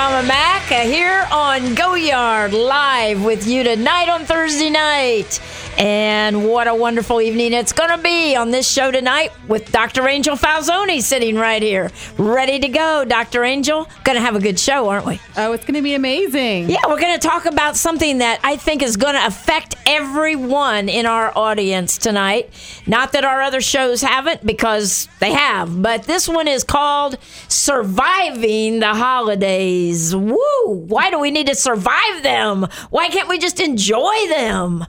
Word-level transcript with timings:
Mama 0.00 0.26
Mac 0.26 0.72
uh, 0.72 0.76
here 0.76 1.26
on 1.30 1.74
Go 1.74 1.94
Yard 1.94 2.54
live 2.54 3.22
with 3.22 3.46
you 3.46 3.62
tonight 3.62 4.08
on 4.08 4.24
Thursday 4.24 4.70
night. 4.70 5.38
And 5.80 6.46
what 6.46 6.68
a 6.68 6.74
wonderful 6.74 7.22
evening 7.22 7.54
it's 7.54 7.72
going 7.72 7.88
to 7.88 7.96
be 7.96 8.36
on 8.36 8.50
this 8.50 8.70
show 8.70 8.90
tonight 8.90 9.32
with 9.48 9.72
Dr. 9.72 10.06
Angel 10.06 10.36
Falzoni 10.36 11.00
sitting 11.00 11.36
right 11.36 11.62
here, 11.62 11.90
ready 12.18 12.58
to 12.58 12.68
go. 12.68 13.06
Dr. 13.06 13.44
Angel, 13.44 13.88
going 14.04 14.16
to 14.16 14.20
have 14.20 14.36
a 14.36 14.40
good 14.40 14.60
show, 14.60 14.90
aren't 14.90 15.06
we? 15.06 15.18
Oh, 15.38 15.52
it's 15.52 15.64
going 15.64 15.76
to 15.76 15.82
be 15.82 15.94
amazing. 15.94 16.68
Yeah, 16.68 16.80
we're 16.86 17.00
going 17.00 17.18
to 17.18 17.26
talk 17.26 17.46
about 17.46 17.76
something 17.76 18.18
that 18.18 18.40
I 18.44 18.56
think 18.56 18.82
is 18.82 18.98
going 18.98 19.14
to 19.14 19.24
affect 19.24 19.74
everyone 19.86 20.90
in 20.90 21.06
our 21.06 21.32
audience 21.34 21.96
tonight. 21.96 22.50
Not 22.86 23.12
that 23.12 23.24
our 23.24 23.40
other 23.40 23.62
shows 23.62 24.02
haven't, 24.02 24.44
because 24.44 25.08
they 25.18 25.32
have, 25.32 25.80
but 25.80 26.02
this 26.02 26.28
one 26.28 26.46
is 26.46 26.62
called 26.62 27.16
Surviving 27.48 28.80
the 28.80 28.92
Holidays. 28.92 30.14
Woo! 30.14 30.36
Why 30.66 31.10
do 31.10 31.18
we 31.18 31.30
need 31.30 31.46
to 31.46 31.54
survive 31.54 32.22
them? 32.22 32.66
Why 32.90 33.08
can't 33.08 33.30
we 33.30 33.38
just 33.38 33.60
enjoy 33.60 34.28
them? 34.28 34.84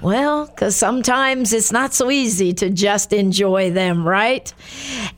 Well, 0.00 0.46
because 0.46 0.76
sometimes 0.76 1.52
it's 1.52 1.72
not 1.72 1.92
so 1.92 2.08
easy 2.08 2.52
to 2.54 2.70
just 2.70 3.12
enjoy 3.12 3.72
them, 3.72 4.06
right? 4.06 4.52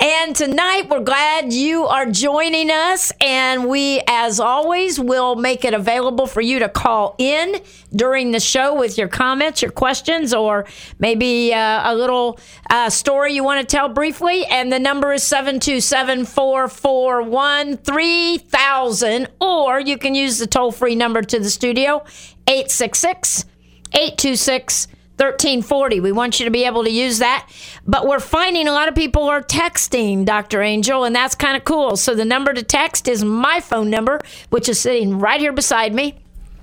And 0.01 0.35
tonight 0.35 0.89
we're 0.89 1.01
glad 1.05 1.53
you 1.53 1.85
are 1.85 2.07
joining 2.07 2.71
us, 2.71 3.13
and 3.21 3.69
we, 3.69 4.01
as 4.09 4.41
always, 4.41 4.99
will 4.99 5.37
make 5.37 5.67
it 5.67 5.75
available 5.75 6.27
for 6.27 6.41
you 6.41 6.61
to 6.61 6.69
call 6.71 7.15
in 7.19 7.61
during 7.95 8.31
the 8.31 8.41
show 8.41 8.75
with 8.75 8.97
your 8.97 9.09
comments, 9.09 9.61
your 9.61 9.71
questions, 9.71 10.33
or 10.33 10.65
maybe 10.99 11.53
uh, 11.53 11.93
a 11.93 11.95
little 11.95 12.41
uh, 12.71 12.89
story 12.89 13.35
you 13.35 13.45
want 13.45 13.61
to 13.61 13.67
tell 13.67 13.91
briefly. 13.91 14.47
And 14.47 14.73
the 14.73 14.79
number 14.79 15.13
is 15.13 15.23
727 15.25 16.25
441 16.25 17.77
3000, 17.77 19.29
or 19.43 19.79
you 19.79 19.99
can 19.99 20.15
use 20.15 20.39
the 20.39 20.47
toll 20.47 20.73
free 20.73 20.95
number 20.95 21.21
to 21.21 21.39
the 21.39 21.51
studio 21.51 22.03
866 22.47 23.45
826 23.93 24.89
1340. 25.21 26.01
We 26.01 26.13
want 26.13 26.41
you 26.41 26.47
to 26.47 26.51
be 26.51 26.65
able 26.65 26.85
to 26.85 26.91
use 26.91 27.19
that. 27.19 27.47
But 27.87 28.07
we're 28.07 28.21
finding 28.21 28.67
a 28.67 28.73
lot 28.73 28.89
of 28.89 28.95
people 28.95 29.25
are 29.25 29.43
texting 29.43 30.25
Dr. 30.25 30.63
Angel, 30.63 31.05
and 31.05 31.15
that's 31.15 31.35
kind 31.35 31.59
of 31.59 31.65
cool. 31.65 31.99
So 31.99 32.15
the 32.15 32.25
number 32.25 32.55
to 32.55 32.63
text 32.63 33.07
is 33.07 33.23
my 33.23 33.61
phone 33.61 33.91
number, 33.91 34.21
which 34.49 34.67
is 34.67 34.81
sitting 34.81 35.19
right 35.19 35.39
here 35.39 35.53
beside 35.53 35.95
me. 35.95 36.19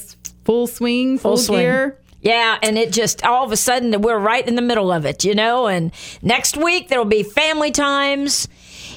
full 0.45 0.67
swing, 0.67 1.19
full, 1.19 1.37
swing. 1.37 1.61
gear. 1.61 1.99
Yeah, 2.21 2.57
and 2.63 2.79
it 2.79 2.93
just 2.93 3.25
all 3.25 3.45
of 3.45 3.51
a 3.53 3.57
sudden 3.57 4.01
we're 4.01 4.19
right 4.19 4.47
in 4.47 4.55
the 4.55 4.63
middle 4.63 4.93
of 4.93 5.05
it, 5.05 5.25
you 5.25 5.35
know. 5.35 5.67
And 5.67 5.91
next 6.23 6.57
week 6.57 6.89
there'll 6.89 7.05
be 7.05 7.23
family 7.25 7.71
times. 7.73 8.47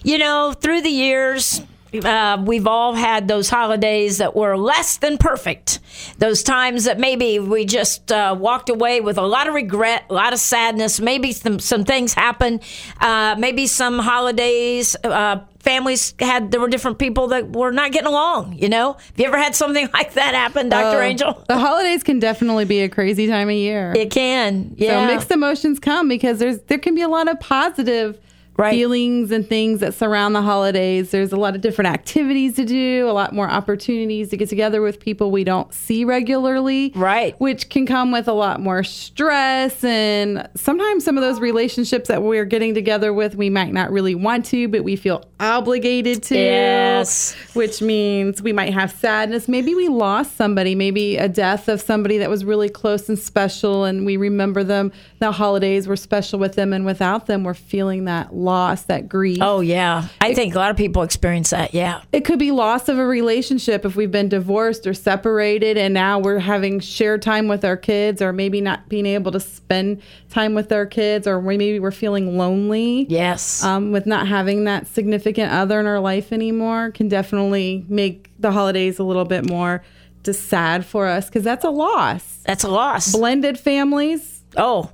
You 0.04 0.20
know, 0.20 0.54
through 0.54 0.82
the 0.82 0.90
years, 0.90 1.62
uh, 2.04 2.42
we've 2.44 2.68
all 2.68 2.94
had 2.96 3.28
those 3.28 3.50
holidays 3.50 4.18
that 4.18 4.36
were 4.36 4.58
less 4.58 4.98
than 4.98 5.18
perfect. 5.18 5.80
Those 6.18 6.44
times 6.44 6.86
that 6.86 7.00
maybe 7.00 7.40
we 7.40 7.66
just 7.66 8.12
uh, 8.12 8.36
walked 8.38 8.70
away 8.70 9.02
with 9.02 9.18
a 9.18 9.22
lot 9.26 9.48
of 9.48 9.54
regret, 9.54 10.06
a 10.10 10.14
lot 10.14 10.34
of 10.34 10.40
sadness. 10.40 11.00
Maybe 11.00 11.32
some 11.32 11.60
some 11.60 11.84
things 11.86 12.14
happened. 12.14 12.62
Uh, 13.00 13.36
maybe 13.38 13.68
some 13.68 14.00
holidays. 14.00 14.96
Uh, 15.04 15.42
Families 15.60 16.14
had 16.20 16.52
there 16.52 16.60
were 16.62 16.68
different 16.68 17.00
people 17.00 17.30
that 17.30 17.50
were 17.50 17.72
not 17.72 17.92
getting 17.92 18.08
along. 18.08 18.54
You 18.54 18.70
know, 18.70 18.94
have 18.94 19.14
you 19.20 19.26
ever 19.26 19.38
had 19.40 19.56
something 19.56 19.90
like 19.94 20.14
that 20.14 20.36
happen, 20.36 20.70
Doctor 20.70 21.00
Oh, 21.00 21.02
Angel? 21.02 21.44
The 21.48 21.58
holidays 21.58 22.04
can 22.04 22.20
definitely 22.20 22.66
be 22.66 22.82
a 22.82 22.90
crazy 22.90 23.26
time 23.28 23.50
of 23.50 23.56
year. 23.56 23.92
It 23.96 24.12
can, 24.12 24.76
yeah. 24.78 25.08
So 25.08 25.14
mixed 25.16 25.32
emotions 25.32 25.80
come 25.80 26.08
because 26.08 26.38
there's 26.38 26.60
there 26.68 26.78
can 26.78 26.94
be 26.94 27.02
a 27.02 27.08
lot 27.08 27.28
of 27.28 27.40
positive 27.40 28.20
Right. 28.58 28.72
feelings 28.72 29.32
and 29.32 29.48
things 29.48 29.82
that 29.82 29.94
surround 29.94 30.34
the 30.34 30.42
holidays. 30.42 31.12
There's 31.12 31.34
a 31.34 31.38
lot 31.38 31.56
of 31.56 31.62
different 31.62 31.90
activities 31.90 32.56
to 32.56 32.66
do, 32.66 33.10
a 33.10 33.12
lot 33.12 33.34
more 33.34 33.50
opportunities 33.50 34.30
to 34.30 34.38
get 34.38 34.50
together 34.50 34.82
with 34.82 35.00
people 35.00 35.30
we 35.30 35.44
don't 35.44 35.74
see 35.74 36.06
regularly. 36.06 36.94
Right. 36.96 37.40
Which 37.40 37.70
can 37.70 37.86
come 37.86 38.12
with 38.12 38.28
a 38.28 38.34
lot 38.34 38.62
more 38.62 38.84
stress 38.84 39.84
and 39.84 40.48
sometimes 40.56 41.04
some 41.04 41.18
of 41.18 41.24
those 41.24 41.40
relationships 41.40 42.08
that 42.08 42.24
we're 42.24 42.46
getting 42.46 42.74
together 42.74 43.14
with 43.14 43.36
we 43.36 43.50
might 43.50 43.74
not 43.74 43.92
really 43.92 44.16
want 44.16 44.46
to, 44.46 44.68
but 44.68 44.84
we 44.84 44.96
feel 44.96 45.26
obligated 45.40 46.24
to. 46.24 46.36
Yes. 46.36 47.36
Which 47.54 47.82
means 47.82 48.42
we 48.42 48.54
might 48.54 48.74
have 48.74 48.92
sadness. 48.92 49.48
Maybe 49.48 49.76
we 49.76 49.90
lost 49.90 50.38
somebody, 50.38 50.76
maybe 50.76 51.18
a 51.18 51.28
death 51.28 51.68
of 51.68 51.82
somebody 51.82 52.18
that 52.20 52.30
was 52.30 52.46
really 52.46 52.70
close 52.70 53.10
and 53.10 53.20
special, 53.20 53.84
and 53.84 54.06
we 54.06 54.18
remember 54.18 54.64
them. 54.64 54.92
The 55.20 55.32
holidays 55.32 55.88
were 55.88 55.98
special 55.98 56.40
with 56.40 56.56
them, 56.56 56.72
and 56.74 56.86
without 56.86 57.26
them, 57.26 57.44
we're 57.44 57.54
feeling 57.54 58.06
that 58.06 58.34
loss, 58.46 58.84
that 58.84 59.10
grief. 59.10 59.40
Oh 59.42 59.60
yeah, 59.60 60.08
I 60.22 60.34
think 60.34 60.56
a 60.56 60.58
lot 60.58 60.72
of 60.72 60.78
people 60.78 61.02
experience 61.04 61.50
that. 61.50 61.74
Yeah, 61.74 62.02
It 62.14 62.22
could 62.24 62.40
be 62.40 62.52
loss 62.52 62.88
of 62.88 62.98
a 62.98 63.06
relationship 63.06 63.84
if 63.84 63.96
we've 63.98 64.12
been 64.12 64.30
divorced 64.30 64.88
or 64.88 64.94
separated, 64.94 65.78
and 65.78 65.94
now 65.94 66.20
we're 66.20 66.40
having 66.40 66.80
shared 66.80 67.22
time 67.22 67.48
with 67.50 67.66
our 67.66 67.76
kids, 67.76 68.22
or 68.22 68.32
maybe 68.32 68.62
not 68.62 68.88
being 68.88 69.06
able 69.06 69.32
to 69.34 69.40
spend 69.40 70.02
time 70.30 70.54
with 70.56 70.72
our 70.72 70.86
kids, 70.86 71.28
or 71.28 71.42
maybe 71.42 71.80
we're 71.80 71.92
feeling 71.92 72.38
lonely. 72.38 73.06
yes, 73.10 73.64
um, 73.64 73.92
with 73.92 74.06
not 74.06 74.28
having 74.28 74.64
that 74.66 74.88
significant 74.88 75.52
other 75.52 75.80
in 75.80 75.86
our 75.88 76.00
life 76.00 76.32
anymore 76.32 76.92
can 76.92 77.08
definitely 77.10 77.84
make 77.90 78.30
the 78.40 78.52
holidays 78.52 79.00
a 79.00 79.04
little 79.04 79.26
bit 79.26 79.50
more 79.50 79.84
just 80.24 80.48
sad 80.50 80.86
for 80.86 81.08
us 81.08 81.26
because 81.28 81.44
that's 81.44 81.66
a 81.66 81.70
loss. 81.70 82.42
that's 82.46 82.64
a 82.64 82.70
loss. 82.70 83.12
Blended 83.12 83.60
families, 83.60 84.42
Oh, 84.58 84.92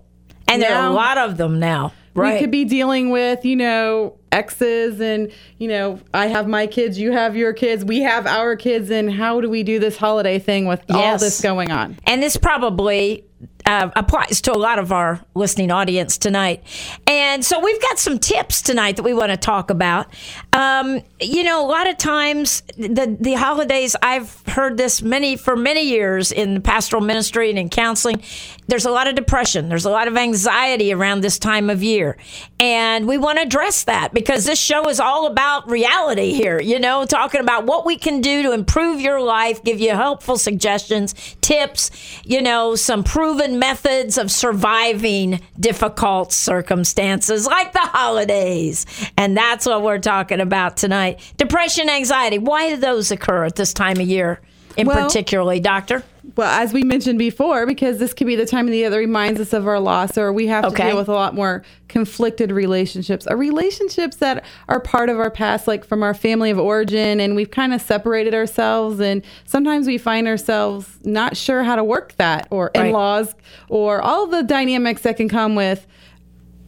and 0.48 0.62
there 0.62 0.76
are 0.76 0.88
a 0.90 0.94
lot 0.94 1.18
of 1.18 1.38
them 1.38 1.60
now. 1.60 1.94
Right. 2.14 2.34
we 2.34 2.40
could 2.40 2.52
be 2.52 2.66
dealing 2.66 3.10
with, 3.10 3.46
you 3.46 3.56
know, 3.56 4.18
exes 4.32 5.00
and, 5.00 5.32
you 5.58 5.68
know, 5.68 6.00
I 6.14 6.28
have 6.28 6.48
my 6.48 6.68
kids, 6.68 7.00
you 7.00 7.12
have 7.12 7.36
your 7.36 7.54
kids, 7.54 7.86
we 7.86 8.02
have 8.02 8.28
our 8.28 8.56
kids, 8.56 8.90
and 8.90 9.12
how 9.12 9.42
do 9.42 9.50
we 9.50 9.64
do 9.64 9.80
this 9.80 9.98
holiday 9.98 10.40
thing 10.40 10.66
with 10.66 10.84
all 10.90 11.18
this 11.18 11.42
going 11.42 11.72
on? 11.72 11.98
and 12.06 12.22
this 12.22 12.38
probably 12.38 13.26
uh, 13.66 13.90
applies 13.96 14.42
to 14.42 14.52
a 14.52 14.58
lot 14.58 14.80
of 14.80 14.92
our 14.92 15.24
listening 15.36 15.72
audience 15.72 16.18
tonight. 16.18 16.64
And 17.08 17.44
so 17.46 17.60
we've 17.60 17.82
got 17.82 18.00
some 18.00 18.20
tips 18.20 18.62
tonight 18.62 18.98
that 18.98 19.04
we 19.04 19.14
want 19.14 19.32
to 19.32 19.38
talk 19.38 19.70
about. 19.70 20.08
Um, 20.54 21.02
you 21.20 21.44
know, 21.44 21.66
a 21.66 21.68
lot 21.68 21.88
of 21.88 21.98
times 21.98 22.64
the 22.78 23.16
the 23.20 23.34
holidays, 23.34 23.96
I've 24.02 24.42
heard 24.48 24.78
this 24.78 25.02
many 25.02 25.36
for 25.36 25.56
many 25.56 25.84
years 25.84 26.32
in 26.32 26.62
pastoral 26.62 27.02
ministry 27.02 27.50
and 27.50 27.60
in 27.60 27.70
counseling. 27.70 28.24
There's 28.68 28.86
a 28.86 28.92
lot 28.92 29.08
of 29.08 29.16
depression. 29.16 29.70
There's 29.70 29.86
a 29.86 29.90
lot 29.90 30.08
of 30.08 30.18
anxiety 30.18 30.94
around 30.94 31.22
this 31.22 31.38
time 31.38 31.70
of 31.70 31.84
year, 31.84 32.18
and 32.60 33.08
we 33.08 33.18
want 33.18 33.38
to 33.38 33.44
address 33.44 33.84
that 33.86 34.14
because 34.14 34.46
this 34.46 34.60
show 34.60 34.90
is 34.90 35.00
all 35.00 35.28
about 35.28 35.70
reality 35.70 36.34
here. 36.34 36.60
You 36.60 36.80
know, 36.80 37.06
talking 37.06 37.42
about 37.42 37.66
what 37.66 37.86
we 37.86 37.98
can 37.98 38.22
do 38.22 38.44
to 38.44 38.54
improve 38.54 39.00
your 39.00 39.22
life, 39.22 39.64
give 39.64 39.80
you 39.80 39.92
helpful 39.92 40.38
suggestions, 40.38 41.14
tips. 41.42 41.92
You 42.24 42.42
know, 42.42 42.76
some 42.76 43.04
proven 43.32 43.60
methods 43.60 44.18
of 44.18 44.30
surviving 44.30 45.40
difficult 45.58 46.34
circumstances 46.34 47.46
like 47.48 47.72
the 47.72 47.80
holidays. 47.80 48.86
And 49.16 49.38
that's 49.38 49.66
what 49.66 49.84
we're 49.84 50.00
talking 50.00 50.42
about 50.42 50.76
tonight. 50.76 51.22
Depression, 51.38 51.90
anxiety. 51.90 52.40
Why 52.40 52.72
do 52.72 52.76
those 52.78 53.10
occur 53.10 53.46
at 53.46 53.56
this 53.56 53.74
time 53.74 54.02
of 54.02 54.08
year 54.08 54.42
in 54.76 54.86
Well- 54.88 55.06
particularly, 55.06 55.62
doctor? 55.62 56.04
Well, 56.42 56.50
as 56.50 56.74
we 56.74 56.82
mentioned 56.82 57.20
before, 57.20 57.68
because 57.68 58.00
this 58.00 58.16
could 58.16 58.26
be 58.26 58.36
the 58.36 58.48
time 58.48 58.66
of 58.66 58.72
the 58.72 58.80
year 58.80 58.90
that 58.90 58.98
reminds 58.98 59.40
us 59.40 59.54
of 59.54 59.68
our 59.68 59.80
loss, 59.80 60.18
or 60.18 60.34
we 60.34 60.48
have 60.48 60.68
to 60.68 60.76
deal 60.76 60.98
with 60.98 61.08
a 61.08 61.14
lot 61.14 61.36
more 61.36 61.62
conflicted 61.88 62.52
relationships, 62.52 63.28
or 63.30 63.38
relationships 63.38 64.16
that 64.16 64.44
are 64.68 64.80
part 64.80 65.10
of 65.10 65.20
our 65.20 65.30
past, 65.30 65.68
like 65.68 65.86
from 65.86 66.02
our 66.02 66.16
family 66.16 66.50
of 66.50 66.58
origin, 66.58 67.20
and 67.20 67.36
we've 67.36 67.52
kind 67.52 67.76
of 67.76 67.82
separated 67.82 68.34
ourselves. 68.34 69.00
And 69.00 69.22
sometimes 69.46 69.86
we 69.86 70.00
find 70.00 70.28
ourselves 70.28 70.98
not 71.04 71.38
sure 71.38 71.62
how 71.62 71.76
to 71.76 71.84
work 71.84 72.16
that, 72.16 72.48
or 72.50 72.72
in 72.74 72.92
laws, 72.92 73.36
or 73.70 74.02
all 74.02 74.26
the 74.26 74.42
dynamics 74.42 75.04
that 75.04 75.18
can 75.18 75.30
come 75.30 75.54
with 75.54 75.86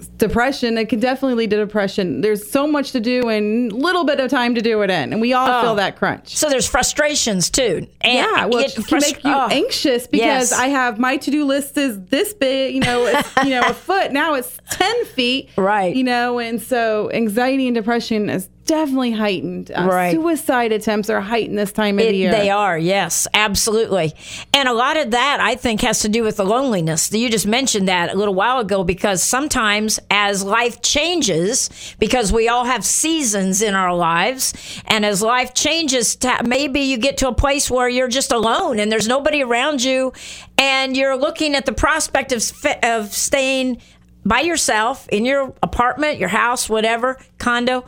depression 0.07 0.77
it 0.77 0.89
can 0.89 0.99
definitely 0.99 1.35
lead 1.35 1.49
to 1.49 1.57
depression 1.57 2.21
there's 2.21 2.49
so 2.49 2.65
much 2.67 2.91
to 2.91 2.99
do 2.99 3.29
and 3.29 3.71
little 3.71 4.03
bit 4.05 4.19
of 4.19 4.29
time 4.29 4.55
to 4.55 4.61
do 4.61 4.81
it 4.81 4.89
in 4.89 5.11
and 5.13 5.21
we 5.21 5.33
all 5.33 5.47
Oh. 5.49 5.61
feel 5.61 5.75
that 5.75 5.95
crunch 5.97 6.35
So 6.35 6.49
there's 6.49 6.67
frustrations 6.67 7.49
too. 7.49 7.87
And 8.01 8.13
yeah, 8.13 8.45
well, 8.45 8.59
it 8.59 8.73
can 8.73 8.83
frust- 8.83 9.01
make 9.01 9.23
you 9.23 9.31
oh. 9.33 9.47
anxious 9.51 10.07
because 10.07 10.51
Yes. 10.51 10.53
I 10.53 10.67
have 10.67 10.99
my 10.99 11.17
to 11.17 11.31
do 11.31 11.45
list 11.45 11.77
is 11.77 11.99
this 12.05 12.33
big, 12.33 12.73
you 12.75 12.81
know, 12.81 13.05
it's 13.05 13.29
you 13.43 13.49
know 13.51 13.61
a 13.67 13.73
foot. 13.87 14.11
Now 14.11 14.33
it's 14.35 14.57
ten 14.71 15.05
feet, 15.05 15.49
Right. 15.57 15.95
You 15.95 16.03
know, 16.03 16.39
and 16.39 16.61
so 16.61 17.11
anxiety 17.13 17.67
and 17.67 17.75
depression 17.75 18.29
is 18.29 18.49
definitely 18.65 19.11
heightened. 19.11 19.71
Uh, 19.71 19.83
Right. 19.89 20.11
Suicide 20.13 20.71
attempts 20.71 21.09
are 21.09 21.21
heightened 21.21 21.57
this 21.57 21.71
time 21.71 21.99
of 21.99 22.05
It- 22.05 22.11
the 22.11 22.17
year. 22.17 22.31
They 22.31 22.49
are, 22.49 22.77
yes, 22.77 23.27
absolutely. 23.33 24.13
And 24.53 24.67
a 24.69 24.73
lot 24.73 24.97
of 24.97 25.11
that, 25.11 25.39
I 25.39 25.55
think, 25.55 25.81
has 25.81 25.99
to 25.99 26.09
do 26.09 26.23
with 26.23 26.37
the 26.37 26.45
loneliness. 26.45 27.11
You 27.11 27.29
just 27.29 27.45
mentioned 27.47 27.87
that 27.87 28.13
a 28.13 28.17
little 28.17 28.33
while 28.33 28.59
ago 28.59 28.83
because 28.83 29.21
sometimes 29.23 29.99
as 30.09 30.43
life 30.43 30.81
changes, 30.81 31.69
because 31.99 32.31
we 32.31 32.47
all 32.47 32.65
have 32.65 32.83
seasons 32.85 33.61
in 33.61 33.75
our 33.75 33.93
lives, 33.95 34.53
and 34.85 35.05
as 35.05 35.21
life 35.21 35.53
changes, 35.53 36.17
maybe 36.45 36.79
you 36.81 36.97
get 36.97 37.17
to 37.17 37.27
a 37.27 37.33
place 37.33 37.69
where 37.69 37.89
you're 37.89 38.07
just 38.07 38.31
alone 38.31 38.79
and 38.79 38.91
there's 38.91 39.07
nobody 39.07 39.43
around 39.43 39.83
you, 39.83 40.13
and 40.57 40.95
you're 40.95 41.17
looking 41.17 41.55
at 41.55 41.65
the 41.65 41.73
prospect 41.73 42.31
of, 42.31 42.41
of 42.83 43.13
staying 43.13 43.77
by 44.25 44.39
yourself 44.39 45.05
in 45.09 45.25
your 45.25 45.53
apartment, 45.61 46.17
your 46.17 46.29
house, 46.29 46.69
whatever, 46.69 47.17
condo 47.39 47.83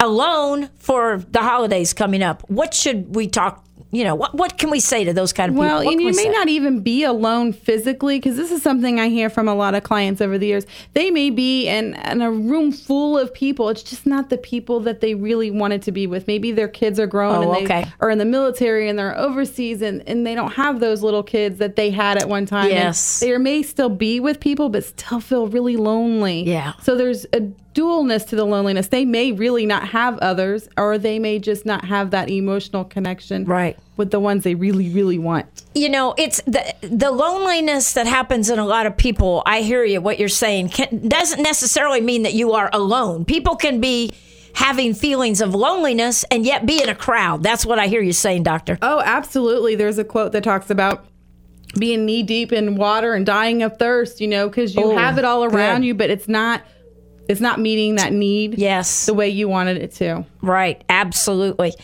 alone 0.00 0.70
for 0.78 1.22
the 1.30 1.40
holidays 1.40 1.92
coming 1.92 2.22
up. 2.22 2.42
What 2.48 2.74
should 2.74 3.14
we 3.14 3.28
talk? 3.28 3.64
You 3.92 4.04
know, 4.04 4.14
what 4.14 4.32
what 4.36 4.56
can 4.56 4.70
we 4.70 4.78
say 4.78 5.02
to 5.02 5.12
those 5.12 5.32
kind 5.32 5.50
of 5.50 5.56
Well, 5.58 5.80
people? 5.80 5.86
What 5.86 5.92
and 5.94 6.00
you 6.00 6.06
we 6.06 6.12
may 6.12 6.22
say? 6.22 6.28
not 6.28 6.48
even 6.48 6.78
be 6.80 7.02
alone 7.02 7.52
physically 7.52 8.18
because 8.20 8.36
this 8.36 8.52
is 8.52 8.62
something 8.62 9.00
I 9.00 9.08
hear 9.08 9.28
from 9.28 9.48
a 9.48 9.54
lot 9.54 9.74
of 9.74 9.82
clients 9.82 10.20
over 10.20 10.38
the 10.38 10.46
years. 10.46 10.64
They 10.94 11.10
may 11.10 11.28
be 11.30 11.66
in, 11.66 11.94
in 11.94 12.22
a 12.22 12.30
room 12.30 12.70
full 12.70 13.18
of 13.18 13.34
people. 13.34 13.68
It's 13.68 13.82
just 13.82 14.06
not 14.06 14.30
the 14.30 14.38
people 14.38 14.78
that 14.80 15.00
they 15.00 15.16
really 15.16 15.50
wanted 15.50 15.82
to 15.82 15.90
be 15.92 16.06
with. 16.06 16.28
Maybe 16.28 16.52
their 16.52 16.68
kids 16.68 17.00
are 17.00 17.08
grown 17.08 17.34
Oh, 17.34 17.42
and 17.52 17.54
they 17.56 17.64
okay. 17.64 17.90
are 17.98 18.10
in 18.10 18.18
the 18.18 18.24
military 18.24 18.88
and 18.88 18.96
they're 18.96 19.18
overseas 19.18 19.82
and, 19.82 20.04
and 20.08 20.24
they 20.24 20.36
don't 20.36 20.52
have 20.52 20.78
those 20.78 21.02
little 21.02 21.24
kids 21.24 21.58
that 21.58 21.74
they 21.74 21.90
had 21.90 22.16
at 22.16 22.28
one 22.28 22.46
time. 22.46 22.66
And 22.66 22.74
Yes. 22.74 23.18
they 23.18 23.36
may 23.38 23.64
still 23.64 23.90
be 23.90 24.20
with 24.20 24.38
people, 24.38 24.68
but 24.68 24.84
still 24.84 25.18
feel 25.18 25.48
really 25.48 25.76
lonely. 25.76 26.44
Yeah. 26.44 26.74
So 26.80 26.94
there's 26.94 27.26
a 27.32 27.40
dualness 27.74 28.26
to 28.28 28.36
the 28.36 28.44
loneliness. 28.44 28.88
They 28.88 29.04
may 29.04 29.30
really 29.32 29.64
not 29.64 29.88
have 29.88 30.18
others, 30.18 30.68
or 30.76 30.98
they 30.98 31.18
may 31.18 31.38
just 31.38 31.64
not 31.64 31.84
have 31.84 32.10
that 32.10 32.28
emotional 32.28 32.84
connection 32.84 33.44
Right. 33.44 33.78
with 33.96 34.10
the 34.10 34.18
ones 34.20 34.42
they 34.44 34.54
really, 34.56 34.88
really 34.90 35.18
want. 35.18 35.46
you 35.74 35.88
know, 35.88 36.14
it's 36.18 36.40
the 36.42 36.64
the 36.82 37.10
loneliness 37.12 37.92
that 37.92 38.06
happens 38.08 38.50
in 38.50 38.58
a 38.58 38.66
lot 38.66 38.86
of 38.86 38.96
people. 38.96 39.42
I 39.46 39.60
hear 39.60 39.84
you. 39.84 40.00
What 40.00 40.18
you're 40.18 40.28
saying 40.28 40.70
can, 40.70 41.06
doesn't 41.08 41.42
necessarily 41.42 42.00
mean 42.00 42.24
that 42.24 42.34
you 42.34 42.52
are 42.54 42.70
alone. 42.72 43.24
People 43.24 43.54
can 43.56 43.80
be 43.80 44.10
having 44.54 44.92
feelings 44.94 45.40
of 45.40 45.54
loneliness 45.54 46.24
and 46.32 46.44
yet 46.44 46.66
be 46.66 46.82
in 46.82 46.88
a 46.88 46.94
crowd. 46.94 47.42
That's 47.44 47.64
what 47.64 47.78
I 47.78 47.86
hear 47.86 48.02
you 48.02 48.12
saying, 48.12 48.42
Doctor. 48.42 48.78
Oh, 48.82 49.00
absolutely. 49.04 49.76
There's 49.76 49.96
a 49.98 50.04
quote 50.04 50.32
that 50.32 50.42
talks 50.42 50.70
about 50.70 51.04
being 51.78 52.04
knee 52.04 52.24
deep 52.24 52.52
in 52.52 52.74
water 52.74 53.14
and 53.14 53.24
dying 53.24 53.62
of 53.62 53.76
thirst, 53.78 54.20
you 54.20 54.26
know, 54.26 54.48
because 54.48 54.74
you 54.74 54.82
Oh, 54.82 54.96
have 54.98 55.18
it 55.18 55.24
all 55.24 55.44
around 55.44 55.82
good. 55.82 55.86
you, 55.86 55.94
but 55.94 56.10
it's 56.10 56.26
not 56.26 56.62
it's 57.30 57.40
not 57.40 57.60
meeting 57.60 57.94
that 57.94 58.12
need 58.12 58.58
Yes. 58.58 59.06
the 59.06 59.14
way 59.14 59.28
you 59.28 59.48
wanted 59.48 59.76
it 59.78 59.92
to. 59.94 60.24
Right, 60.42 60.82
absolutely. 60.88 61.74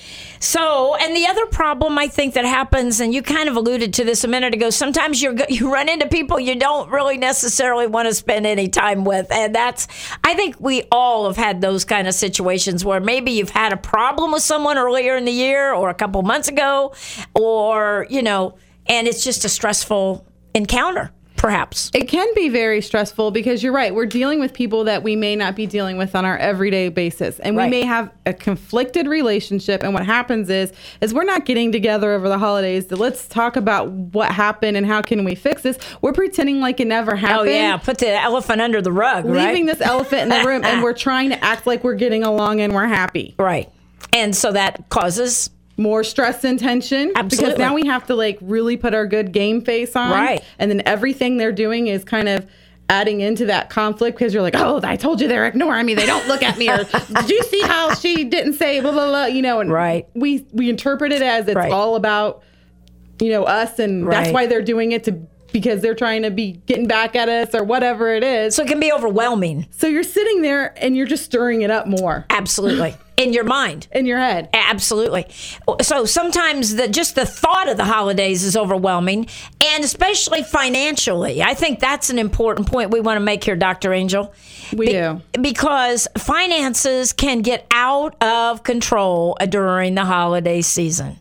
So, 0.40 0.96
and 0.96 1.14
the 1.14 1.26
other 1.26 1.46
problem 1.46 1.98
I 1.98 2.08
think 2.08 2.34
that 2.34 2.44
happens, 2.44 3.00
and 3.00 3.14
you 3.14 3.22
kind 3.22 3.48
of 3.48 3.56
alluded 3.56 3.94
to 3.94 4.04
this 4.04 4.24
a 4.24 4.28
minute 4.28 4.54
ago. 4.54 4.70
Sometimes 4.70 5.22
you 5.22 5.36
you 5.48 5.72
run 5.72 5.88
into 5.88 6.08
people 6.08 6.40
you 6.40 6.56
don't 6.56 6.90
really 6.90 7.16
necessarily 7.16 7.86
want 7.86 8.08
to 8.08 8.14
spend 8.14 8.46
any 8.46 8.68
time 8.68 9.04
with, 9.04 9.30
and 9.30 9.54
that's. 9.54 9.86
I 10.24 10.34
think 10.34 10.56
we 10.58 10.82
all 10.90 11.26
have 11.26 11.36
had 11.36 11.60
those 11.60 11.84
kind 11.84 12.08
of 12.08 12.14
situations 12.14 12.84
where 12.84 13.00
maybe 13.00 13.30
you've 13.32 13.50
had 13.50 13.72
a 13.72 13.76
problem 13.76 14.32
with 14.32 14.42
someone 14.42 14.78
earlier 14.78 15.16
in 15.16 15.24
the 15.24 15.32
year 15.32 15.72
or 15.72 15.88
a 15.90 15.94
couple 15.94 16.22
months 16.22 16.48
ago, 16.48 16.92
or 17.34 18.06
you 18.10 18.22
know, 18.22 18.56
and 18.86 19.06
it's 19.06 19.22
just 19.22 19.44
a 19.44 19.48
stressful 19.48 20.26
encounter, 20.54 21.12
perhaps. 21.46 21.90
It 21.94 22.08
can 22.08 22.26
be 22.34 22.48
very 22.48 22.80
stressful 22.80 23.30
because 23.30 23.62
you're 23.62 23.72
right. 23.72 23.94
We're 23.94 24.06
dealing 24.06 24.40
with 24.40 24.52
people 24.52 24.84
that 24.84 25.02
we 25.02 25.14
may 25.16 25.36
not 25.36 25.54
be 25.54 25.66
dealing 25.66 25.96
with 25.96 26.14
on 26.14 26.24
our 26.24 26.36
everyday 26.36 26.88
basis. 26.88 27.38
And 27.40 27.56
Right. 27.56 27.64
we 27.66 27.70
may 27.70 27.84
have 27.84 28.10
a 28.26 28.32
conflicted 28.32 29.06
relationship. 29.06 29.82
And 29.82 29.94
what 29.94 30.04
happens 30.04 30.50
is 30.50 30.72
is 31.00 31.14
we're 31.14 31.24
not 31.24 31.44
getting 31.44 31.70
together 31.72 32.12
over 32.12 32.28
the 32.28 32.38
holidays 32.38 32.86
to 32.86 32.96
let's 32.96 33.28
talk 33.28 33.56
about 33.56 33.90
what 33.90 34.32
happened 34.32 34.76
and 34.76 34.86
how 34.86 35.02
can 35.02 35.24
we 35.24 35.34
fix 35.34 35.62
this. 35.62 35.78
We're 36.02 36.12
pretending 36.12 36.60
like 36.60 36.80
it 36.80 36.86
never 36.86 37.14
happened. 37.16 37.48
Oh 37.48 37.52
yeah, 37.52 37.76
put 37.76 37.98
the 37.98 38.10
elephant 38.10 38.60
under 38.60 38.82
the 38.82 38.92
rug, 38.92 39.24
right? 39.24 39.46
Leaving 39.48 39.66
this 39.66 39.80
elephant 39.80 40.22
in 40.22 40.28
the 40.30 40.44
room 40.46 40.64
and 40.64 40.82
we're 40.82 40.92
trying 40.92 41.30
to 41.30 41.44
act 41.44 41.66
like 41.66 41.84
we're 41.84 41.94
getting 41.94 42.24
along 42.24 42.60
and 42.60 42.74
we're 42.74 42.86
happy. 42.86 43.34
right, 43.38 43.70
and 44.12 44.34
so 44.34 44.52
that 44.52 44.88
causes 44.88 45.50
more 45.76 46.02
stress 46.02 46.42
and 46.44 46.58
tension 46.58 47.12
Absolutely. 47.14 47.52
because 47.54 47.58
now 47.58 47.74
we 47.74 47.86
have 47.86 48.06
to 48.06 48.14
like 48.14 48.38
really 48.40 48.76
put 48.76 48.94
our 48.94 49.06
good 49.06 49.32
game 49.32 49.60
face 49.60 49.94
on 49.94 50.10
Right. 50.10 50.42
and 50.58 50.70
then 50.70 50.82
everything 50.86 51.36
they're 51.36 51.52
doing 51.52 51.86
is 51.88 52.02
kind 52.04 52.28
of 52.28 52.46
adding 52.88 53.20
into 53.20 53.46
that 53.46 53.68
conflict 53.68 54.16
because 54.16 54.32
you're 54.32 54.44
like 54.44 54.54
oh 54.56 54.80
i 54.84 54.94
told 54.94 55.20
you 55.20 55.26
they're 55.26 55.44
ignoring 55.46 55.84
me 55.84 55.94
they 55.94 56.06
don't 56.06 56.26
look 56.28 56.40
at 56.42 56.56
me 56.56 56.70
or 56.70 56.84
did 57.20 57.28
you 57.30 57.42
see 57.42 57.60
how 57.62 57.92
she 57.94 58.22
didn't 58.24 58.52
say 58.52 58.80
blah 58.80 58.92
blah 58.92 59.08
blah 59.08 59.24
you 59.26 59.42
know 59.42 59.58
and 59.60 59.72
Right. 59.72 60.06
we 60.14 60.46
we 60.52 60.70
interpret 60.70 61.10
it 61.12 61.20
as 61.20 61.46
it's 61.48 61.56
Right. 61.56 61.72
all 61.72 61.96
about 61.96 62.42
you 63.20 63.30
know 63.30 63.42
us 63.44 63.78
and 63.80 64.06
that's 64.10 64.30
why 64.30 64.46
they're 64.46 64.62
doing 64.62 64.92
it 64.92 65.02
to 65.04 65.18
because 65.52 65.80
they're 65.82 65.94
trying 65.94 66.22
to 66.22 66.30
be 66.30 66.52
getting 66.66 66.86
back 66.86 67.16
at 67.16 67.28
us 67.28 67.54
or 67.54 67.64
whatever 67.64 68.12
it 68.14 68.22
is 68.24 68.54
so 68.54 68.62
it 68.62 68.68
can 68.68 68.80
be 68.80 68.92
overwhelming. 68.92 69.66
so 69.70 69.86
you're 69.86 70.02
sitting 70.02 70.42
there 70.42 70.74
and 70.82 70.96
you're 70.96 71.06
just 71.06 71.24
stirring 71.24 71.62
it 71.62 71.70
up 71.70 71.86
more 71.86 72.26
Absolutely. 72.30 72.94
In 73.16 73.32
your 73.32 73.44
mind. 73.44 73.88
in 73.92 74.04
your 74.04 74.18
head 74.18 74.50
Absolutely. 74.52 75.24
So 75.80 76.04
sometimes 76.04 76.74
the 76.74 76.86
just 76.86 77.14
the 77.14 77.24
thought 77.24 77.66
of 77.66 77.78
the 77.78 77.84
holidays 77.84 78.44
is 78.44 78.58
overwhelming, 78.58 79.26
and 79.64 79.82
especially 79.82 80.42
financially. 80.42 81.42
I 81.42 81.54
think 81.54 81.80
that's 81.80 82.10
an 82.10 82.18
important 82.18 82.68
point 82.68 82.90
we 82.90 83.00
want 83.00 83.16
to 83.16 83.24
make 83.24 83.42
here, 83.42 83.56
Dr. 83.56 83.94
Angel. 83.94 84.34
We 84.76 84.86
do. 84.88 85.22
Because 85.40 86.06
finances 86.18 87.14
can 87.14 87.40
get 87.40 87.66
out 87.70 88.22
of 88.22 88.62
control 88.64 89.38
during 89.48 89.94
the 89.94 90.04
holiday 90.04 90.60
season. 90.60 91.18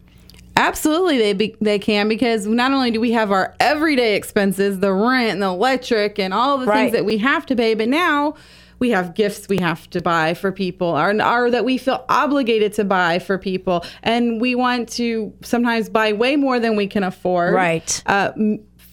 Absolutely, 0.58 1.18
they 1.18 1.34
be, 1.34 1.56
they 1.62 1.80
can 1.80 2.08
because 2.08 2.48
not 2.48 2.72
only 2.72 2.92
do 2.92 3.00
we 3.02 3.12
have 3.12 3.32
our 3.32 3.54
everyday 3.60 4.16
expenses, 4.16 4.80
the 4.80 4.94
rent 4.94 5.32
and 5.32 5.42
the 5.42 5.48
electric 5.48 6.18
and 6.20 6.34
all 6.34 6.58
the 6.58 6.66
Right. 6.66 6.78
things 6.84 6.92
that 6.94 7.06
we 7.06 7.18
have 7.18 7.46
to 7.48 7.56
pay, 7.56 7.74
but 7.74 7.90
now 7.90 8.36
we 8.80 8.90
have 8.90 9.16
gifts 9.16 9.48
we 9.48 9.58
have 9.58 9.90
to 9.90 10.02
buy 10.02 10.34
for 10.34 10.52
people, 10.52 10.88
or, 10.88 11.10
or 11.22 11.50
that 11.52 11.64
we 11.66 11.78
feel 11.78 12.04
obligated 12.10 12.74
to 12.74 12.84
buy 12.84 13.20
for 13.20 13.38
people, 13.38 13.86
and 14.04 14.40
we 14.42 14.54
want 14.56 14.90
to 14.90 15.34
sometimes 15.42 15.90
buy 15.90 16.14
way 16.14 16.36
more 16.36 16.60
than 16.60 16.76
we 16.76 16.88
can 16.88 17.04
afford. 17.04 17.54
Right. 17.54 18.04
Uh, 18.06 18.32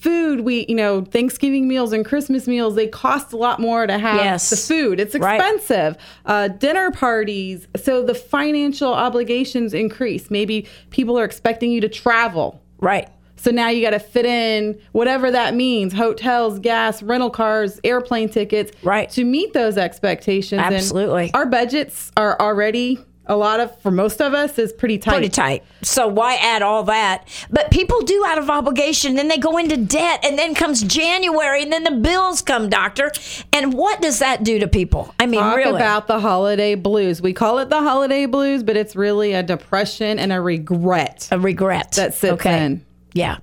food, 0.02 0.40
we 0.40 0.66
you 0.68 0.74
know 0.74 1.02
Thanksgiving 1.04 1.68
meals 1.68 1.92
and 1.92 2.04
Christmas 2.04 2.46
meals, 2.48 2.74
they 2.74 2.88
cost 2.88 3.32
a 3.32 3.36
lot 3.36 3.60
more 3.60 3.86
to 3.86 3.96
have 3.98 4.16
Yes. 4.16 4.50
the 4.50 4.56
food. 4.56 4.98
It's 5.00 5.14
Right. 5.16 5.36
expensive. 5.36 5.96
Uh, 6.26 6.48
dinner 6.48 6.90
parties, 6.90 7.68
so 7.76 8.02
the 8.02 8.14
financial 8.14 8.92
obligations 8.92 9.72
increase. 9.74 10.30
Maybe 10.30 10.66
people 10.90 11.18
are 11.18 11.24
expecting 11.24 11.70
you 11.70 11.80
to 11.80 11.88
travel. 11.88 12.60
Right. 12.80 13.08
So 13.36 13.50
now 13.50 13.68
you 13.70 13.82
got 13.82 13.90
to 13.90 13.98
fit 13.98 14.24
in 14.24 14.78
whatever 14.92 15.30
that 15.30 15.54
means 15.54 15.92
hotels, 15.92 16.60
gas, 16.60 17.02
rental 17.02 17.30
cars, 17.30 17.80
airplane 17.82 18.28
tickets 18.28 18.70
Right. 18.84 19.10
to 19.10 19.24
meet 19.24 19.52
those 19.52 19.76
expectations. 19.76 20.62
And 20.64 20.74
Absolutely. 20.74 21.30
our 21.34 21.46
budgets 21.46 22.12
are 22.16 22.36
already, 22.40 23.00
a 23.32 23.36
lot 23.36 23.60
of, 23.60 23.76
for 23.80 23.90
most 23.90 24.20
of 24.20 24.34
us, 24.34 24.58
is 24.58 24.72
pretty 24.72 24.98
tight. 24.98 25.12
pretty 25.12 25.28
tight. 25.28 25.64
So 25.82 26.06
why 26.06 26.34
add 26.34 26.62
all 26.62 26.84
that? 26.84 27.28
But 27.50 27.70
people 27.70 28.02
do 28.02 28.24
out 28.26 28.38
of 28.38 28.50
obligation, 28.50 29.14
then 29.14 29.28
they 29.28 29.38
go 29.38 29.56
into 29.56 29.76
debt, 29.76 30.24
and 30.24 30.38
then 30.38 30.54
comes 30.54 30.82
January, 30.82 31.62
and 31.62 31.72
then 31.72 31.84
the 31.84 31.90
bills 31.90 32.42
come, 32.42 32.68
doctor. 32.68 33.10
And 33.52 33.74
what 33.74 34.00
does 34.00 34.20
that 34.20 34.44
do 34.44 34.58
to 34.58 34.68
people? 34.68 35.14
I 35.18 35.26
mean, 35.26 35.40
Talk 35.40 35.56
really, 35.56 35.76
about 35.76 36.06
the 36.06 36.20
holiday 36.20 36.74
blues. 36.74 37.20
We 37.20 37.32
call 37.32 37.58
it 37.58 37.70
the 37.70 37.80
holiday 37.80 38.26
blues, 38.26 38.62
but 38.62 38.76
it's 38.76 38.94
really 38.94 39.32
a 39.32 39.42
depression 39.42 40.18
and 40.18 40.32
a 40.32 40.40
regret. 40.40 41.28
a 41.32 41.38
regret 41.38 41.92
That 41.92 42.14
sits 42.14 42.46
in. 42.46 42.84
Yeah. 43.14 43.38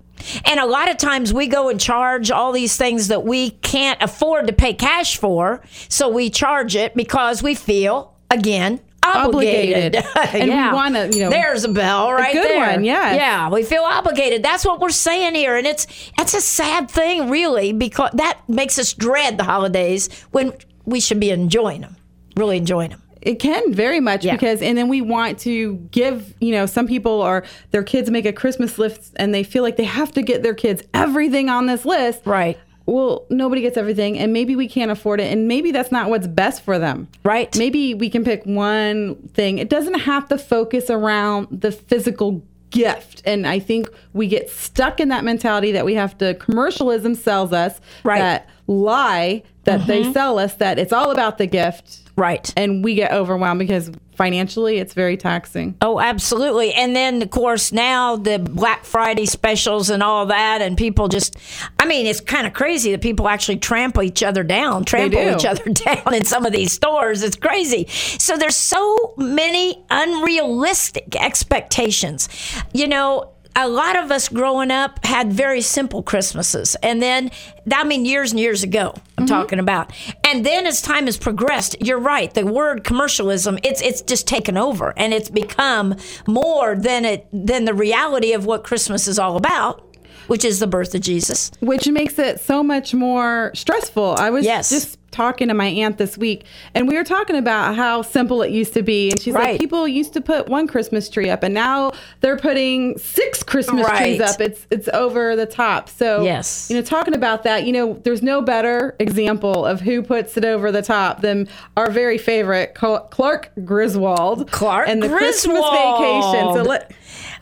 And 0.46 0.60
a 0.60 0.66
lot 0.66 0.90
of 0.90 0.98
times 0.98 1.34
we 1.34 1.48
go 1.48 1.70
and 1.70 1.80
charge 1.80 2.30
all 2.30 2.52
these 2.52 2.76
things 2.76 3.08
that 3.08 3.24
we 3.24 3.52
can't 3.52 4.02
afford 4.02 4.48
to 4.48 4.54
pay 4.54 4.74
cash 4.74 5.18
for. 5.18 5.62
So 5.88 6.10
we 6.10 6.30
charge 6.30 6.76
it 6.76 6.94
because 6.94 7.42
we 7.42 7.56
feel, 7.56 8.16
again, 8.30 8.82
obligated. 9.04 9.96
Obligated. 9.96 10.06
And 10.34 10.44
we 10.44 10.50
Yeah. 10.56 10.74
wanna, 10.74 11.08
you 11.12 11.20
know, 11.22 11.30
There's 11.30 11.64
a 11.64 11.70
bell 11.70 12.12
right 12.14 12.34
good 12.34 12.44
there. 12.50 12.72
one, 12.72 12.84
yes. 12.84 13.16
Yeah, 13.16 13.50
we 13.50 13.64
feel 13.64 13.84
obligated. 13.84 14.44
That's 14.44 14.66
what 14.66 14.80
we're 14.80 14.90
saying 14.90 15.36
here. 15.36 15.56
And 15.56 15.66
it's 15.68 15.88
it's 16.20 16.34
a 16.34 16.42
sad 16.42 16.90
thing, 16.90 17.30
really, 17.30 17.74
because 17.74 18.12
that 18.14 18.40
makes 18.48 18.78
us 18.80 18.94
dread 18.94 19.38
the 19.38 19.44
holidays 19.44 20.10
when 20.32 20.54
we 20.86 21.00
should 21.00 21.20
be 21.20 21.30
enjoying 21.32 21.82
them, 21.82 21.96
really 22.36 22.58
enjoying 22.58 22.90
them. 22.92 23.02
It 23.22 23.36
can 23.40 23.74
very 23.74 24.00
much 24.00 24.24
Yeah. 24.24 24.34
because, 24.34 24.62
and 24.62 24.78
then 24.78 24.88
we 24.88 25.02
want 25.02 25.40
to 25.40 25.74
give, 25.92 26.34
you 26.40 26.52
know, 26.54 26.66
some 26.66 26.88
people 26.88 27.12
or 27.22 27.44
their 27.72 27.84
kids 27.84 28.10
make 28.10 28.26
a 28.26 28.32
Christmas 28.32 28.78
list 28.80 29.14
and 29.18 29.34
they 29.36 29.44
feel 29.44 29.62
like 29.62 29.76
they 29.76 29.84
have 29.84 30.14
to 30.14 30.22
get 30.22 30.42
their 30.42 30.54
kids 30.54 30.84
everything 30.94 31.50
on 31.50 31.66
this 31.66 31.84
list. 31.84 32.22
Right. 32.26 32.58
Well, 32.90 33.26
nobody 33.30 33.62
gets 33.62 33.78
everything, 33.78 34.18
and 34.18 34.34
maybe 34.34 34.56
we 34.56 34.68
can't 34.68 34.90
afford 34.90 35.20
it, 35.20 35.32
and 35.32 35.48
maybe 35.48 35.72
that's 35.72 35.92
not 35.92 36.10
what's 36.10 36.28
best 36.28 36.64
for 36.64 36.80
them. 36.80 37.08
Right. 37.24 37.56
Maybe 37.58 37.94
we 37.94 38.10
can 38.10 38.24
pick 38.24 38.44
one 38.46 39.16
thing. 39.34 39.60
It 39.60 39.70
doesn't 39.70 40.00
have 40.00 40.28
to 40.30 40.38
focus 40.38 40.90
around 40.90 41.48
the 41.52 41.72
physical 41.72 42.44
gift. 42.72 43.22
And 43.26 43.48
I 43.48 43.60
think 43.60 43.90
we 44.14 44.28
get 44.28 44.50
stuck 44.50 45.00
in 45.00 45.10
that 45.10 45.24
mentality 45.24 45.72
that 45.74 45.86
we 45.86 45.96
have 45.96 46.18
to, 46.20 46.34
commercialism 46.36 47.16
sells 47.16 47.52
us 47.54 47.80
Right. 48.04 48.16
Mm-hmm. 48.16 48.22
that 48.24 48.50
lie 48.68 49.44
that 49.64 49.88
they 49.88 50.12
sell 50.14 50.40
us 50.40 50.56
that 50.56 50.80
it's 50.80 50.94
all 50.94 51.12
about 51.12 51.38
the 51.38 51.48
gift. 51.48 52.02
Right. 52.16 52.52
And 52.58 52.84
we 52.84 52.96
get 52.96 53.12
overwhelmed 53.12 53.60
because 53.60 53.92
financially 54.20 54.80
it's 54.80 54.94
very 54.94 55.16
taxing. 55.16 55.78
Oh, 55.82 55.98
absolutely. 55.98 56.74
And 56.74 56.94
then, 56.94 57.22
of 57.22 57.30
course, 57.30 57.72
now 57.72 58.18
the 58.18 58.38
Black 58.38 58.84
Friday 58.84 59.26
specials 59.26 59.90
and 59.90 60.04
all 60.04 60.26
that, 60.26 60.62
and 60.62 60.78
people 60.78 61.08
just, 61.08 61.38
I 61.80 61.86
mean, 61.86 62.06
it's 62.06 62.20
kind 62.20 62.46
of 62.46 62.52
crazy 62.52 62.92
that 62.92 63.02
people 63.02 63.30
actually 63.30 63.60
trample 63.60 64.04
each 64.04 64.22
other 64.22 64.44
down, 64.44 64.84
trample 64.84 65.24
do. 65.24 65.36
each 65.36 65.46
other 65.46 65.64
down 65.72 66.14
in 66.14 66.26
some 66.26 66.46
of 66.46 66.52
these 66.52 66.74
stores. 66.74 67.24
It's 67.24 67.38
crazy. 67.38 67.86
So 67.88 68.36
there's 68.36 68.58
so 68.58 69.14
many 69.16 69.82
unrealistic 69.90 71.16
expectations. 71.16 72.28
You 72.74 72.90
know, 72.90 73.32
a 73.56 73.68
lot 73.68 73.98
of 73.98 74.12
us 74.12 74.30
growing 74.30 74.72
up 74.72 75.04
had 75.04 75.34
very 75.34 75.62
simple 75.62 76.02
Christmases. 76.02 76.76
And 76.82 77.02
then, 77.02 77.32
I 77.74 77.84
mean, 77.84 78.06
years 78.06 78.32
and 78.32 78.40
years 78.40 78.64
ago, 78.64 78.94
I'm 79.18 79.26
mm-hmm. 79.26 79.26
talking 79.26 79.60
about. 79.60 79.92
And 80.24 80.46
then 80.46 80.66
as 80.66 80.82
time 80.82 81.06
has 81.06 81.18
progressed, 81.18 81.76
you're 81.82 82.00
right. 82.00 82.34
The 82.34 82.46
word 82.46 82.84
commercialism, 82.84 83.60
it's 83.64 83.82
it's 83.82 84.02
just 84.02 84.28
taken 84.28 84.58
over 84.58 84.94
and 84.96 85.14
it's 85.14 85.30
become 85.30 85.96
more 86.28 86.76
than 86.76 87.06
it 87.06 87.28
than 87.34 87.66
the 87.66 87.74
reality 87.74 88.34
of 88.34 88.46
what 88.46 88.64
Christmas 88.64 89.08
is 89.08 89.20
all 89.20 89.36
about, 89.36 89.89
which 90.30 90.46
is 90.46 90.60
the 90.60 90.68
birth 90.68 90.96
of 90.96 91.02
Jesus. 91.02 91.52
which 91.60 91.88
makes 91.88 92.18
it 92.20 92.40
so 92.40 92.64
much 92.64 92.94
more 92.94 93.52
stressful. 93.54 94.16
I 94.18 94.30
was 94.30 94.46
Yes. 94.46 94.70
just 94.70 94.98
talking 95.12 95.48
to 95.48 95.56
my 95.56 95.66
aunt 95.66 95.98
this 95.98 96.20
week, 96.20 96.44
and 96.76 96.88
we 96.88 96.96
were 96.96 97.04
talking 97.04 97.36
about 97.36 97.76
how 97.76 98.04
simple 98.04 98.44
it 98.44 98.52
used 98.52 98.76
to 98.76 98.84
be. 98.84 99.10
And 99.10 99.20
she's 99.20 99.34
Right. 99.34 99.52
like, 99.54 99.60
people 99.60 99.88
used 99.88 100.14
to 100.14 100.22
put 100.22 100.48
one 100.48 100.68
Christmas 100.68 101.10
tree 101.10 101.32
up, 101.32 101.42
and 101.42 101.52
now 101.52 101.92
they're 102.22 102.38
putting 102.38 102.96
six 103.00 103.42
Christmas 103.42 103.88
trees 103.98 104.22
up. 104.22 104.40
It's 104.40 104.68
it's 104.70 104.88
over 104.94 105.36
the 105.36 105.48
top. 105.48 105.90
So 105.90 106.24
Yes. 106.24 106.68
you 106.70 106.76
know, 106.76 106.84
talking 106.84 107.16
about 107.16 107.42
that, 107.44 107.64
you 107.66 107.74
know, 107.74 108.00
there's 108.04 108.22
no 108.22 108.40
better 108.42 108.96
example 109.00 109.66
of 109.66 109.82
who 109.82 110.04
puts 110.04 110.38
it 110.38 110.46
over 110.46 110.72
the 110.72 110.84
top 110.84 111.22
than 111.22 111.48
our 111.76 111.90
very 111.90 112.20
favorite 112.20 112.76
Clark 112.76 113.52
Griswold, 113.66 114.52
Clark 114.52 114.88
and 114.90 115.02
the 115.02 115.10
Christmas 115.10 115.64
vacation. 115.72 116.54
So 116.54 116.62
let. 116.62 116.92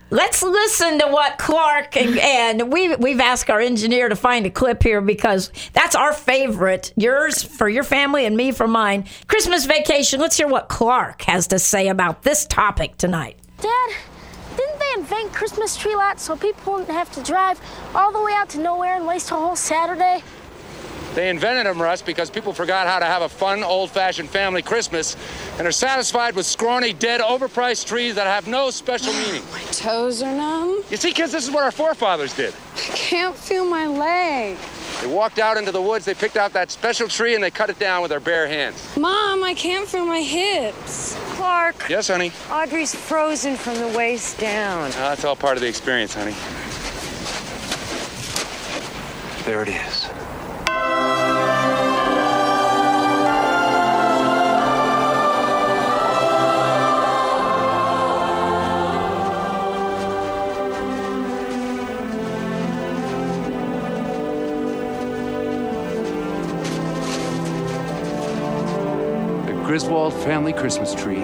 Let's 0.10 0.42
listen 0.42 1.00
to 1.00 1.08
what 1.08 1.38
Clark 1.38 1.98
and, 1.98 2.18
and 2.18 2.72
we 2.72 2.96
we've 2.96 3.20
asked 3.20 3.50
our 3.50 3.60
engineer 3.60 4.08
to 4.08 4.16
find 4.16 4.46
a 4.46 4.50
clip 4.50 4.82
here 4.82 5.02
because 5.02 5.52
that's 5.74 5.96
our 5.96 6.14
favorite. 6.14 6.94
Yours 6.96 7.44
for 7.44 7.68
your 7.68 7.84
family 7.84 8.26
and 8.26 8.38
me 8.38 8.54
for 8.54 8.70
mine. 8.70 9.04
Christmas 9.28 9.66
vacation. 9.66 10.22
Let's 10.22 10.38
hear 10.38 10.48
what 10.48 10.70
Clark 10.70 11.24
has 11.24 11.48
to 11.48 11.60
say 11.60 11.90
about 11.90 12.24
this 12.24 12.46
topic 12.46 12.96
tonight. 12.96 13.38
Dad, 13.60 13.90
didn't 14.56 14.80
they 14.80 15.02
invent 15.02 15.34
Christmas 15.34 15.76
tree 15.76 15.96
lots 15.96 16.24
so 16.24 16.38
people 16.38 16.74
wouldn't 16.74 16.92
have 16.92 17.12
to 17.12 17.22
drive 17.22 17.60
all 17.94 18.14
the 18.14 18.24
way 18.24 18.32
out 18.34 18.48
to 18.50 18.60
nowhere 18.60 18.96
and 18.96 19.06
waste 19.06 19.32
a 19.32 19.34
whole 19.34 19.58
Saturday? 19.58 20.24
They 21.18 21.32
invented 21.32 21.66
them, 21.66 21.82
Russ, 21.82 22.04
because 22.04 22.30
people 22.30 22.54
forgot 22.54 22.86
how 22.86 23.00
to 23.00 23.06
have 23.06 23.24
a 23.24 23.28
fun, 23.28 23.64
old-fashioned 23.64 24.30
family 24.30 24.62
Christmas 24.62 25.18
and 25.58 25.66
are 25.66 25.72
satisfied 25.72 26.36
with 26.36 26.46
scrawny, 26.46 26.94
dead, 26.94 27.22
overpriced 27.22 27.88
trees 27.88 28.14
that 28.14 28.28
have 28.28 28.46
no 28.46 28.70
special 28.70 29.12
meaning. 29.26 29.42
My 29.52 29.64
toes 29.72 30.22
are 30.22 30.32
numb. 30.32 30.84
You 30.92 30.98
see, 30.98 31.12
kids, 31.14 31.32
this 31.32 31.44
is 31.48 31.50
what 31.52 31.64
our 31.64 31.72
forefathers 31.72 32.36
did. 32.36 32.54
I 32.76 32.80
can't 32.94 33.36
feel 33.36 33.66
my 33.66 33.88
leg. 33.88 34.58
They 35.02 35.08
walked 35.08 35.40
out 35.40 35.58
into 35.58 35.72
the 35.72 35.82
woods, 35.82 36.06
they 36.06 36.14
picked 36.14 36.38
out 36.38 36.54
that 36.54 36.70
special 36.70 37.08
tree, 37.08 37.34
and 37.34 37.44
they 37.44 37.50
cut 37.50 37.72
it 37.72 37.80
down 37.80 38.04
with 38.04 38.12
their 38.12 38.20
bare 38.20 38.48
hands. 38.48 38.96
Mom, 38.96 39.44
I 39.44 39.56
can't 39.56 39.88
feel 39.88 40.06
my 40.06 40.22
hips. 40.22 41.18
Clark, 41.32 41.90
Yes, 41.90 42.10
honey? 42.10 42.32
Audrey's 42.52 42.94
frozen 42.94 43.56
from 43.56 43.74
the 43.80 43.88
waist 43.98 44.38
down. 44.40 44.92
Uh, 44.92 45.10
that's 45.10 45.26
all 45.26 45.36
part 45.36 45.58
of 45.58 45.62
the 45.62 45.68
experience, 45.68 46.14
honey. 46.14 46.36
There 49.46 49.64
it 49.64 49.70
is. 49.70 50.07
Griswold 69.78 70.12
family 70.24 70.54
Christmas 70.54 70.96
tree. 70.96 71.22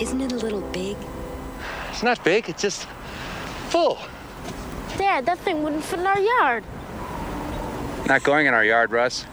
Isn't 0.00 0.22
it 0.22 0.32
a 0.32 0.36
little 0.36 0.62
big? 0.72 0.96
It's 1.90 2.02
not 2.02 2.24
big, 2.24 2.48
it's 2.48 2.62
just 2.62 2.88
full. 3.68 3.98
Dad, 4.96 5.26
that 5.26 5.36
thing 5.40 5.62
wouldn't 5.62 5.84
fit 5.84 5.98
in 5.98 6.06
our 6.06 6.18
yard. 6.18 6.64
Not 8.06 8.22
going 8.22 8.46
in 8.46 8.54
our 8.54 8.64
yard, 8.64 8.90
Russ. 8.90 9.26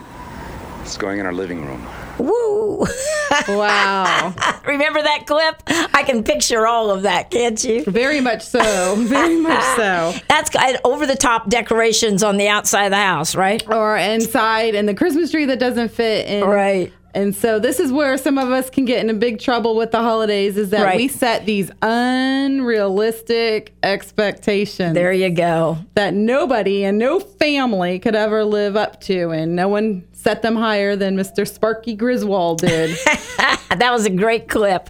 It's 0.81 0.97
going 0.97 1.19
in 1.19 1.25
our 1.25 1.31
living 1.31 1.65
room. 1.65 1.87
Woo! 2.17 2.85
Wow. 3.47 4.33
Remember 4.65 5.01
that 5.01 5.25
clip? 5.27 5.61
I 5.93 6.03
can 6.03 6.23
picture 6.23 6.65
all 6.67 6.89
of 6.91 7.03
that, 7.03 7.31
can't 7.31 7.61
you? 7.63 7.83
Very 7.85 8.21
much 8.21 8.43
so. 8.43 8.95
Very 8.97 9.37
much 9.39 9.63
so. 9.75 10.13
That's 10.29 10.49
over 10.83 11.05
the 11.05 11.15
top 11.15 11.49
decorations 11.49 12.23
on 12.23 12.37
the 12.37 12.47
outside 12.47 12.85
of 12.85 12.91
the 12.91 12.97
house, 12.97 13.35
right? 13.35 13.63
Or 13.69 13.97
inside 13.97 14.75
and 14.75 14.87
the 14.87 14.93
Christmas 14.93 15.31
tree 15.31 15.45
that 15.45 15.59
doesn't 15.59 15.89
fit 15.89 16.27
in. 16.27 16.43
Right. 16.43 16.93
And 17.13 17.35
so 17.35 17.59
this 17.59 17.81
is 17.81 17.91
where 17.91 18.17
some 18.17 18.37
of 18.37 18.51
us 18.51 18.69
can 18.69 18.85
get 18.85 19.01
into 19.01 19.13
big 19.13 19.39
trouble 19.39 19.75
with 19.75 19.91
the 19.91 19.97
holidays 19.99 20.55
is 20.55 20.69
that 20.69 20.83
Right. 20.85 20.95
we 20.95 21.09
set 21.09 21.45
these 21.45 21.69
unrealistic 21.81 23.73
expectations 23.83 24.93
There 24.93 25.11
you 25.11 25.29
go. 25.29 25.79
that 25.95 26.13
nobody 26.13 26.85
and 26.85 26.97
no 26.97 27.19
family 27.19 27.99
could 27.99 28.15
ever 28.15 28.45
live 28.45 28.77
up 28.77 29.01
to 29.01 29.31
and 29.31 29.57
no 29.57 29.67
one 29.67 30.03
set 30.21 30.43
them 30.43 30.55
higher 30.55 30.95
than 30.95 31.15
Mr. 31.17 31.47
Sparky 31.47 31.95
Griswold 31.95 32.61
did. 32.61 32.95
That 33.77 33.91
was 33.93 34.05
a 34.05 34.09
great 34.09 34.49
clip. 34.49 34.89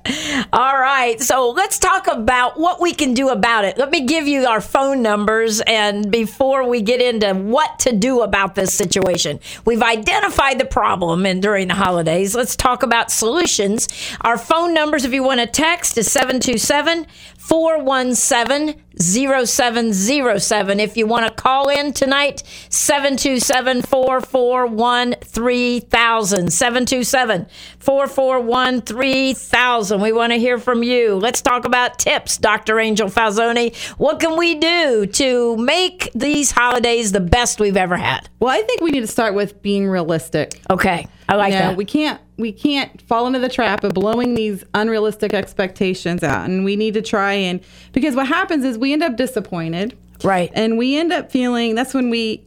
All 0.51 0.77
right. 0.77 1.19
So 1.21 1.51
let's 1.51 1.77
talk 1.77 2.07
about 2.07 2.59
what 2.59 2.81
we 2.81 2.93
can 2.93 3.13
do 3.13 3.29
about 3.29 3.63
it. 3.63 3.77
Let 3.77 3.91
me 3.91 4.05
give 4.05 4.27
you 4.27 4.45
our 4.47 4.59
phone 4.59 5.03
numbers. 5.03 5.61
And 5.61 6.11
before 6.11 6.67
we 6.67 6.81
get 6.81 6.99
into 6.99 7.33
what 7.33 7.77
to 7.79 7.95
do 7.95 8.21
about 8.21 8.55
this 8.55 8.73
situation, 8.73 9.39
we've 9.65 9.83
identified 9.83 10.59
the 10.59 10.65
problem 10.65 11.25
and 11.27 11.41
during 11.41 11.67
the 11.67 11.75
holidays. 11.75 12.33
Let's 12.33 12.55
talk 12.55 12.81
about 12.81 13.11
solutions. 13.11 13.87
Our 14.21 14.37
phone 14.37 14.73
numbers, 14.73 15.05
if 15.05 15.13
you 15.13 15.23
want 15.23 15.41
to 15.41 15.47
text, 15.47 15.97
is 15.97 16.11
727 16.11 17.05
417 17.51 18.81
0707. 18.97 20.79
If 20.79 20.95
you 20.95 21.05
want 21.05 21.27
to 21.27 21.33
call 21.33 21.67
in 21.67 21.91
tonight, 21.91 22.43
727 22.69 23.81
441 23.81 25.15
3000. 25.21 26.53
727 26.53 27.47
441 27.81 28.81
3000. 28.81 29.99
We 30.01 30.11
want 30.11 30.31
to 30.33 30.37
hear 30.39 30.59
from 30.59 30.83
you. 30.83 31.15
Let's 31.15 31.41
talk 31.41 31.65
about 31.65 31.97
tips, 31.97 32.37
Dr. 32.37 32.79
Angel 32.79 33.07
Falzoni. 33.09 33.75
What 33.97 34.19
can 34.19 34.37
we 34.37 34.55
do 34.55 35.07
to 35.07 35.57
make 35.57 36.11
these 36.13 36.51
holidays 36.51 37.11
the 37.11 37.19
best 37.19 37.59
we've 37.59 37.75
ever 37.77 37.97
had? 37.97 38.29
Well, 38.39 38.51
I 38.55 38.61
think 38.61 38.81
we 38.81 38.91
need 38.91 39.01
to 39.01 39.07
start 39.07 39.33
with 39.33 39.61
being 39.63 39.87
realistic. 39.87 40.61
Okay. 40.69 41.07
I 41.27 41.35
like 41.35 41.53
You 41.53 41.59
know, 41.59 41.67
that. 41.69 41.77
We 41.77 41.85
can't 41.85 42.21
we 42.37 42.51
can't 42.51 43.01
fall 43.03 43.25
into 43.27 43.39
the 43.39 43.49
trap 43.49 43.83
of 43.83 43.93
blowing 43.93 44.35
these 44.35 44.63
unrealistic 44.73 45.33
expectations 45.33 46.23
out, 46.23 46.47
and 46.49 46.63
we 46.65 46.75
need 46.75 46.93
to 46.95 47.01
try 47.01 47.33
and 47.33 47.61
because 47.93 48.15
what 48.15 48.27
happens 48.27 48.63
is 48.65 48.77
we 48.77 48.93
end 48.93 49.01
up 49.03 49.15
disappointed, 49.15 49.97
right? 50.23 50.51
And 50.53 50.77
we 50.77 50.97
end 50.97 51.11
up 51.13 51.31
feeling 51.31 51.73
that's 51.75 51.93
when 51.93 52.09
we 52.09 52.43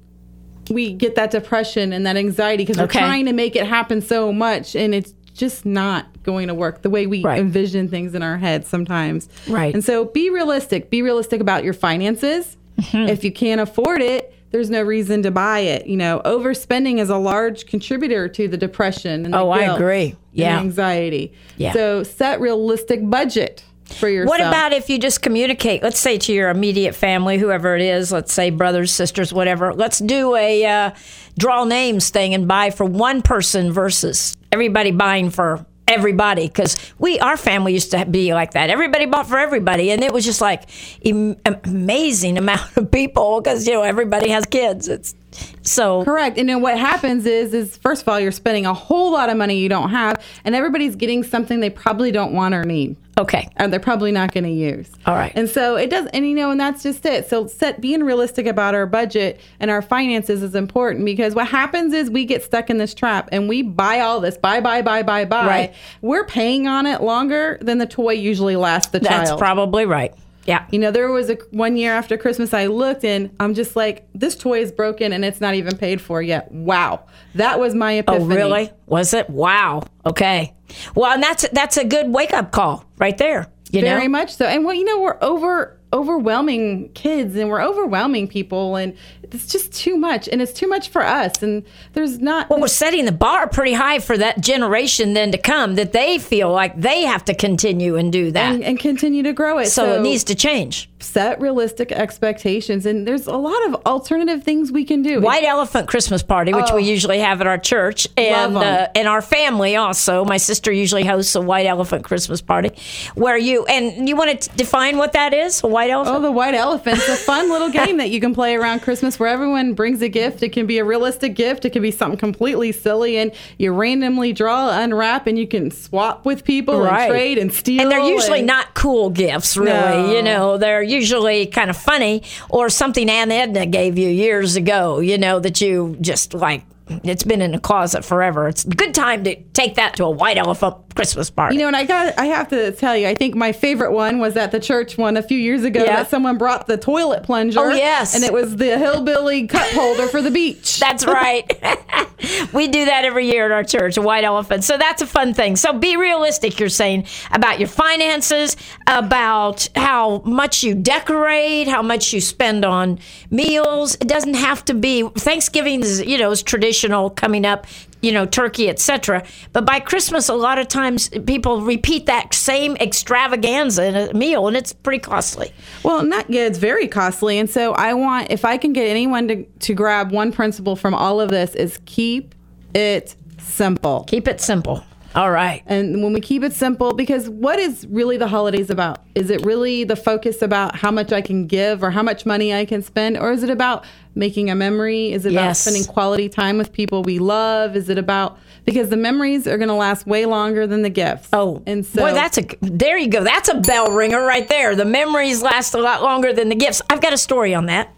we 0.71 0.93
get 0.93 1.15
that 1.17 1.31
depression 1.31 1.93
and 1.93 2.07
that 2.07 2.17
anxiety 2.17 2.63
because 2.65 2.79
Okay. 2.79 2.99
we're 2.99 3.07
trying 3.07 3.27
to 3.27 3.33
make 3.33 3.57
it 3.57 3.67
happen 3.67 4.01
so 4.03 4.33
much, 4.33 4.75
and 4.77 4.95
it's 4.95 5.13
just 5.35 5.67
not 5.67 6.07
going 6.23 6.49
to 6.49 6.55
work 6.55 6.83
the 6.83 6.91
way 6.91 7.07
we 7.07 7.25
envision 7.25 7.89
things 7.89 8.15
in 8.15 8.23
our 8.23 8.39
heads 8.39 8.69
sometimes. 8.69 9.29
Right. 9.49 9.75
And 9.75 9.85
so 9.85 10.07
be 10.07 10.31
realistic. 10.31 10.91
Be 10.91 11.03
realistic 11.03 11.41
about 11.41 11.65
your 11.65 11.75
finances. 11.75 12.57
Mm-hmm. 12.81 13.09
If 13.09 13.25
you 13.25 13.33
can't 13.33 13.61
afford 13.61 14.01
it, 14.01 14.35
there's 14.51 14.71
no 14.71 14.83
reason 14.83 15.23
to 15.25 15.33
buy 15.33 15.59
it. 15.61 15.87
You 15.87 15.97
know, 15.97 16.23
overspending 16.25 17.01
is 17.01 17.11
a 17.11 17.17
large 17.17 17.67
contributor 17.67 18.29
to 18.29 18.47
the 18.47 18.57
depression 18.57 19.25
and 19.25 19.35
the 19.35 19.39
Oh, 19.39 19.51
I 19.51 19.75
agree. 19.75 20.15
Yeah. 20.33 20.59
anxiety. 20.61 21.33
Yeah. 21.57 21.73
So 21.73 22.03
set 22.05 22.41
realistic 22.41 23.09
budget 23.11 23.65
for 23.87 24.09
yourself. 24.09 24.39
What 24.39 24.41
about 24.41 24.73
if 24.73 24.89
you 24.89 24.99
just 24.99 25.23
communicate? 25.23 25.83
Let's 25.83 26.01
say 26.01 26.19
to 26.19 26.33
your 26.33 26.51
immediate 26.51 26.95
family, 26.95 27.39
whoever 27.39 27.75
it 27.77 27.83
is, 27.83 28.13
let's 28.13 28.33
say 28.33 28.51
brothers, 28.51 28.93
sisters, 28.93 29.33
whatever. 29.33 29.73
Let's 29.75 29.99
do 29.99 30.35
a 30.37 30.65
uh, 30.65 30.91
draw 31.39 31.65
names 31.65 32.11
thing 32.11 32.35
and 32.35 32.49
buy 32.49 32.71
for 32.71 32.85
one 32.85 33.23
person 33.23 33.73
versus 33.73 34.37
everybody 34.53 34.91
buying 34.91 35.31
for 35.31 35.67
everybody 35.87 36.47
because 36.47 36.95
we 36.99 37.19
our 37.19 37.37
family 37.37 37.75
used 37.75 37.91
to 37.91 38.07
be 38.07 38.33
like 38.33 38.53
that 38.53 38.71
everybody 38.71 39.05
bought 39.05 39.27
for 39.27 39.37
everybody 39.39 39.91
and 39.91 40.03
it 40.03 40.15
was 40.15 40.25
just 40.25 40.41
like 40.41 40.63
am- 41.05 41.37
amazing 41.67 42.39
amount 42.45 42.75
of 42.77 42.91
people 42.91 43.41
because 43.41 43.67
you 43.67 43.73
know 43.75 43.83
everybody 43.83 44.31
has 44.31 44.47
kids 44.47 44.89
it's 44.89 45.15
so 45.63 46.05
correct. 46.05 46.39
And 46.39 46.49
then 46.49 46.61
what 46.61 46.79
happens 46.79 47.27
is 47.27 47.55
is 47.55 47.77
first 47.77 48.03
of 48.03 48.09
all 48.09 48.21
you're 48.21 48.33
spending 48.33 48.67
a 48.67 48.75
whole 48.75 49.13
lot 49.13 49.31
of 49.31 49.37
money 49.37 49.59
you 49.59 49.69
don't 49.69 49.91
have 49.91 50.23
and 50.45 50.55
everybody's 50.55 50.97
getting 50.97 51.23
something 51.23 51.61
they 51.61 51.71
probably 51.71 52.13
don't 52.13 52.33
want 52.33 52.55
or 52.55 52.65
need. 52.65 52.97
Okay. 53.17 53.49
And 53.57 53.73
they're 53.73 53.79
probably 53.79 54.11
not 54.11 54.33
going 54.33 54.45
to 54.45 54.51
use. 54.51 54.91
All 55.07 55.15
right. 55.15 55.33
And 55.37 55.49
so 55.49 55.77
it 55.77 55.89
does 55.89 56.07
and 56.13 56.27
you 56.27 56.35
know 56.35 56.51
and 56.51 56.59
that's 56.59 56.83
just 56.83 57.07
it. 57.07 57.29
So 57.29 57.47
set 57.47 57.81
being 57.81 58.03
realistic 58.03 58.47
about 58.47 58.75
our 58.75 58.87
budget 58.87 59.41
and 59.61 59.71
our 59.71 59.83
finances 59.83 60.43
is 60.43 60.55
important 60.55 61.05
because 61.05 61.35
what 61.35 61.47
happens 61.47 61.93
is 61.95 62.11
we 62.11 62.25
get 62.25 62.43
stuck 62.43 62.71
in 62.71 62.79
this 62.79 62.95
trap 62.95 63.29
and 63.33 63.49
we 63.49 63.63
buy 63.63 64.01
all 64.01 64.21
this 64.21 64.37
buy 64.37 64.61
buy 64.61 64.83
buy 64.83 65.03
buy 65.03 65.25
buy. 65.25 65.47
Right. 65.47 65.75
we're 66.03 66.25
paying 66.25 66.67
on 66.67 66.87
it 66.87 67.03
longer 67.03 67.59
than 67.61 67.79
the 67.79 67.87
toy 67.87 68.13
usually 68.13 68.57
lasts 68.57 68.91
the 68.91 69.01
that's 69.01 69.31
child. 69.31 69.39
probably 69.39 69.87
right 69.87 70.15
yeah 70.47 70.67
you 70.71 70.79
know 70.79 70.91
there 70.91 71.11
was 71.11 71.31
a 71.31 71.35
one 71.51 71.77
year 71.77 71.93
after 71.93 72.17
christmas 72.17 72.53
i 72.53 72.67
looked 72.67 73.05
and 73.05 73.35
i'm 73.41 73.55
just 73.55 73.77
like 73.77 74.07
this 74.15 74.37
toy 74.37 74.61
is 74.61 74.73
broken 74.73 75.13
and 75.13 75.25
it's 75.25 75.41
not 75.41 75.55
even 75.55 75.77
paid 75.77 76.01
for 76.01 76.21
yet 76.21 76.51
wow 76.53 77.05
that 77.35 77.59
was 77.59 77.75
my 77.75 77.97
oh, 77.97 77.99
epiphany 77.99 78.25
Oh, 78.25 78.37
really? 78.37 78.71
Was 78.87 79.15
it? 79.15 79.29
Wow. 79.29 79.83
Okay. 80.07 80.55
Well, 80.95 81.13
and 81.13 81.23
that's 81.23 81.49
that's 81.51 81.77
a 81.77 81.85
good 81.85 82.13
wake 82.13 82.33
up 82.33 82.53
call 82.53 82.85
right 82.99 83.17
there. 83.17 83.49
You 83.71 83.81
very 83.81 84.05
know? 84.05 84.19
much 84.19 84.37
so 84.37 84.47
and 84.47 84.65
well 84.65 84.75
you 84.75 84.85
know 84.85 85.01
we're 85.01 85.19
over 85.21 85.81
overwhelming 85.95 86.89
kids 86.91 87.37
and 87.37 87.49
we're 87.49 87.63
overwhelming 87.63 88.29
people 88.29 88.77
and 88.77 88.97
it's 89.23 89.47
just 89.47 89.73
too 89.73 89.97
much 89.97 90.29
and 90.29 90.43
it's 90.43 90.53
too 90.53 90.69
much 90.69 90.89
for 90.91 91.03
us 91.03 91.43
and 91.43 91.65
there's 91.95 92.19
not 92.19 92.49
well 92.51 92.61
we're 92.61 92.67
setting 92.69 93.05
the 93.05 93.13
bar 93.13 93.49
pretty 93.49 93.73
high 93.73 93.99
for 93.99 94.17
that 94.19 94.41
generation 94.41 95.15
then 95.15 95.33
to 95.33 95.39
come 95.39 95.77
that 95.77 95.93
they 95.93 96.19
feel 96.19 96.53
like 96.53 96.79
they 96.79 97.03
have 97.03 97.25
to 97.25 97.35
continue 97.35 97.97
and 97.97 98.13
do 98.13 98.31
that. 98.33 98.55
and, 98.55 98.63
and 98.63 98.79
continue 98.79 99.23
to 99.23 99.33
grow 99.33 99.59
it. 99.59 99.67
So, 99.67 99.95
it 99.95 100.03
needs 100.03 100.25
to 100.25 100.35
change. 100.35 100.91
set 101.01 101.41
realistic 101.41 101.91
expectations 101.93 102.87
and 102.87 103.07
there's 103.07 103.27
a 103.27 103.37
lot 103.37 103.67
of 103.69 103.75
alternative 103.87 104.43
things 104.45 104.71
we 104.73 104.85
can 104.85 105.03
do. 105.03 105.21
White 105.21 105.45
elephant 105.45 105.89
christmas 105.89 106.23
party 106.23 106.53
which 106.53 106.67
Oh. 106.71 106.77
we 106.77 106.85
usually 106.85 107.19
have 107.21 107.41
at 107.41 107.47
our 107.47 107.59
church 107.59 108.07
and 108.17 108.57
uh, 108.57 108.89
and 108.95 109.07
our 109.09 109.23
family 109.23 109.77
also. 109.77 110.25
My 110.25 110.37
sister 110.39 110.71
usually 110.73 111.05
hosts 111.05 111.35
a 111.35 111.41
white 111.41 111.67
elephant 111.67 112.05
christmas 112.05 112.41
party. 112.41 112.71
Where 113.15 113.37
you 113.39 113.65
and 113.67 114.09
you 114.09 114.17
want 114.17 114.41
to 114.41 114.51
define 114.57 114.97
what 114.99 115.13
that 115.13 115.33
is? 115.35 115.63
A 115.63 115.67
white 115.67 115.84
elephant 115.91 116.17
Oh, 116.17 116.21
the 116.21 116.33
white 116.33 116.55
elephant's 116.55 117.09
It's 117.09 117.23
a 117.23 117.25
fun 117.25 117.51
little 117.51 117.71
game 117.85 117.97
that 117.99 118.11
you 118.11 118.21
can 118.21 118.35
play 118.35 118.55
around 118.57 118.81
Christmas 118.81 119.19
where 119.19 119.29
everyone 119.29 119.75
brings 119.75 120.03
a 120.03 120.09
gift. 120.09 120.43
It 120.43 120.51
can 120.53 120.67
be 120.67 120.79
a 120.79 120.85
realistic 120.85 121.35
gift, 121.35 121.65
it 121.65 121.71
can 121.71 121.83
be 121.83 121.91
something 121.91 122.19
completely 122.19 122.73
silly, 122.73 123.17
and 123.19 123.33
you 123.59 123.73
randomly 123.73 124.33
draw, 124.33 124.71
unwrap, 124.81 125.27
and 125.27 125.39
you 125.39 125.47
can 125.47 125.71
swap 125.71 126.25
with 126.25 126.45
people 126.45 126.85
and 126.85 127.09
trade 127.11 127.39
and 127.39 127.53
steal. 127.53 127.83
And 127.83 127.91
they're 127.91 128.01
usually 128.01 128.39
and- 128.41 128.47
not 128.47 128.75
cool 128.75 129.11
gifts, 129.11 129.57
really. 129.57 129.71
No. 129.73 130.13
You 130.13 130.23
know, 130.23 130.59
they're 130.59 130.83
usually 130.83 131.47
kind 131.47 131.71
of 131.71 131.77
funny 131.77 132.23
or 132.49 132.69
something 132.69 133.09
Aunt 133.09 133.31
Edna 133.31 133.67
gave 133.67 133.99
you 133.99 134.09
years 134.09 134.57
ago, 134.57 135.01
you 135.01 135.19
know, 135.19 135.41
that 135.41 135.61
you 135.61 135.97
just 136.01 136.35
like, 136.35 136.63
it's 136.89 137.25
been 137.25 137.41
in 137.41 137.53
the 137.53 137.59
closet 137.59 138.05
forever. 138.05 138.47
It's 138.49 138.65
a 138.65 138.69
good 138.69 138.93
time 138.95 139.25
to 139.25 139.37
take 139.55 139.77
that 139.77 139.97
to 139.97 140.05
a 140.05 140.11
white 140.11 140.37
elephant 140.37 140.77
Christmas 140.95 141.31
party. 141.31 141.55
You 141.57 141.63
know, 141.63 141.67
and 141.69 141.77
I 141.77 141.85
got 141.85 142.19
I 142.19 142.27
have 142.27 142.49
to 142.49 142.73
tell 142.73 142.97
you, 142.97 143.07
I 143.09 143.15
think 143.15 143.35
my 143.35 143.53
favorite 143.53 143.93
one 143.93 144.19
was 144.19 144.37
at 144.37 144.53
the 144.53 144.61
church 144.61 144.99
one 144.99 145.17
a 145.17 145.23
few 145.23 145.39
years 145.39 145.65
ago 145.65 145.83
Yeah. 145.83 145.97
that 145.97 146.11
someone 146.11 146.37
brought 146.39 146.67
the 146.67 146.77
toilet 146.77 147.23
plunger. 147.23 147.59
Oh, 147.61 147.71
yes. 147.71 148.15
And 148.15 148.23
it 148.23 148.33
was 148.33 148.57
the 148.57 148.77
hillbilly 148.79 149.47
cup 149.47 149.67
holder 149.71 150.07
for 150.09 150.21
the 150.21 150.31
beach. 150.31 150.74
That's 150.79 151.07
right. 151.07 151.47
we 152.53 152.69
do 152.69 152.85
that 152.87 153.05
every 153.05 153.31
year 153.31 153.47
at 153.47 153.53
our 153.53 153.65
church, 153.65 153.97
a 153.97 154.03
white 154.03 154.25
elephant. 154.25 154.65
So 154.65 154.77
that's 154.77 155.03
a 155.03 155.07
fun 155.07 155.35
thing. 155.35 155.57
So 155.57 155.73
be 155.73 155.97
realistic, 155.97 156.59
you're 156.59 156.69
saying, 156.69 157.07
about 157.31 157.59
your 157.59 157.69
finances, 157.69 158.57
about 158.87 159.69
how 159.77 160.19
much 160.25 160.63
you 160.63 160.75
decorate, 160.75 161.69
how 161.69 161.83
much 161.83 162.13
you 162.13 162.21
spend 162.21 162.65
on 162.65 162.99
meals. 163.31 163.95
It 163.97 164.09
doesn't 164.09 164.35
have 164.35 164.65
to 164.67 164.75
be 164.75 165.09
Thanksgiving 165.17 165.81
is, 165.81 166.03
you 166.03 166.19
know, 166.19 166.31
is 166.31 166.43
traditional 166.43 167.11
coming 167.11 167.45
up, 167.45 167.67
you 168.05 168.13
know, 168.13 168.27
turkey, 168.27 168.69
etc. 168.69 169.25
But 169.53 169.65
by 169.65 169.81
Christmas 169.81 170.29
a 170.29 170.35
lot 170.35 170.59
of 170.59 170.69
times 170.69 171.09
people 171.09 171.63
repeat 171.63 172.07
that 172.07 172.35
same 172.35 172.77
extravaganza 172.77 173.85
in 173.85 173.97
a 173.97 174.13
meal 174.13 174.47
and 174.47 174.57
it's 174.57 174.73
pretty 174.73 174.99
costly. 175.01 175.53
Well, 175.83 176.05
not 176.05 176.29
yeah, 176.29 176.43
it's 176.43 176.59
very 176.59 176.87
costly. 176.87 177.39
And 177.39 177.49
so 177.49 177.73
I 177.73 177.95
want 177.95 178.31
if 178.31 178.45
I 178.45 178.59
can 178.59 178.73
get 178.73 178.87
anyone 178.89 179.29
to, 179.29 179.45
to 179.45 179.75
grab 179.75 180.13
one 180.13 180.33
principle 180.33 180.77
from 180.77 180.95
all 180.95 181.21
of 181.21 181.31
this 181.31 181.55
is 181.55 181.81
keep 181.87 182.35
it 182.75 183.17
simple. 183.39 184.05
Keep 184.05 184.29
it 184.29 184.41
simple. 184.41 184.85
All 185.15 185.31
right. 185.31 185.63
And 185.67 186.03
when 186.03 186.13
we 186.13 186.21
keep 186.21 186.43
it 186.43 186.53
simple, 186.53 186.93
because 186.93 187.29
what 187.29 187.59
is 187.59 187.87
really 187.89 188.17
the 188.17 188.27
holidays 188.27 188.69
about? 188.69 189.05
Is 189.15 189.31
it 189.31 189.45
really 189.45 189.85
the 189.85 189.95
focus 189.95 190.43
about 190.43 190.75
how 190.75 190.91
much 190.91 191.13
I 191.13 191.21
can 191.21 191.47
give 191.47 191.85
or 191.85 191.91
how 191.91 192.03
much 192.03 192.27
money 192.27 192.53
I 192.53 192.65
can 192.65 192.83
spend? 192.83 193.17
Or 193.17 193.31
is 193.31 193.45
it 193.45 193.51
about 193.51 193.85
making 194.17 194.51
a 194.51 194.57
memory? 194.57 195.13
Is 195.13 195.25
it 195.25 195.33
about 195.33 195.57
spending 195.57 195.85
quality 195.85 196.29
time 196.29 196.59
with 196.59 196.73
people 196.73 197.05
we 197.05 197.21
love? 197.21 197.77
Is 197.77 197.89
it 197.89 197.99
about 197.99 198.39
because 198.65 198.89
the 198.89 198.97
memories 198.97 199.47
are 199.47 199.59
going 199.59 199.69
to 199.69 199.75
last 199.75 200.07
way 200.07 200.27
longer 200.27 200.67
than 200.67 200.83
the 200.83 200.91
gifts. 200.91 201.29
Oh, 201.33 201.63
and 201.67 201.85
so 201.85 202.01
Boy, 202.01 202.13
that's 202.13 202.39
a 202.39 202.47
there 202.61 202.97
you 202.97 203.09
go. 203.09 203.23
That's 203.23 203.49
a 203.49 203.61
bell 203.61 203.89
ringer 203.89 204.25
right 204.25 204.49
there. 204.49 204.75
The 204.75 204.85
memories 204.85 205.43
last 205.43 205.75
a 205.75 205.81
lot 205.81 206.03
longer 206.03 206.33
than 206.33 206.49
the 206.49 206.55
gifts. 206.55 206.81
I've 206.89 207.03
got 207.03 207.13
a 207.13 207.19
story 207.19 207.55
on 207.55 207.67
that. 207.67 207.95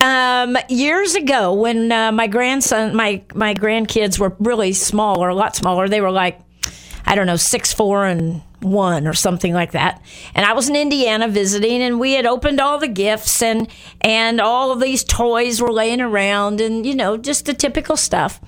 Um, 0.00 0.56
years 0.68 1.14
ago, 1.14 1.52
when 1.54 1.90
uh, 1.90 2.12
my 2.12 2.26
grandson, 2.26 2.94
my 2.94 3.22
my 3.34 3.54
grandkids 3.54 4.18
were 4.18 4.34
really 4.38 4.72
small 4.72 5.22
or 5.22 5.28
a 5.28 5.34
lot 5.34 5.56
smaller, 5.56 5.88
they 5.88 6.00
were 6.00 6.10
like, 6.10 6.40
I 7.04 7.14
don't 7.14 7.26
know, 7.26 7.36
six, 7.36 7.72
four, 7.72 8.04
and 8.04 8.42
one 8.60 9.06
or 9.06 9.14
something 9.14 9.52
like 9.54 9.72
that. 9.72 10.02
And 10.34 10.44
I 10.44 10.52
was 10.52 10.68
in 10.68 10.76
Indiana 10.76 11.28
visiting, 11.28 11.82
and 11.82 12.00
we 12.00 12.12
had 12.12 12.26
opened 12.26 12.60
all 12.60 12.78
the 12.78 12.88
gifts, 12.88 13.42
and 13.42 13.68
and 14.00 14.40
all 14.40 14.70
of 14.70 14.80
these 14.80 15.04
toys 15.04 15.60
were 15.60 15.72
laying 15.72 16.00
around, 16.00 16.60
and 16.60 16.84
you 16.86 16.94
know, 16.94 17.16
just 17.16 17.46
the 17.46 17.54
typical 17.54 17.96
stuff. 17.96 18.40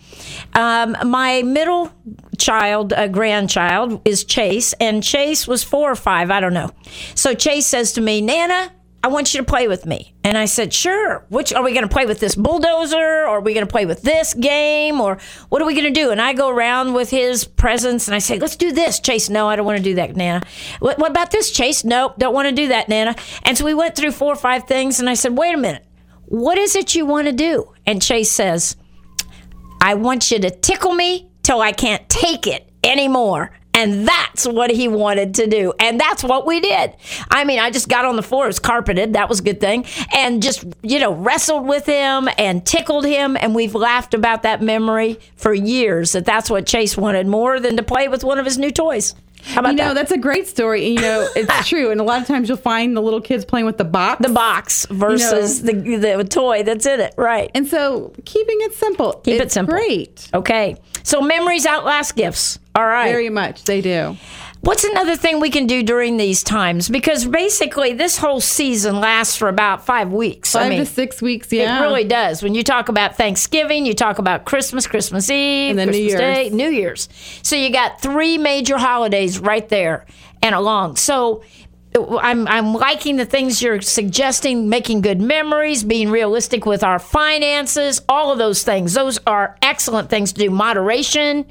Um, 0.54 0.96
my 1.06 1.42
middle 1.42 1.92
child, 2.38 2.92
uh, 2.92 3.08
grandchild, 3.08 4.00
is 4.04 4.24
Chase, 4.24 4.72
and 4.74 5.02
Chase 5.02 5.46
was 5.46 5.62
four 5.62 5.90
or 5.90 5.96
five, 5.96 6.30
I 6.30 6.40
don't 6.40 6.54
know. 6.54 6.70
So 7.14 7.34
Chase 7.34 7.66
says 7.66 7.92
to 7.94 8.00
me, 8.00 8.20
Nana. 8.20 8.72
I 9.02 9.08
want 9.08 9.32
you 9.32 9.40
to 9.40 9.46
play 9.46 9.66
with 9.66 9.86
me. 9.86 10.14
And 10.22 10.36
I 10.36 10.44
said, 10.44 10.74
sure. 10.74 11.24
Which 11.30 11.54
are 11.54 11.62
we 11.62 11.72
going 11.72 11.88
to 11.88 11.92
play 11.92 12.04
with 12.04 12.20
this 12.20 12.34
bulldozer 12.34 12.98
or 12.98 13.28
are 13.28 13.40
we 13.40 13.54
going 13.54 13.66
to 13.66 13.70
play 13.70 13.86
with 13.86 14.02
this 14.02 14.34
game 14.34 15.00
or 15.00 15.18
what 15.48 15.62
are 15.62 15.64
we 15.64 15.74
going 15.74 15.92
to 15.92 16.00
do? 16.00 16.10
And 16.10 16.20
I 16.20 16.34
go 16.34 16.50
around 16.50 16.92
with 16.92 17.08
his 17.08 17.44
presents 17.44 18.08
and 18.08 18.14
I 18.14 18.18
say, 18.18 18.38
let's 18.38 18.56
do 18.56 18.72
this. 18.72 19.00
Chase, 19.00 19.30
no, 19.30 19.48
I 19.48 19.56
don't 19.56 19.64
want 19.64 19.78
to 19.78 19.84
do 19.84 19.94
that, 19.94 20.16
Nana. 20.16 20.42
What, 20.80 20.98
what 20.98 21.10
about 21.10 21.30
this, 21.30 21.50
Chase? 21.50 21.82
Nope, 21.82 22.16
don't 22.18 22.34
want 22.34 22.48
to 22.48 22.54
do 22.54 22.68
that, 22.68 22.90
Nana. 22.90 23.14
And 23.42 23.56
so 23.56 23.64
we 23.64 23.72
went 23.72 23.96
through 23.96 24.12
four 24.12 24.32
or 24.32 24.36
five 24.36 24.64
things 24.64 25.00
and 25.00 25.08
I 25.08 25.14
said, 25.14 25.36
wait 25.36 25.54
a 25.54 25.58
minute. 25.58 25.86
What 26.26 26.58
is 26.58 26.76
it 26.76 26.94
you 26.94 27.06
want 27.06 27.26
to 27.26 27.32
do? 27.32 27.72
And 27.86 28.02
Chase 28.02 28.30
says, 28.30 28.76
I 29.80 29.94
want 29.94 30.30
you 30.30 30.38
to 30.40 30.50
tickle 30.50 30.92
me 30.92 31.30
till 31.42 31.60
I 31.62 31.72
can't 31.72 32.06
take 32.08 32.46
it 32.46 32.70
anymore. 32.84 33.50
And 33.80 34.06
that's 34.06 34.46
what 34.46 34.70
he 34.70 34.88
wanted 34.88 35.34
to 35.36 35.46
do. 35.46 35.72
And 35.80 35.98
that's 35.98 36.22
what 36.22 36.46
we 36.46 36.60
did. 36.60 36.94
I 37.30 37.44
mean, 37.44 37.58
I 37.58 37.70
just 37.70 37.88
got 37.88 38.04
on 38.04 38.16
the 38.16 38.22
floor, 38.22 38.44
it 38.44 38.48
was 38.48 38.58
carpeted, 38.58 39.14
that 39.14 39.28
was 39.28 39.40
a 39.40 39.42
good 39.42 39.58
thing, 39.58 39.86
and 40.14 40.42
just, 40.42 40.64
you 40.82 40.98
know, 40.98 41.14
wrestled 41.14 41.66
with 41.66 41.86
him 41.86 42.28
and 42.36 42.64
tickled 42.66 43.06
him. 43.06 43.38
And 43.40 43.54
we've 43.54 43.74
laughed 43.74 44.12
about 44.12 44.42
that 44.42 44.60
memory 44.60 45.18
for 45.36 45.54
years 45.54 46.12
that 46.12 46.26
that's 46.26 46.50
what 46.50 46.66
Chase 46.66 46.96
wanted 46.96 47.26
more 47.26 47.58
than 47.58 47.78
to 47.78 47.82
play 47.82 48.08
with 48.08 48.22
one 48.22 48.38
of 48.38 48.44
his 48.44 48.58
new 48.58 48.70
toys. 48.70 49.14
How 49.42 49.60
about 49.60 49.70
you 49.70 49.76
know, 49.76 49.88
that? 49.88 49.94
that's 49.94 50.12
a 50.12 50.18
great 50.18 50.46
story. 50.46 50.86
You 50.86 51.00
know, 51.00 51.28
it's 51.34 51.68
true. 51.68 51.90
And 51.90 52.00
a 52.00 52.04
lot 52.04 52.20
of 52.20 52.26
times 52.26 52.48
you'll 52.48 52.58
find 52.58 52.96
the 52.96 53.00
little 53.00 53.20
kids 53.20 53.44
playing 53.44 53.66
with 53.66 53.78
the 53.78 53.84
box. 53.84 54.20
the 54.20 54.32
box 54.32 54.86
versus 54.90 55.62
the, 55.62 55.72
the 55.72 56.24
toy 56.24 56.62
that's 56.62 56.86
in 56.86 57.00
it, 57.00 57.14
right? 57.16 57.50
And 57.54 57.66
so 57.66 58.12
keeping 58.24 58.58
it 58.60 58.74
simple. 58.74 59.14
Keep 59.24 59.40
it 59.40 59.50
simple. 59.50 59.72
Great. 59.72 60.28
Okay. 60.34 60.76
So 61.02 61.20
memories 61.22 61.66
outlast 61.66 62.14
gifts. 62.14 62.58
All 62.74 62.86
right. 62.86 63.10
Very 63.10 63.30
much. 63.30 63.64
They 63.64 63.80
do. 63.80 64.16
What's 64.62 64.84
another 64.84 65.16
thing 65.16 65.40
we 65.40 65.48
can 65.48 65.66
do 65.66 65.82
during 65.82 66.18
these 66.18 66.42
times? 66.42 66.88
Because 66.88 67.24
basically, 67.26 67.94
this 67.94 68.18
whole 68.18 68.40
season 68.40 69.00
lasts 69.00 69.36
for 69.36 69.48
about 69.48 69.86
five 69.86 70.12
weeks. 70.12 70.52
Five 70.52 70.66
I 70.66 70.68
mean, 70.68 70.78
to 70.80 70.86
six 70.86 71.22
weeks. 71.22 71.50
Yeah. 71.50 71.78
It 71.78 71.80
really 71.80 72.04
does. 72.04 72.42
When 72.42 72.54
you 72.54 72.62
talk 72.62 72.90
about 72.90 73.16
Thanksgiving, 73.16 73.86
you 73.86 73.94
talk 73.94 74.18
about 74.18 74.44
Christmas, 74.44 74.86
Christmas 74.86 75.30
Eve, 75.30 75.70
And 75.70 75.78
then 75.78 75.88
New 75.88 75.92
Christmas 75.92 76.20
Year's. 76.20 76.50
Day, 76.50 76.50
New 76.50 76.68
Year's. 76.68 77.08
So 77.42 77.56
you 77.56 77.72
got 77.72 78.02
three 78.02 78.36
major 78.36 78.76
holidays 78.76 79.38
right 79.38 79.66
there 79.68 80.04
and 80.42 80.54
along. 80.54 80.96
So 80.96 81.42
I'm 81.96 82.46
I'm 82.46 82.74
liking 82.74 83.16
the 83.16 83.24
things 83.24 83.60
you're 83.60 83.80
suggesting, 83.80 84.68
making 84.68 85.00
good 85.00 85.20
memories, 85.20 85.82
being 85.82 86.10
realistic 86.10 86.66
with 86.66 86.84
our 86.84 86.98
finances, 86.98 88.00
all 88.08 88.30
of 88.30 88.38
those 88.38 88.62
things. 88.62 88.94
Those 88.94 89.18
are 89.26 89.56
excellent 89.62 90.08
things 90.08 90.32
to 90.34 90.40
do. 90.40 90.50
Moderation. 90.50 91.46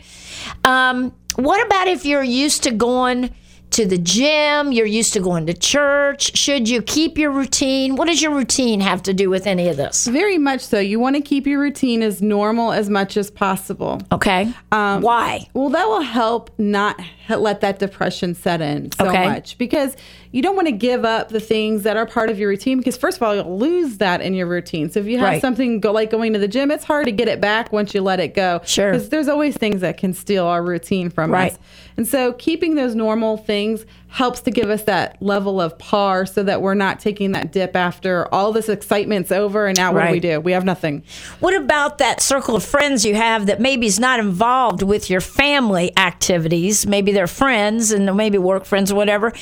Um, 0.63 1.13
what 1.36 1.65
about 1.65 1.88
if 1.88 2.06
you're 2.06 2.23
used 2.23 2.63
to 2.63 2.71
going 2.71 3.34
to 3.71 3.86
the 3.86 3.99
gym, 3.99 4.71
you're 4.71 4.86
used 4.88 5.13
to 5.13 5.19
going 5.19 5.45
to 5.45 5.54
church? 5.54 6.36
Should 6.36 6.67
you 6.67 6.82
keep 6.82 7.17
your 7.19 7.30
routine? 7.32 7.95
What 7.95 8.08
does 8.08 8.19
your 8.21 8.34
routine 8.34 8.80
have 8.82 9.04
to 9.04 9.13
do 9.13 9.30
with 9.30 9.45
any 9.45 9.67
of 9.69 9.78
this? 9.78 10.08
Very 10.08 10.39
much 10.39 10.62
so. 10.62 10.80
You 10.80 10.99
want 10.99 11.15
to 11.17 11.21
keep 11.21 11.45
your 11.45 11.60
routine 11.62 12.02
as 12.02 12.19
normal 12.21 12.71
as 12.71 12.89
much 12.89 13.15
as 13.15 13.30
possible. 13.30 14.02
Okay. 14.12 14.52
Um, 14.71 15.02
Why? 15.02 15.47
Well, 15.54 15.69
that 15.69 15.88
will 15.88 16.02
help 16.02 16.49
not 16.58 16.99
let 17.30 17.62
that 17.62 17.78
depression 17.78 18.34
set 18.34 18.60
in 18.60 18.91
so 18.93 19.08
Okay. 19.08 19.25
much 19.28 19.56
because 19.60 19.95
you 20.32 20.42
don't 20.44 20.56
want 20.56 20.68
to 20.68 20.72
give 20.72 21.04
up 21.06 21.30
the 21.30 21.39
things 21.39 21.84
that 21.84 21.98
are 21.98 22.06
part 22.06 22.30
of 22.30 22.38
your 22.38 22.50
routine 22.50 22.78
because 22.78 22.96
first 22.96 23.18
of 23.18 23.24
all 23.24 23.36
you'll 23.36 23.58
lose 23.58 23.98
that 23.98 24.22
in 24.22 24.34
your 24.36 24.46
routine. 24.46 24.89
So 24.92 25.00
if 25.00 25.08
you 25.08 25.18
have 25.18 25.28
Right. 25.28 25.42
something 25.42 25.80
go 25.80 25.92
like 25.92 26.12
going 26.12 26.34
to 26.34 26.39
the 26.39 26.48
gym, 26.48 26.70
it's 26.70 26.84
hard 26.84 27.06
to 27.06 27.12
get 27.12 27.28
it 27.28 27.42
back 27.42 27.72
once 27.74 27.94
you 27.96 28.02
let 28.02 28.20
it 28.20 28.36
go. 28.36 28.62
Sure. 28.63 28.92
because 28.92 29.10
there's 29.10 29.28
always 29.28 29.58
things 29.58 29.82
that 29.82 29.98
can 29.98 30.13
steal 30.13 30.46
our 30.46 30.62
routine 30.63 31.10
from 31.10 31.32
Right. 31.32 31.54
us. 31.54 31.58
And 31.98 32.08
so 32.08 32.34
keeping 32.34 32.76
those 32.76 32.94
normal 32.96 33.38
things 33.38 33.86
helps 34.08 34.42
to 34.42 34.52
give 34.52 34.70
us 34.70 34.84
that 34.84 35.18
level 35.20 35.60
of 35.60 35.78
par 35.80 36.26
so 36.28 36.44
that 36.44 36.62
we're 36.62 36.74
not 36.76 37.00
taking 37.00 37.32
that 37.34 37.52
dip 37.52 37.76
after 37.76 38.28
all 38.34 38.52
this 38.52 38.70
excitement's 38.70 39.32
over 39.32 39.65
and 39.68 39.78
now 39.78 39.92
what 39.94 40.06
do 40.06 40.12
we 40.12 40.20
do? 40.20 40.39
We 40.39 40.52
have 40.52 40.63
nothing. 40.63 41.04
What 41.39 41.56
about 41.56 41.98
that 41.98 42.22
circle 42.22 42.56
of 42.56 42.63
friends 42.63 43.04
you 43.06 43.15
have 43.15 43.48
that 43.48 43.60
maybe 43.60 43.88
is 43.88 44.00
not 44.00 44.20
involved 44.20 44.84
with 44.84 45.10
your 45.10 45.22
family 45.22 45.92
activities? 45.98 46.86
Maybe 46.88 47.12
they're 47.12 47.28
friends 47.28 47.92
and 47.92 48.15
maybe 48.15 48.38
work 48.38 48.65
friends 48.65 48.92
or 48.92 48.96
whatever. 48.96 49.34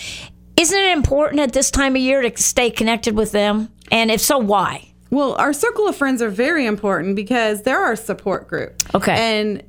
Isn't 0.58 0.78
it 0.78 0.98
important 0.98 1.40
at 1.40 1.54
this 1.54 1.70
time 1.70 1.96
of 1.96 2.02
year 2.02 2.22
to 2.22 2.42
stay 2.42 2.72
connected 2.72 3.16
with 3.16 3.32
them? 3.32 3.70
And 3.92 4.10
if 4.10 4.20
so, 4.20 4.40
why? 4.40 4.92
Well, 5.12 5.36
our 5.36 5.54
circle 5.54 5.88
of 5.88 5.96
friends 5.96 6.22
are 6.22 6.30
very 6.30 6.66
important 6.66 7.16
because 7.16 7.62
they're 7.62 7.80
our 7.80 7.96
support 7.96 8.48
group. 8.48 8.76
Okay. 8.94 9.14
And 9.16 9.64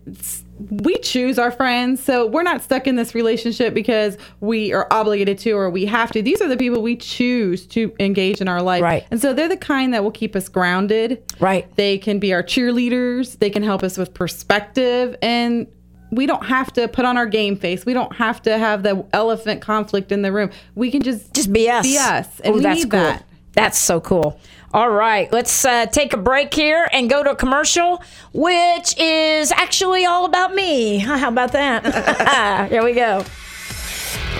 we 0.70 0.98
choose 0.98 1.38
our 1.38 1.51
friends. 1.53 2.03
So 2.03 2.27
we're 2.27 2.42
not 2.42 2.62
stuck 2.62 2.87
in 2.87 2.96
this 2.96 3.14
relationship 3.14 3.74
because 3.74 4.16
we 4.40 4.72
are 4.72 4.88
obligated 4.90 5.38
to 5.40 5.53
or 5.53 5.70
we 5.70 5.87
have 5.87 6.11
to. 6.12 6.22
These 6.22 6.40
are 6.40 6.48
the 6.48 6.57
people 6.57 6.83
we 6.83 6.96
choose 6.96 7.66
to 7.68 7.94
engage 8.01 8.40
in 8.40 8.48
our 8.48 8.62
life. 8.62 8.83
Right. 8.83 9.07
And 9.11 9.20
so 9.20 9.33
they're 9.33 9.48
the 9.48 9.57
kind 9.57 9.94
that 9.94 10.03
will 10.03 10.11
keep 10.11 10.35
us 10.35 10.48
grounded. 10.48 11.22
Right. 11.38 11.72
They 11.77 11.98
can 11.98 12.18
be 12.18 12.33
our 12.33 12.42
cheerleaders, 12.42 13.38
they 13.38 13.51
can 13.51 13.62
help 13.62 13.83
us 13.83 13.96
with 13.96 14.14
perspective. 14.14 15.16
And 15.22 15.68
we 16.11 16.27
don't 16.27 16.47
have 16.47 16.73
to 16.75 16.88
put 16.88 17.05
on 17.05 17.16
our 17.16 17.27
game 17.27 17.57
face. 17.57 17.85
We 17.87 17.92
don't 17.94 18.14
have 18.16 18.40
to 18.42 18.57
have 18.59 18.83
the 18.83 19.05
elephant 19.12 19.61
conflict 19.61 20.11
in 20.12 20.23
the 20.23 20.33
room. 20.33 20.51
We 20.75 20.90
can 20.90 21.03
just 21.03 21.33
Just 21.35 21.53
be 21.53 21.68
us. 21.71 21.85
Be 21.87 21.99
us. 21.99 22.40
And 22.40 22.55
Oh, 22.55 22.57
we 22.57 22.62
that's 22.62 22.81
need 22.85 22.90
cool. 22.90 23.01
that. 23.01 23.25
That's 23.53 23.79
so 23.79 24.01
cool. 24.01 24.38
All 24.75 24.90
right, 24.90 25.33
let's 25.33 25.64
uh, 25.64 25.87
take 25.87 26.12
a 26.12 26.18
break 26.18 26.53
here 26.53 26.88
and 26.92 27.09
go 27.09 27.25
to 27.25 27.31
a 27.31 27.37
commercial, 27.37 28.03
which 28.35 28.94
is 28.99 29.51
actually 29.51 30.05
all 30.05 30.27
about 30.27 30.55
me. 30.55 30.99
How 30.99 31.29
about 31.29 31.53
that? 31.53 32.68
here 32.71 32.85
we 32.85 32.92
go. 32.92 33.25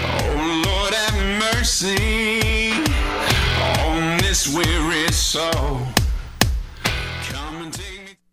Oh 0.01 0.63
Lord 0.67 0.95
have 0.95 1.55
mercy 1.55 2.73
on 3.87 4.19
this 4.19 4.47
weary 4.55 5.11
soul. 5.13 5.81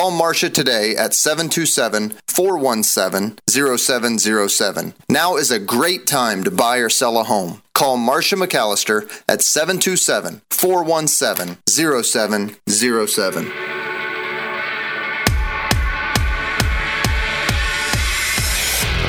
Call 0.00 0.10
Marcia 0.12 0.48
today 0.48 0.96
at 0.96 1.12
727 1.12 2.14
417 2.26 3.36
0707. 3.46 4.94
Now 5.10 5.36
is 5.36 5.50
a 5.50 5.58
great 5.58 6.06
time 6.06 6.42
to 6.44 6.50
buy 6.50 6.78
or 6.78 6.88
sell 6.88 7.18
a 7.18 7.24
home. 7.24 7.60
Call 7.74 7.98
Marcia 7.98 8.36
McAllister 8.36 9.02
at 9.28 9.42
727 9.42 10.40
417 10.48 11.58
0707. 11.68 13.52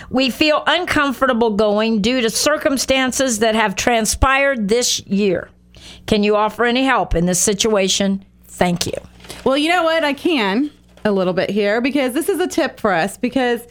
We 0.10 0.30
feel 0.30 0.64
uncomfortable 0.66 1.52
going 1.52 2.02
due 2.02 2.22
to 2.22 2.30
circumstances 2.30 3.40
that 3.40 3.54
have 3.54 3.76
transpired 3.76 4.68
this 4.68 5.00
year. 5.06 5.50
Can 6.08 6.24
you 6.24 6.36
offer 6.36 6.66
any 6.66 6.84
help 6.84 7.14
in 7.16 7.28
this 7.28 7.42
situation? 7.42 8.26
Thank 8.46 8.88
you. 8.88 8.94
Well, 9.44 9.58
you 9.58 9.70
know 9.70 9.84
what? 9.84 10.04
I 10.04 10.14
can 10.14 10.72
a 11.06 11.12
little 11.12 11.34
bit 11.34 11.50
here 11.50 11.80
because 11.82 12.14
this 12.14 12.30
is 12.30 12.40
a 12.40 12.48
tip 12.48 12.80
for 12.80 12.92
us 12.92 13.18
because 13.18 13.66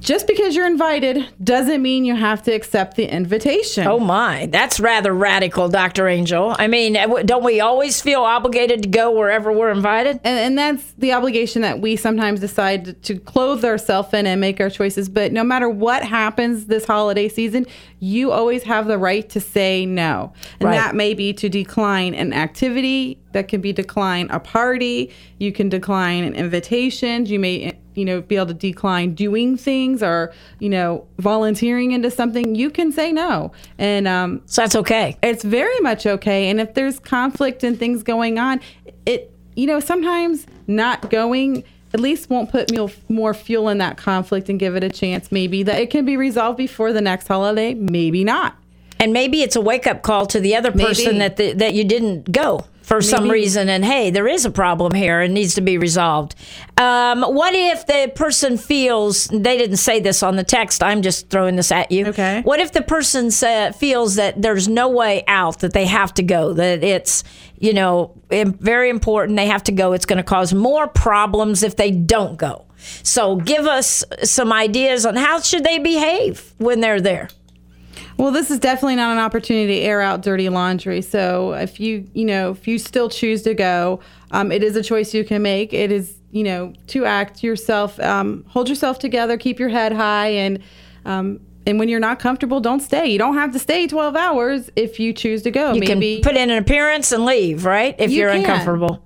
just 0.00 0.26
because 0.26 0.56
you're 0.56 0.66
invited 0.66 1.28
doesn't 1.44 1.82
mean 1.82 2.04
you 2.04 2.16
have 2.16 2.42
to 2.44 2.52
accept 2.52 2.96
the 2.96 3.04
invitation. 3.04 3.86
Oh 3.86 3.98
my, 3.98 4.46
that's 4.46 4.80
rather 4.80 5.12
radical, 5.12 5.68
Dr. 5.68 6.08
Angel. 6.08 6.56
I 6.58 6.66
mean, 6.66 6.96
uh, 6.96 7.22
don't 7.22 7.44
we 7.44 7.60
always 7.60 8.00
feel 8.00 8.22
obligated 8.22 8.82
to 8.82 8.88
go 8.88 9.10
wherever 9.12 9.52
we're 9.52 9.70
invited? 9.70 10.18
And, 10.24 10.38
and 10.38 10.58
that's 10.58 10.92
the 10.92 11.12
obligation 11.12 11.62
that 11.62 11.80
we 11.80 11.96
sometimes 11.96 12.40
decide 12.40 13.02
to 13.04 13.18
clothe 13.18 13.64
ourselves 13.64 14.12
in 14.14 14.26
and 14.26 14.40
make 14.40 14.60
our 14.60 14.70
choices. 14.70 15.08
But 15.08 15.32
no 15.32 15.44
matter 15.44 15.68
what 15.68 16.02
happens 16.02 16.66
this 16.66 16.86
holiday 16.86 17.28
season, 17.28 17.66
you 17.98 18.32
always 18.32 18.62
have 18.62 18.86
the 18.86 18.98
right 18.98 19.28
to 19.28 19.40
say 19.40 19.84
no. 19.84 20.32
And 20.58 20.68
Right. 20.70 20.76
that 20.76 20.94
may 20.94 21.12
be 21.12 21.34
to 21.34 21.48
decline 21.48 22.14
an 22.14 22.32
activity, 22.32 23.18
that 23.32 23.48
can 23.48 23.60
be 23.60 23.72
decline 23.72 24.28
a 24.30 24.40
party, 24.40 25.12
you 25.38 25.52
can 25.52 25.68
decline 25.68 26.24
an 26.24 26.34
invitation, 26.34 27.26
you 27.26 27.38
may 27.38 27.74
you 27.94 28.04
know 28.04 28.20
be 28.20 28.36
able 28.36 28.46
to 28.46 28.54
decline 28.54 29.14
doing 29.14 29.56
things 29.56 30.02
or 30.02 30.32
you 30.58 30.68
know 30.68 31.06
volunteering 31.18 31.92
into 31.92 32.10
something 32.10 32.54
you 32.54 32.70
can 32.70 32.92
say 32.92 33.12
no 33.12 33.52
and 33.78 34.06
um 34.08 34.40
So 34.46 34.62
that's 34.62 34.76
okay. 34.76 35.16
it's 35.22 35.44
very 35.44 35.78
much 35.80 36.06
okay 36.06 36.48
and 36.50 36.60
if 36.60 36.74
there's 36.74 36.98
conflict 36.98 37.64
and 37.64 37.78
things 37.78 38.02
going 38.02 38.38
on 38.38 38.60
it 39.06 39.32
you 39.56 39.66
know 39.66 39.80
sometimes 39.80 40.46
not 40.66 41.10
going 41.10 41.64
at 41.92 41.98
least 42.00 42.30
won't 42.30 42.50
put 42.50 42.70
more 43.08 43.34
fuel 43.34 43.68
in 43.68 43.78
that 43.78 43.96
conflict 43.96 44.48
and 44.48 44.60
give 44.60 44.76
it 44.76 44.84
a 44.84 44.88
chance 44.90 45.32
maybe 45.32 45.62
that 45.64 45.80
it 45.80 45.90
can 45.90 46.04
be 46.04 46.16
resolved 46.16 46.56
before 46.56 46.92
the 46.92 47.00
next 47.00 47.26
holiday 47.26 47.74
maybe 47.74 48.22
not 48.24 48.54
And 49.00 49.12
maybe 49.12 49.42
it's 49.42 49.56
a 49.56 49.60
wake 49.60 49.86
up 49.86 50.02
call 50.02 50.26
to 50.26 50.38
the 50.40 50.54
other 50.54 50.70
person 50.70 51.18
Maybe. 51.18 51.18
that 51.18 51.36
the, 51.36 51.52
that 51.54 51.74
you 51.74 51.84
didn't 51.84 52.30
go 52.30 52.64
for 52.90 53.00
some 53.00 53.30
reason. 53.30 53.68
And 53.68 53.84
hey, 53.84 54.10
there 54.10 54.26
is 54.26 54.44
a 54.44 54.50
problem 54.50 54.92
here 54.92 55.20
and 55.20 55.32
needs 55.32 55.54
to 55.54 55.60
be 55.60 55.78
resolved. 55.78 56.34
Um, 56.76 57.22
what 57.22 57.54
if 57.54 57.86
the 57.86 58.10
person 58.16 58.58
feels 58.58 59.26
they 59.26 59.56
didn't 59.56 59.76
say 59.76 60.00
this 60.00 60.24
on 60.24 60.34
the 60.34 60.42
text? 60.42 60.82
I'm 60.82 61.00
just 61.00 61.30
throwing 61.30 61.54
this 61.54 61.70
at 61.70 61.92
you. 61.92 62.06
Okay. 62.06 62.40
What 62.42 62.58
if 62.58 62.72
the 62.72 62.82
person 62.82 63.30
sa 63.30 63.70
feels 63.70 64.16
that 64.16 64.42
there's 64.42 64.66
no 64.66 64.88
way 64.88 65.22
out 65.28 65.60
that 65.60 65.72
they 65.72 65.86
have 65.86 66.12
to 66.14 66.24
go? 66.24 66.52
That 66.52 66.82
it's 66.82 67.22
you 67.60 67.72
know 67.74 68.12
very 68.28 68.90
important 68.90 69.36
they 69.36 69.46
have 69.46 69.62
to 69.64 69.72
go. 69.72 69.92
It's 69.92 70.06
going 70.06 70.16
to 70.16 70.24
cause 70.24 70.52
more 70.52 70.88
problems 70.88 71.62
if 71.62 71.76
they 71.76 71.92
don't 71.92 72.36
go. 72.36 72.66
So 73.04 73.36
give 73.36 73.66
us 73.66 74.02
some 74.24 74.52
ideas 74.52 75.06
on 75.06 75.14
how 75.14 75.38
should 75.40 75.62
they 75.62 75.78
behave 75.78 76.54
when 76.58 76.80
they're 76.80 77.00
there. 77.00 77.28
Well, 78.16 78.30
this 78.30 78.50
is 78.50 78.58
definitely 78.58 78.96
not 78.96 79.12
an 79.12 79.18
opportunity 79.18 79.80
to 79.80 79.86
air 79.86 80.00
out 80.00 80.22
dirty 80.22 80.48
laundry. 80.48 81.02
So 81.02 81.52
if 81.54 81.80
you, 81.80 82.06
you 82.14 82.24
know, 82.24 82.50
if 82.50 82.68
you 82.68 82.78
still 82.78 83.08
choose 83.08 83.42
to 83.42 83.54
go, 83.54 84.00
um, 84.30 84.52
it 84.52 84.62
is 84.62 84.76
a 84.76 84.82
choice 84.82 85.14
you 85.14 85.24
can 85.24 85.42
make. 85.42 85.72
It 85.72 85.90
is, 85.90 86.14
you 86.30 86.44
know, 86.44 86.72
to 86.88 87.04
act 87.04 87.42
yourself, 87.42 87.98
um, 88.00 88.44
hold 88.48 88.68
yourself 88.68 88.98
together, 88.98 89.36
keep 89.36 89.58
your 89.58 89.68
head 89.70 89.92
high, 89.92 90.28
and 90.28 90.60
um, 91.04 91.40
and 91.66 91.78
when 91.78 91.88
you're 91.88 92.00
not 92.00 92.18
comfortable, 92.18 92.60
don't 92.60 92.80
stay. 92.80 93.06
You 93.08 93.18
don't 93.18 93.34
have 93.34 93.52
to 93.52 93.58
stay 93.58 93.86
12 93.86 94.16
hours 94.16 94.70
if 94.76 94.98
you 94.98 95.12
choose 95.12 95.42
to 95.42 95.50
go. 95.50 95.72
You 95.74 95.80
Maybe 95.80 96.16
can 96.16 96.22
put 96.22 96.36
in 96.36 96.50
an 96.50 96.58
appearance 96.58 97.12
and 97.12 97.24
leave, 97.24 97.64
right? 97.64 97.94
If 97.98 98.10
You 98.10 98.20
you're 98.20 98.30
can. 98.30 98.40
uncomfortable. 98.40 99.04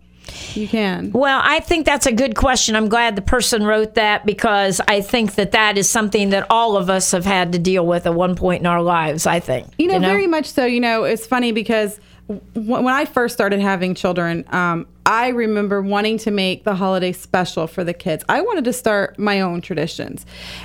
You 0.57 0.69
can. 0.69 1.11
Well, 1.13 1.41
I 1.43 1.61
think 1.61 1.87
that's 1.87 2.07
a 2.07 2.13
good 2.13 2.37
question. 2.37 2.77
I'm 2.77 2.89
glad 2.89 3.17
the 3.17 3.23
person 3.23 3.65
wrote 3.65 3.95
that 3.95 4.25
because 4.27 4.81
I 4.87 5.01
think 5.01 5.35
that 5.35 5.53
that 5.53 5.79
is 5.79 5.89
something 5.89 6.31
that 6.31 6.47
all 6.51 6.77
of 6.77 6.91
us 6.91 7.11
have 7.13 7.25
had 7.25 7.53
to 7.53 7.59
deal 7.59 7.87
with 7.87 8.07
at 8.07 8.15
one 8.15 8.37
point 8.37 8.61
in 8.61 8.67
our 8.67 8.83
lives. 8.83 9.27
I 9.27 9.41
think. 9.41 9.69
You 9.79 9.89
know, 9.89 9.99
very 9.99 10.27
much 10.27 10.47
so. 10.51 10.65
You 10.65 10.81
know, 10.81 11.05
it's 11.05 11.27
funny 11.27 11.53
because 11.53 11.99
when 12.27 12.89
I 12.89 13.05
first 13.05 13.35
started 13.35 13.61
having 13.61 13.95
children, 13.95 14.45
um, 14.49 14.87
I 15.05 15.29
remember 15.29 15.83
wanting 15.83 16.17
to 16.19 16.31
make 16.31 16.65
the 16.65 16.75
holiday 16.75 17.13
special 17.13 17.67
for 17.67 17.85
the 17.85 17.93
kids. 17.93 18.25
I 18.31 18.41
wanted 18.41 18.65
to 18.65 18.73
start 18.73 19.19
my 19.19 19.43
own 19.43 19.61
traditions. 19.61 20.25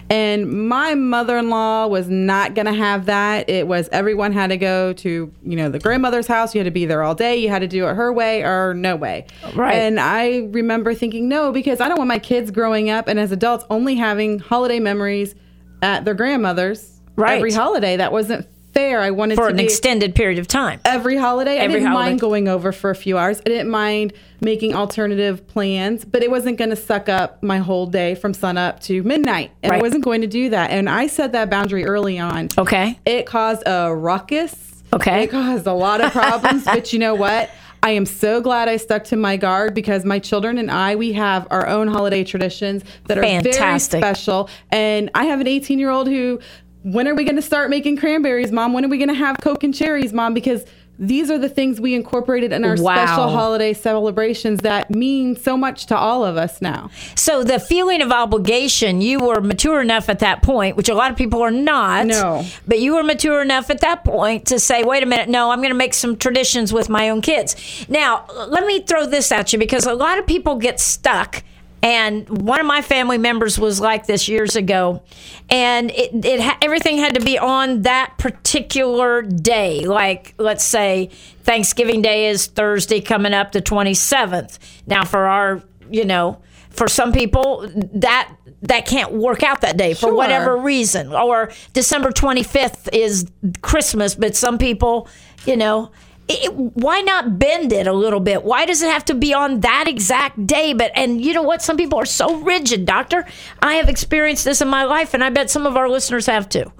And 0.09 0.69
my 0.69 0.95
mother 0.95 1.37
in 1.37 1.49
law 1.49 1.87
was 1.87 2.07
not 2.07 2.55
going 2.55 2.67
to 2.67 2.73
have 2.73 3.07
that. 3.07 3.49
It 3.49 3.67
was 3.67 3.89
everyone 3.91 4.31
had 4.31 4.47
to 4.47 4.57
go 4.57 4.93
to, 4.93 5.33
you 5.43 5.55
know, 5.57 5.69
the 5.69 5.79
grandmother's 5.79 6.27
house. 6.27 6.55
You 6.55 6.59
had 6.59 6.65
to 6.65 6.71
be 6.71 6.85
there 6.85 7.03
all 7.03 7.15
day. 7.15 7.35
You 7.35 7.49
had 7.49 7.59
to 7.59 7.67
do 7.67 7.85
it 7.87 7.93
her 7.95 8.13
way 8.13 8.43
or 8.43 8.73
no 8.73 8.95
way. 8.95 9.27
Right. 9.53 9.75
And 9.75 9.99
I 9.99 10.47
remember 10.51 10.93
thinking, 10.93 11.27
no, 11.27 11.51
because 11.51 11.81
I 11.81 11.89
don't 11.89 11.97
want 11.97 12.07
my 12.07 12.19
kids 12.19 12.51
growing 12.51 12.89
up 12.89 13.09
and 13.09 13.19
as 13.19 13.33
adults 13.33 13.65
only 13.69 13.95
having 13.95 14.39
holiday 14.39 14.79
memories 14.79 15.35
at 15.81 16.05
their 16.05 16.13
grandmother's 16.13 16.95
Right. 17.17 17.35
every 17.35 17.51
holiday. 17.51 17.97
That 17.97 18.13
wasn't 18.13 18.47
fair. 18.73 19.01
I 19.01 19.12
wanted 19.12 19.36
for 19.36 19.47
to 19.47 19.53
an 19.53 19.60
extended 19.60 20.15
period 20.15 20.39
of 20.39 20.47
time. 20.47 20.79
every 20.86 21.17
holiday. 21.17 21.58
every 21.58 21.75
I 21.75 21.79
didn't 21.79 21.91
holiday. 21.91 22.10
mind 22.10 22.19
going 22.19 22.47
over 22.47 22.71
for 22.71 22.89
a 22.89 22.95
few 22.95 23.17
hours. 23.17 23.39
I 23.39 23.49
didn't 23.49 23.69
mind 23.69 24.13
making 24.41 24.75
alternative 24.75 25.45
plans, 25.47 26.05
but 26.05 26.23
it 26.23 26.32
wasn't 26.32 26.58
going 26.58 26.69
to 26.69 26.75
suck 26.75 27.10
up 27.10 27.41
my 27.43 27.58
whole 27.58 27.86
day 27.86 28.15
from 28.15 28.34
sunup 28.34 28.79
to 28.82 29.03
midnight. 29.03 29.51
And 29.63 29.71
Right. 29.71 29.79
I 29.79 29.82
wasn't 29.82 30.03
going 30.03 30.21
to 30.21 30.27
do 30.27 30.49
that. 30.51 30.71
And 30.71 30.89
I 30.89 31.08
set 31.08 31.32
that 31.34 31.49
boundary 31.49 31.86
early 31.86 32.19
on. 32.19 32.49
Okay. 32.58 32.99
It 33.05 33.25
caused 33.25 33.63
a 33.65 33.93
ruckus. 33.93 34.84
Okay. 34.93 35.23
It 35.23 35.27
caused 35.32 35.67
a 35.67 35.73
lot 35.73 36.01
of 36.01 36.12
problems, 36.12 36.63
but 36.65 36.93
you 36.93 36.99
know 36.99 37.15
what? 37.15 37.49
I 37.82 37.91
am 37.91 38.05
so 38.05 38.41
glad 38.41 38.67
I 38.67 38.75
stuck 38.75 39.05
to 39.05 39.15
my 39.15 39.38
guard 39.38 39.73
because 39.73 40.03
my 40.03 40.19
children 40.19 40.58
and 40.58 40.69
I, 40.69 40.95
we 40.97 41.13
have 41.13 41.47
our 41.49 41.65
own 41.67 41.88
holiday 41.88 42.25
traditions 42.25 42.84
that 43.08 43.17
are 43.17 43.21
Fantastic. 43.21 44.01
very 44.01 44.15
special. 44.15 44.49
And 44.69 45.10
I 45.15 45.25
have 45.25 45.39
an 45.39 45.47
18 45.47 45.79
year 45.79 45.89
old 45.89 46.08
who, 46.08 46.39
when 46.83 47.07
are 47.07 47.15
we 47.15 47.23
going 47.23 47.35
to 47.35 47.41
start 47.41 47.69
making 47.69 47.97
cranberries, 47.97 48.51
mom? 48.51 48.73
When 48.73 48.85
are 48.85 48.89
we 48.89 48.97
going 48.97 49.09
to 49.09 49.13
have 49.13 49.37
Coke 49.41 49.63
and 49.63 49.73
cherries, 49.75 50.13
mom? 50.13 50.33
Because 50.33 50.65
these 51.01 51.31
are 51.31 51.37
the 51.37 51.47
things 51.47 51.79
we 51.79 51.95
incorporated 51.95 52.51
in 52.51 52.65
our 52.65 52.75
Wow. 52.75 52.93
special 52.93 53.29
holiday 53.29 53.73
celebrations 53.73 54.59
that 54.61 54.89
mean 54.93 55.37
so 55.37 55.55
much 55.55 55.85
to 55.85 55.97
all 55.97 56.25
of 56.25 56.35
us 56.35 56.61
now. 56.61 56.89
So 57.15 57.41
the 57.41 57.57
feeling 57.57 58.01
of 58.01 58.11
obligation, 58.11 58.99
you 58.99 59.21
were 59.21 59.39
mature 59.39 59.79
enough 59.79 60.09
at 60.09 60.19
that 60.19 60.41
point, 60.43 60.75
which 60.75 60.89
a 60.89 60.93
lot 60.93 61.09
of 61.09 61.15
people 61.17 61.41
are 61.41 61.51
not. 61.51 62.05
No. 62.07 62.43
But 62.67 62.79
you 62.79 62.95
were 62.95 63.03
mature 63.03 63.41
enough 63.41 63.69
at 63.69 63.79
that 63.79 64.03
point 64.03 64.47
to 64.47 64.59
say, 64.59 64.83
wait 64.83 65.01
a 65.01 65.05
minute, 65.05 65.29
no, 65.29 65.51
I'm 65.51 65.59
going 65.59 65.69
to 65.69 65.75
make 65.75 65.93
some 65.93 66.17
traditions 66.17 66.73
with 66.73 66.89
my 66.89 67.09
own 67.09 67.21
kids. 67.21 67.55
Now, 67.87 68.25
let 68.49 68.65
me 68.65 68.81
throw 68.81 69.05
this 69.05 69.31
at 69.31 69.53
you 69.53 69.59
because 69.59 69.85
a 69.85 69.93
lot 69.93 70.19
of 70.19 70.27
people 70.27 70.57
get 70.57 70.81
stuck. 70.81 71.43
And 71.81 72.27
one 72.41 72.59
of 72.59 72.65
my 72.65 72.81
family 72.81 73.17
members 73.17 73.57
was 73.57 73.79
like 73.79 74.05
this 74.05 74.27
years 74.27 74.55
ago, 74.57 75.01
and 75.49 75.91
it, 75.91 76.25
it 76.25 76.41
ha- 76.41 76.57
everything 76.61 76.97
had 76.97 77.15
to 77.15 77.21
be 77.21 77.39
on 77.39 77.83
that 77.83 78.15
particular 78.17 79.21
day. 79.21 79.85
Like, 79.85 80.33
let's 80.37 80.63
say 80.63 81.09
Thanksgiving 81.43 82.01
Day 82.01 82.27
is 82.27 82.47
Thursday 82.47 82.99
coming 82.99 83.33
up, 83.33 83.53
the 83.53 83.61
27th. 83.61 84.59
Now, 84.87 85.05
for 85.05 85.25
our, 85.25 85.63
you 85.89 86.03
know, 86.03 86.41
for 86.69 86.87
some 86.89 87.11
people 87.13 87.69
that 87.93 88.33
that 88.61 88.85
can't 88.85 89.13
work 89.13 89.41
out 89.41 89.61
that 89.61 89.77
day 89.77 89.93
for 89.93 90.07
Sure. 90.07 90.13
whatever 90.13 90.57
reason 90.57 91.13
or 91.13 91.49
december 91.71 92.11
25th 92.11 92.89
is 92.93 93.25
christmas 93.61 94.15
but 94.15 94.35
some 94.35 94.57
people 94.57 95.07
you 95.45 95.55
know 95.55 95.91
it, 96.29 96.53
why 96.53 97.01
not 97.01 97.39
bend 97.39 97.73
it 97.73 97.87
a 97.87 97.93
little 97.93 98.19
bit 98.19 98.43
why 98.43 98.65
does 98.65 98.81
it 98.81 98.89
have 98.91 99.03
to 99.05 99.15
be 99.15 99.33
on 99.33 99.61
that 99.61 99.85
exact 99.87 100.45
day 100.45 100.73
but 100.73 100.91
and 100.95 101.23
you 101.23 101.33
know 101.33 101.41
what 101.41 101.61
some 101.61 101.75
people 101.75 101.97
are 101.99 102.05
so 102.05 102.35
rigid 102.41 102.85
doctor 102.85 103.25
i 103.61 103.73
have 103.73 103.89
experienced 103.89 104.45
this 104.45 104.61
in 104.61 104.67
my 104.67 104.83
life 104.83 105.13
and 105.13 105.23
i 105.23 105.29
bet 105.29 105.49
some 105.49 105.65
of 105.65 105.75
our 105.75 105.89
listeners 105.89 106.25
have 106.27 106.47
too 106.47 106.71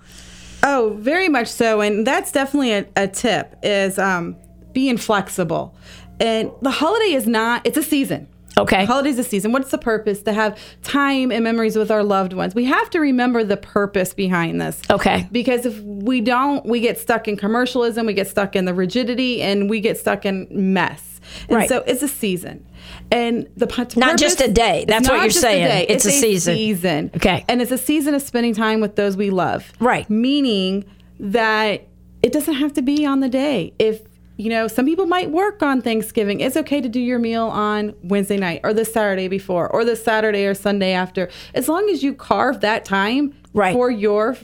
Oh, 0.64 0.96
very 1.00 1.30
much 1.30 1.48
so. 1.48 1.82
And 1.82 2.06
that's 2.06 2.32
definitely 2.32 2.74
a, 2.74 2.86
a 2.96 3.08
tip 3.08 3.56
is 3.64 3.98
um, 3.98 4.36
being 4.74 4.98
flexible. 4.98 5.76
And 6.20 6.52
the 6.62 6.72
holiday 6.72 7.14
is 7.14 7.28
not, 7.28 7.66
it's 7.66 7.78
a 7.78 7.84
season. 7.84 8.28
Okay. 8.60 8.86
Holidays 8.86 9.18
a 9.20 9.24
season. 9.24 9.52
What's 9.52 9.72
the 9.72 9.78
purpose? 9.78 10.22
To 10.24 10.34
have 10.34 10.58
time 10.84 11.32
and 11.32 11.44
memories 11.44 11.76
with 11.76 11.92
our 11.92 12.04
loved 12.04 12.34
ones. 12.34 12.54
We 12.56 12.66
have 12.66 12.90
to 12.92 13.00
remember 13.00 13.44
the 13.44 13.58
purpose 13.58 14.14
behind 14.14 14.62
this. 14.62 14.82
Okay. 14.90 15.28
Because 15.32 15.66
if 15.66 15.80
we 15.82 16.22
don't, 16.22 16.66
we 16.66 16.80
get 16.80 16.98
stuck 17.00 17.28
in 17.28 17.38
commercialism, 17.38 18.06
we 18.06 18.14
get 18.14 18.28
stuck 18.28 18.56
in 18.56 18.66
the 18.66 18.74
rigidity, 18.74 19.42
and 19.42 19.70
we 19.70 19.80
get 19.80 19.98
stuck 19.98 20.26
in 20.26 20.48
mess. 20.52 21.20
And 21.48 21.58
Right. 21.58 21.70
so 21.70 21.84
it's 21.86 22.02
a 22.02 22.08
season. 22.08 22.66
And 23.12 23.48
the 23.56 23.68
Not 23.98 24.18
just 24.18 24.42
a 24.42 24.48
day. 24.52 24.86
That's 24.88 25.08
what 25.08 25.22
you're 25.22 25.30
saying. 25.30 25.68
day. 25.68 25.86
It's 25.90 26.06
a 26.06 26.12
season. 26.12 26.56
season. 26.56 27.12
Okay. 27.16 27.46
And 27.48 27.62
it's 27.62 27.72
a 27.72 27.78
season 27.78 28.14
of 28.16 28.22
spending 28.22 28.54
time 28.54 28.82
with 28.82 28.96
those 28.96 29.16
we 29.16 29.30
love. 29.30 29.72
Right. 29.80 30.10
Meaning 30.10 30.86
that 31.20 31.88
it 32.24 32.32
doesn't 32.32 32.56
have 32.56 32.74
to 32.74 32.82
be 32.82 33.06
on 33.06 33.20
the 33.20 33.30
day. 33.30 33.74
If 33.80 34.02
you 34.40 34.50
know, 34.50 34.70
some 34.70 34.86
people 34.86 35.06
might 35.06 35.32
work 35.32 35.62
on 35.62 35.82
Thanksgiving. 35.82 36.40
It's 36.40 36.56
okay 36.56 36.80
to 36.80 36.88
do 36.88 37.02
your 37.02 37.20
meal 37.20 37.48
on 37.48 37.94
Wednesday 38.04 38.38
night 38.38 38.62
or 38.64 38.74
the 38.74 38.86
Saturday 38.86 39.28
before 39.28 39.68
or 39.68 39.84
the 39.84 39.98
Saturday 39.98 40.46
or 40.46 40.54
Sunday 40.54 40.94
after. 40.94 41.28
As 41.54 41.68
long 41.68 41.90
as 41.90 42.04
you 42.04 42.14
carve 42.14 42.62
that 42.62 42.86
time 42.86 43.34
Right. 43.54 43.74
for 43.74 43.92
your 43.92 44.38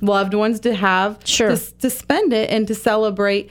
loved 0.00 0.34
ones 0.34 0.60
to 0.60 0.74
have 0.76 1.18
Sure. 1.24 1.48
to, 1.56 1.78
to 1.78 1.90
spend 1.90 2.32
it 2.32 2.48
and 2.48 2.68
to 2.68 2.76
celebrate 2.76 3.50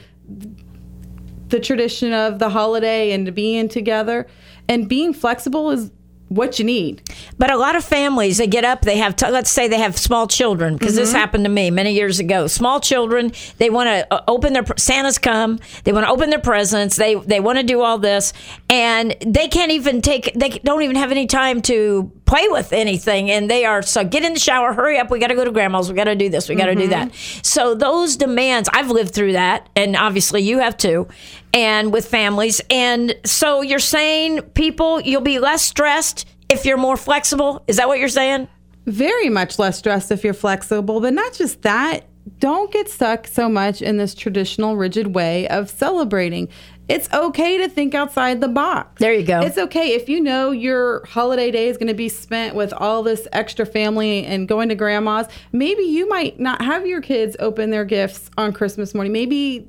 the 1.48 1.60
tradition 1.60 2.14
of 2.14 2.38
the 2.38 2.48
holiday 2.48 3.12
and 3.12 3.26
to 3.26 3.32
being 3.32 3.68
together 3.68 4.26
and 4.66 4.88
being 4.88 5.12
flexible 5.12 5.70
is 5.70 5.90
what 6.34 6.58
you 6.58 6.64
need. 6.64 7.02
But 7.38 7.50
a 7.50 7.56
lot 7.56 7.76
of 7.76 7.84
families, 7.84 8.38
they 8.38 8.46
get 8.46 8.64
up, 8.64 8.82
they 8.82 8.98
have, 8.98 9.16
t- 9.16 9.30
let's 9.30 9.50
say 9.50 9.68
they 9.68 9.78
have 9.78 9.96
small 9.96 10.26
children, 10.26 10.76
because 10.76 10.94
this 10.94 11.10
mm-hmm. 11.10 11.18
happened 11.18 11.44
to 11.44 11.50
me 11.50 11.70
many 11.70 11.92
years 11.92 12.18
ago. 12.18 12.46
Small 12.46 12.80
children, 12.80 13.32
they 13.58 13.70
want 13.70 13.88
to 13.88 14.12
uh, 14.12 14.22
open 14.28 14.52
their, 14.52 14.64
Santa's 14.76 15.18
come, 15.18 15.58
they 15.84 15.92
want 15.92 16.06
to 16.06 16.10
open 16.10 16.30
their 16.30 16.40
presents, 16.40 16.96
they, 16.96 17.14
they 17.14 17.40
want 17.40 17.58
to 17.58 17.64
do 17.64 17.80
all 17.80 17.98
this, 17.98 18.32
and 18.68 19.14
they 19.24 19.48
can't 19.48 19.72
even 19.72 20.02
take, 20.02 20.32
they 20.34 20.50
don't 20.50 20.82
even 20.82 20.96
have 20.96 21.10
any 21.10 21.26
time 21.26 21.62
to 21.62 22.10
play 22.26 22.48
with 22.48 22.72
anything. 22.72 23.30
And 23.30 23.50
they 23.50 23.64
are, 23.64 23.82
so 23.82 24.02
get 24.02 24.24
in 24.24 24.34
the 24.34 24.40
shower, 24.40 24.72
hurry 24.72 24.98
up, 24.98 25.10
we 25.10 25.18
got 25.18 25.28
to 25.28 25.34
go 25.34 25.44
to 25.44 25.52
grandma's, 25.52 25.88
we 25.88 25.94
got 25.94 26.04
to 26.04 26.16
do 26.16 26.28
this, 26.28 26.48
we 26.48 26.54
got 26.54 26.66
to 26.66 26.74
do 26.74 26.88
mm-hmm. 26.88 27.08
that. 27.08 27.14
So 27.42 27.74
those 27.74 28.16
demands, 28.16 28.68
I've 28.72 28.90
lived 28.90 29.14
through 29.14 29.32
that, 29.32 29.68
and 29.76 29.94
obviously 29.94 30.42
you 30.42 30.58
have 30.58 30.76
too, 30.76 31.06
and 31.54 31.92
with 31.92 32.06
families. 32.06 32.60
And 32.68 33.14
so 33.24 33.62
you're 33.62 33.78
saying 33.78 34.42
people, 34.52 35.00
you'll 35.00 35.22
be 35.22 35.38
less 35.38 35.62
stressed 35.62 36.26
if 36.50 36.66
you're 36.66 36.76
more 36.76 36.98
flexible. 36.98 37.64
Is 37.66 37.76
that 37.78 37.88
what 37.88 37.98
you're 37.98 38.08
saying? 38.08 38.48
very 38.86 39.28
much 39.28 39.58
less 39.58 39.78
stressed 39.78 40.10
if 40.10 40.24
you're 40.24 40.34
flexible, 40.34 41.00
but 41.00 41.14
not 41.14 41.32
just 41.32 41.62
that. 41.62 42.06
Don't 42.38 42.72
get 42.72 42.88
stuck 42.88 43.26
so 43.26 43.48
much 43.50 43.82
in 43.82 43.98
this 43.98 44.14
traditional, 44.14 44.76
rigid 44.76 45.14
way 45.14 45.46
of 45.48 45.68
celebrating. 45.68 46.48
It's 46.88 47.10
okay 47.12 47.58
to 47.58 47.68
think 47.68 47.94
outside 47.94 48.40
the 48.40 48.48
box. 48.48 48.98
There 48.98 49.12
you 49.12 49.26
go. 49.26 49.40
It's 49.40 49.58
okay 49.58 49.92
if 49.92 50.08
you 50.08 50.20
know 50.20 50.50
your 50.50 51.04
holiday 51.06 51.50
day 51.50 51.68
is 51.68 51.76
going 51.76 51.88
to 51.88 51.94
be 51.94 52.08
spent 52.08 52.54
with 52.54 52.72
all 52.74 53.02
this 53.02 53.28
extra 53.32 53.64
family 53.66 54.24
and 54.24 54.48
going 54.48 54.70
to 54.70 54.74
grandma's. 54.74 55.26
Maybe 55.52 55.82
you 55.82 56.08
might 56.08 56.40
not 56.40 56.62
have 56.62 56.86
your 56.86 57.00
kids 57.00 57.36
open 57.40 57.70
their 57.70 57.84
gifts 57.84 58.30
on 58.36 58.52
Christmas 58.52 58.94
morning. 58.94 59.12
Maybe 59.12 59.68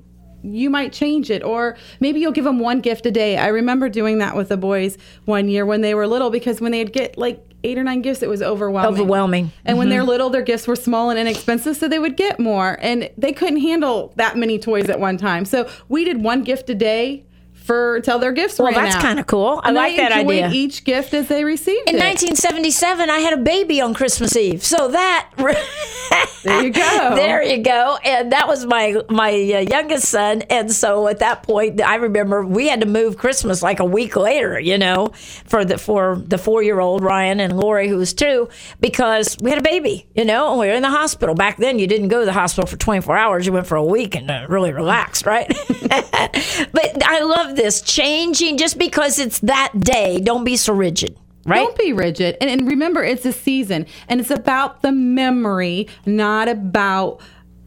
you 0.53 0.69
might 0.69 0.93
change 0.93 1.29
it 1.29 1.43
or 1.43 1.77
maybe 1.99 2.19
you'll 2.19 2.31
give 2.31 2.45
them 2.45 2.59
one 2.59 2.81
gift 2.81 3.05
a 3.05 3.11
day. 3.11 3.37
I 3.37 3.47
remember 3.47 3.89
doing 3.89 4.19
that 4.19 4.35
with 4.35 4.49
the 4.49 4.57
boys 4.57 4.97
one 5.25 5.47
year 5.47 5.65
when 5.65 5.81
they 5.81 5.93
were 5.93 6.07
little 6.07 6.29
because 6.29 6.61
when 6.61 6.71
they'd 6.71 6.93
get 6.93 7.17
like 7.17 7.41
eight 7.63 7.77
or 7.77 7.83
nine 7.83 8.01
gifts, 8.01 8.21
it 8.21 8.29
was 8.29 8.41
overwhelming. 8.41 9.01
Overwhelming. 9.01 9.51
And 9.65 9.77
when 9.77 9.89
they're 9.89 10.01
mm-hmm. 10.01 10.09
little, 10.09 10.29
their 10.29 10.43
gifts 10.43 10.67
were 10.67 10.75
small 10.75 11.09
and 11.09 11.19
inexpensive, 11.19 11.75
so 11.75 11.87
they 11.87 11.99
would 11.99 12.15
get 12.15 12.39
more. 12.39 12.77
And 12.79 13.09
they 13.17 13.33
couldn't 13.33 13.61
handle 13.61 14.13
that 14.17 14.37
many 14.37 14.59
toys 14.59 14.89
at 14.89 14.99
one 14.99 15.17
time. 15.17 15.45
So 15.45 15.69
we 15.89 16.05
did 16.05 16.21
one 16.21 16.43
gift 16.43 16.69
a 16.69 16.75
day 16.75 17.25
for 17.65 17.95
until 17.97 18.19
their 18.19 18.31
gifts 18.31 18.59
Well, 18.59 18.71
ran 18.71 18.83
that's 18.83 18.95
out. 18.95 19.01
kinda 19.01 19.23
cool. 19.23 19.59
I 19.63 19.69
And 19.69 19.75
like 19.75 19.95
that 19.97 20.11
idea. 20.11 20.49
Each 20.51 20.83
gift 20.83 21.13
as 21.13 21.27
they 21.27 21.43
received 21.43 21.89
In 21.89 21.95
it. 21.95 21.99
1977, 21.99 23.09
I 23.09 23.19
had 23.19 23.33
a 23.33 23.37
baby 23.41 23.81
on 23.81 23.93
Christmas 23.93 24.35
Eve. 24.35 24.63
So 24.63 24.89
that 24.89 25.29
There 26.43 26.63
you 26.63 26.69
go. 26.71 27.15
there 27.15 27.41
you 27.41 27.57
go. 27.63 27.97
And 28.03 28.31
that 28.31 28.47
was 28.47 28.65
my 28.67 28.95
my 29.09 29.31
uh, 29.31 29.59
youngest 29.67 30.05
son. 30.09 30.43
And 30.43 30.71
so 30.71 31.07
at 31.07 31.19
that 31.19 31.41
point, 31.41 31.81
I 31.81 31.95
remember 31.95 32.45
we 32.45 32.67
had 32.67 32.81
to 32.81 32.85
move 32.85 33.17
Christmas 33.17 33.63
like 33.63 33.79
a 33.79 33.85
week 33.85 34.15
later. 34.15 34.59
You 34.59 34.77
know, 34.77 35.07
for 35.45 35.65
the 35.65 35.79
for 35.79 36.21
the 36.23 36.37
four 36.37 36.61
year 36.61 36.79
old 36.79 37.01
Ryan 37.03 37.39
and 37.39 37.57
Lori, 37.57 37.87
who 37.87 37.97
was 37.97 38.13
two, 38.13 38.47
because 38.79 39.35
we 39.41 39.49
had 39.49 39.57
a 39.59 39.63
baby. 39.63 40.05
You 40.13 40.23
know, 40.25 40.51
and 40.51 40.59
we 40.59 40.67
were 40.67 40.73
in 40.73 40.83
the 40.83 40.89
hospital. 40.91 41.33
Back 41.33 41.57
then, 41.57 41.79
you 41.79 41.87
didn't 41.87 42.09
go 42.09 42.19
to 42.19 42.25
the 42.25 42.33
hospital 42.33 42.67
for 42.67 42.77
24 42.77 43.17
hours. 43.17 43.45
You 43.47 43.53
went 43.53 43.65
for 43.65 43.75
a 43.75 43.83
week 43.83 44.15
and 44.15 44.29
uh, 44.29 44.45
really 44.47 44.71
relaxed, 44.71 45.25
right? 45.25 45.47
but 45.89 47.03
I 47.03 47.19
love 47.23 47.54
this 47.55 47.81
changing 47.81 48.57
just 48.57 48.77
because 48.77 49.19
it's 49.19 49.39
that 49.39 49.71
day. 49.79 50.19
Don't 50.19 50.43
be 50.43 50.55
so 50.57 50.73
rigid. 50.73 51.17
Right? 51.45 51.65
Don't 51.65 51.77
be 51.77 51.93
rigid. 51.93 52.37
And, 52.41 52.49
and 52.49 52.67
remember, 52.67 53.03
it's 53.03 53.25
a 53.25 53.31
season 53.31 53.85
and 54.07 54.19
it's 54.19 54.31
about 54.31 54.81
the 54.81 54.91
memory, 54.91 55.87
not 56.05 56.47
about 56.47 57.21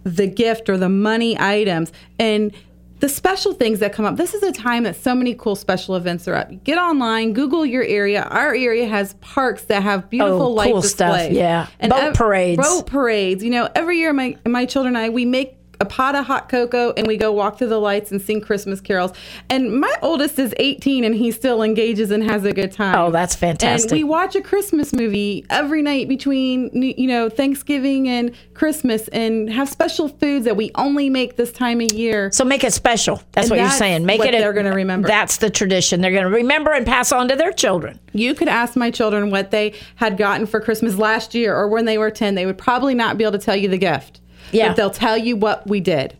the 0.05 0.27
gift 0.27 0.69
or 0.69 0.77
the 0.77 0.89
money 0.89 1.39
items. 1.39 1.93
And 2.19 2.53
the 3.01 3.09
special 3.09 3.53
things 3.53 3.79
that 3.79 3.93
come 3.93 4.05
up. 4.05 4.17
This 4.17 4.35
is 4.35 4.43
a 4.43 4.51
time 4.51 4.83
that 4.83 4.97
so 4.97 5.15
many 5.15 5.33
cool 5.35 5.55
special 5.55 5.95
events 5.95 6.27
are 6.27 6.35
up. 6.35 6.65
Get 6.65 6.79
online, 6.79 7.33
Google 7.33 7.65
your 7.65 7.85
area. 7.85 8.23
Our 8.25 8.53
area 8.55 8.89
has 8.89 9.15
parks 9.21 9.67
that 9.67 9.85
have 9.85 10.05
oh, 10.05 10.09
beautiful 10.09 10.43
Oh, 10.43 10.51
light 10.51 10.73
cool 10.73 10.83
stuff, 10.83 11.15
displays. 11.15 11.37
yeah. 11.37 11.69
Boat 11.81 11.93
ev- 11.93 12.15
parades. 12.15 12.61
Boat 12.61 12.87
parades. 12.89 13.45
You 13.45 13.51
know, 13.51 13.69
every 13.75 13.99
year 13.99 14.13
my 14.13 14.37
my 14.45 14.67
children 14.67 14.97
and 14.97 15.05
I 15.05 15.11
we 15.11 15.25
make 15.25 15.58
a 15.81 15.85
pot 15.85 16.15
of 16.15 16.27
hot 16.27 16.49
cocoa 16.49 16.93
and 16.97 17.07
we 17.07 17.17
go 17.17 17.33
walk 17.33 17.59
through 17.59 17.69
the 17.69 17.79
lights 17.81 18.11
and 18.11 18.21
sing 18.21 18.41
Christmas 18.41 18.81
carols. 18.81 19.13
And 19.49 19.81
my 19.81 19.95
oldest 20.03 20.39
is 20.39 20.55
18 20.59 21.05
and 21.05 21.15
he 21.15 21.31
still 21.31 21.63
engages 21.63 22.11
and 22.11 22.23
has 22.25 22.45
a 22.45 22.53
good 22.53 22.73
time. 22.73 22.95
Oh, 22.97 23.11
that's 23.11 23.35
fantastic. 23.35 23.91
And 23.93 23.99
we 23.99 24.05
watch 24.05 24.35
a 24.35 24.41
Christmas 24.41 24.93
movie 24.93 25.45
every 25.51 25.83
night 25.83 26.09
between 26.09 26.71
you 26.83 27.07
know 27.07 27.29
Thanksgiving 27.29 28.09
and 28.09 28.35
Christmas 28.55 29.09
and 29.09 29.51
have 29.53 29.69
special 29.69 30.09
foods 30.09 30.45
that 30.47 30.57
we 30.57 30.71
only 30.75 31.11
make 31.11 31.37
this 31.37 31.53
time 31.53 31.81
of 31.81 31.93
year. 31.93 32.31
So 32.33 32.45
make 32.45 32.65
it 32.65 32.73
special. 32.73 33.23
That's 33.33 33.47
And 33.47 33.51
what 33.51 33.57
that's 33.63 33.73
you're 33.75 33.79
saying. 33.79 34.05
Make 34.07 34.21
it. 34.21 34.35
a- 34.35 34.39
they're 34.39 34.53
gonna 34.53 34.75
remember. 34.75 35.09
That's 35.09 35.37
the 35.39 35.51
tradition. 35.51 36.01
They're 36.01 36.11
going 36.13 36.25
to 36.25 36.31
remember 36.31 36.73
and 36.73 36.87
pass 36.87 37.13
on 37.13 37.29
to 37.29 37.37
their 37.37 37.53
children. 37.53 37.99
You 38.13 38.35
could 38.35 38.49
ask 38.49 38.77
my 38.77 38.91
children 38.91 39.31
what 39.31 39.51
they 39.51 39.75
had 39.97 40.17
gotten 40.17 40.47
for 40.47 40.61
Christmas 40.61 40.97
last 40.97 41.35
year 41.35 41.55
or 41.55 41.69
when 41.69 41.85
they 41.85 41.99
were 41.99 42.11
10. 42.11 42.35
They 42.35 42.47
would 42.47 42.59
probably 42.59 42.95
not 42.95 43.17
be 43.19 43.25
able 43.25 43.33
to 43.33 43.45
tell 43.45 43.57
you 43.57 43.69
the 43.69 43.79
gift. 43.79 44.21
Yeah. 44.53 44.69
But 44.69 44.77
they'll 44.77 44.91
tell 44.91 45.17
you 45.17 45.37
what 45.37 45.67
we 45.67 45.81
did. 45.81 46.17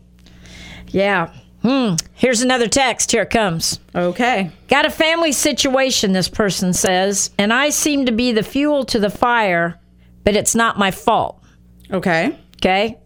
Yeah. 0.87 1.31
Hmm. 1.61 1.95
Here's 2.13 2.41
another 2.41 2.67
text. 2.67 3.11
Here 3.11 3.23
it 3.23 3.29
comes. 3.29 3.79
Okay. 3.93 4.51
Got 4.67 4.85
a 4.85 4.89
family 4.89 5.31
situation, 5.31 6.13
this 6.13 6.29
person 6.29 6.73
says, 6.73 7.31
and 7.37 7.51
I 7.51 7.69
seem 7.69 8.05
to 8.05 8.11
be 8.11 8.31
the 8.31 8.43
fuel 8.43 8.85
to 8.85 8.99
the 8.99 9.09
fire, 9.09 9.79
but 10.23 10.35
it's 10.35 10.55
not 10.55 10.77
my 10.77 10.91
fault. 10.91 11.43
Okay. 11.91 12.37
Okay. 12.57 12.97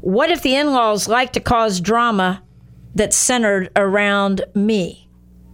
What 0.00 0.30
if 0.30 0.42
the 0.42 0.54
in 0.54 0.72
laws 0.72 1.08
like 1.08 1.32
to 1.32 1.40
cause 1.40 1.80
drama 1.80 2.42
that's 2.94 3.16
centered 3.16 3.70
around 3.76 4.44
me? 4.54 5.08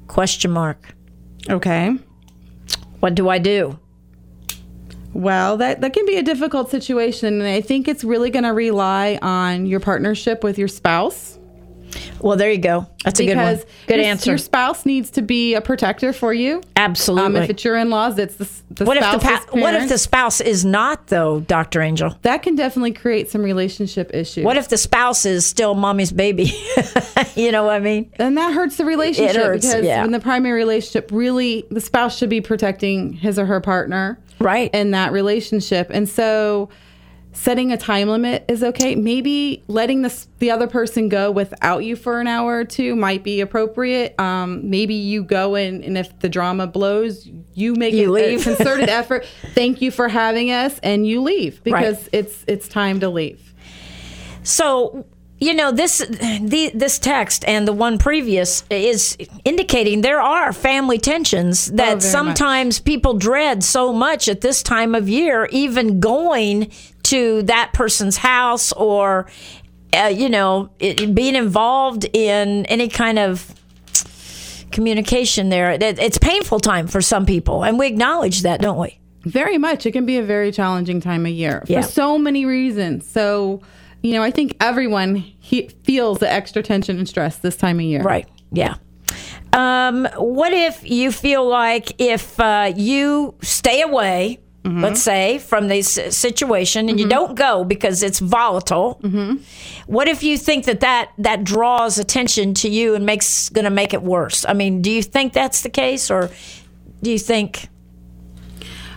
Question 0.09 0.51
mark. 0.51 0.95
Okay. 1.49 1.97
What 3.01 3.15
do 3.15 3.29
I 3.29 3.39
do? 3.39 3.79
Well, 5.13 5.59
that, 5.59 5.81
that 5.81 5.93
can 5.93 6.07
be 6.07 6.17
a 6.17 6.23
difficult 6.23 6.71
situation. 6.71 7.41
And 7.41 7.43
I 7.43 7.61
think 7.61 7.89
it's 7.89 8.05
really 8.05 8.31
going 8.31 8.45
to 8.45 8.53
rely 8.53 9.19
on 9.21 9.67
your 9.67 9.81
partnership 9.81 10.43
with 10.43 10.59
your 10.59 10.69
spouse. 10.69 11.39
Well, 12.21 12.37
there 12.37 12.51
you 12.51 12.59
go. 12.59 12.87
That's 13.05 13.21
a 13.21 13.27
good 13.27 13.37
one. 13.37 13.57
Good 13.87 13.97
your, 13.97 14.07
answer. 14.07 14.31
Your 14.31 14.39
spouse 14.39 14.87
needs 14.87 15.11
to 15.11 15.23
be 15.23 15.55
a 15.55 15.61
protector 15.61 16.13
for 16.13 16.33
you. 16.33 16.63
Absolutely. 16.77 17.27
Um, 17.27 17.37
if 17.37 17.51
it's 17.51 17.65
your 17.65 17.77
in-laws, 17.77 18.19
it's 18.19 18.37
the, 18.37 18.49
the 18.71 18.85
what 18.85 18.97
if 18.97 19.13
the 19.13 19.19
pa- 19.19 19.45
what 19.51 19.75
if 19.75 19.89
the 19.89 19.99
spouse 19.99 20.41
is 20.41 20.65
not 20.65 21.09
though, 21.09 21.41
Doctor 21.41 21.83
Angel? 21.83 22.17
that 22.23 22.43
can 22.43 22.55
definitely 22.55 22.93
create 22.93 23.29
some 23.29 23.43
relationship 23.43 24.15
issues. 24.15 24.45
What 24.45 24.57
if 24.57 24.69
the 24.69 24.79
spouse 24.79 25.27
is 25.27 25.45
still 25.45 25.75
mommy's 25.75 26.13
baby? 26.13 26.53
you 27.35 27.51
know 27.51 27.65
what 27.65 27.75
I 27.75 27.81
mean? 27.81 28.11
and 28.17 28.37
that 28.37 28.55
hurts 28.55 28.77
the 28.77 28.85
relationship 28.85 29.37
hurts, 29.37 29.67
because 29.67 29.85
yeah. 29.85 30.05
in 30.05 30.13
the 30.13 30.21
primary 30.21 30.59
relationship, 30.59 31.11
really, 31.13 31.67
the 31.71 31.81
spouse 31.81 32.17
should 32.17 32.31
be 32.31 32.41
protecting 32.41 33.13
his 33.13 33.39
or 33.39 33.47
her 33.47 33.61
partner, 33.61 34.19
Right. 34.43 34.71
in 34.75 34.91
that 34.93 35.13
relationship. 35.13 35.89
And 35.93 36.09
so, 36.09 36.69
setting 37.35 37.73
a 37.73 37.79
time 37.79 38.09
limit 38.09 38.45
is 38.47 38.63
okay. 38.63 38.95
Maybe 38.95 39.63
letting 39.67 40.03
the 40.03 40.27
the 40.39 40.51
other 40.51 40.67
person 40.67 41.09
go 41.09 41.31
without 41.31 41.79
you 41.85 41.97
for 41.97 42.21
an 42.21 42.27
hour 42.27 42.59
or 42.59 42.65
two 42.65 42.95
might 42.95 43.23
be 43.25 43.41
appropriate. 43.41 44.19
Um, 44.21 44.69
maybe 44.69 44.93
you 44.95 45.25
go 45.25 45.55
in, 45.55 45.83
and 45.83 45.97
if 45.97 46.19
the 46.19 46.29
drama 46.29 46.67
blows, 46.67 47.27
you 47.55 47.75
make 47.75 47.95
You 47.95 48.15
a- 48.17 48.35
a 48.35 48.39
concerted 48.43 48.91
effort. 48.91 49.25
Thank 49.55 49.81
you 49.81 49.91
for 49.91 50.09
having 50.09 50.51
us, 50.51 50.79
and 50.83 51.07
you 51.07 51.23
leave 51.23 51.63
because 51.65 52.03
Right. 52.03 52.09
it's 52.13 52.45
it's 52.47 52.69
time 52.69 53.01
to 53.01 53.09
leave. 53.09 53.55
So, 54.43 55.07
you 55.47 55.55
know, 55.55 55.73
this 55.73 55.99
the, 55.99 56.71
this 56.73 56.99
text 57.01 57.45
and 57.49 57.67
the 57.67 57.73
one 57.73 57.99
previous 57.99 58.63
is 58.71 59.17
indicating 59.45 60.01
there 60.03 60.21
are 60.21 60.53
family 60.53 60.99
tensions 60.99 61.67
that 61.73 61.81
Oh, 61.81 61.85
very 61.87 61.95
much. 61.97 62.03
sometimes 62.05 62.79
people 62.79 63.15
dread 63.15 63.65
so 63.65 63.93
much 63.93 64.29
at 64.29 64.41
this 64.41 64.63
time 64.63 64.95
of 64.95 65.09
year, 65.09 65.49
even 65.51 65.99
going 66.01 66.71
to 67.05 67.43
that 67.43 67.73
person's 67.73 68.17
house 68.19 68.73
or, 68.75 69.27
uh, 69.93 70.13
you 70.15 70.29
know, 70.29 70.71
it, 70.79 71.13
being 71.15 71.35
involved 71.35 72.05
in 72.13 72.65
any 72.67 72.89
kind 72.89 73.19
of 73.19 73.53
communication 74.71 75.49
there. 75.49 75.71
It- 75.73 75.83
It's 75.99 76.19
painful 76.19 76.61
time 76.61 76.87
for 76.87 77.01
some 77.03 77.27
people, 77.27 77.65
and 77.65 77.79
we 77.79 77.87
acknowledge 77.87 78.43
that, 78.43 78.61
don't 78.61 78.79
we? 78.79 78.99
Very 79.25 79.59
much. 79.59 79.87
It 79.87 79.93
can 79.93 80.07
be 80.07 80.19
a 80.19 80.23
very 80.23 80.51
challenging 80.53 81.01
time 81.01 81.27
of 81.27 81.33
year 81.33 81.63
Yeah. 81.67 81.83
for 81.83 81.89
so 81.89 82.19
many 82.19 82.45
reasons. 82.47 83.07
So, 83.09 83.61
you 84.03 84.13
know, 84.13 84.23
I 84.23 84.31
think 84.31 84.57
everyone 84.61 85.17
he 85.17 85.69
feels 85.85 86.19
the 86.19 86.31
extra 86.31 86.63
tension 86.63 86.99
and 86.99 87.09
stress 87.09 87.39
this 87.39 87.57
time 87.57 87.79
of 87.79 87.85
year. 87.85 88.03
Right. 88.03 88.29
Yeah. 88.51 88.77
Um, 89.53 90.09
what 90.17 90.53
if 90.53 90.89
you 90.89 91.13
feel 91.13 91.47
like 91.47 92.01
if 92.01 92.39
uh, 92.41 92.73
you 92.75 93.35
stay 93.43 93.83
away, 93.83 94.41
let's 94.65 95.03
say, 95.03 95.39
from 95.39 95.69
this 95.69 95.89
situation 96.11 96.89
and 96.89 96.99
you 96.99 97.07
don't 97.09 97.35
go 97.35 97.65
because 97.65 98.03
it's 98.03 98.19
volatile? 98.21 99.01
What 99.87 100.09
if 100.09 100.23
you 100.23 100.39
think 100.39 100.65
that 100.65 100.81
that, 100.81 101.11
that 101.19 101.45
draws 101.45 101.99
attention 101.99 102.55
to 102.55 102.69
you 102.69 102.95
and 102.95 103.05
makes 103.05 103.51
going 103.51 103.65
to 103.65 103.71
make 103.71 103.93
it 103.93 104.03
worse? 104.03 104.47
I 104.49 104.55
mean, 104.55 104.81
do 104.81 104.91
you 104.91 105.03
think 105.03 105.33
that's 105.33 105.63
the 105.63 105.71
case, 105.71 106.11
or 106.11 106.31
do 107.03 107.11
you 107.11 107.19
think? 107.19 107.69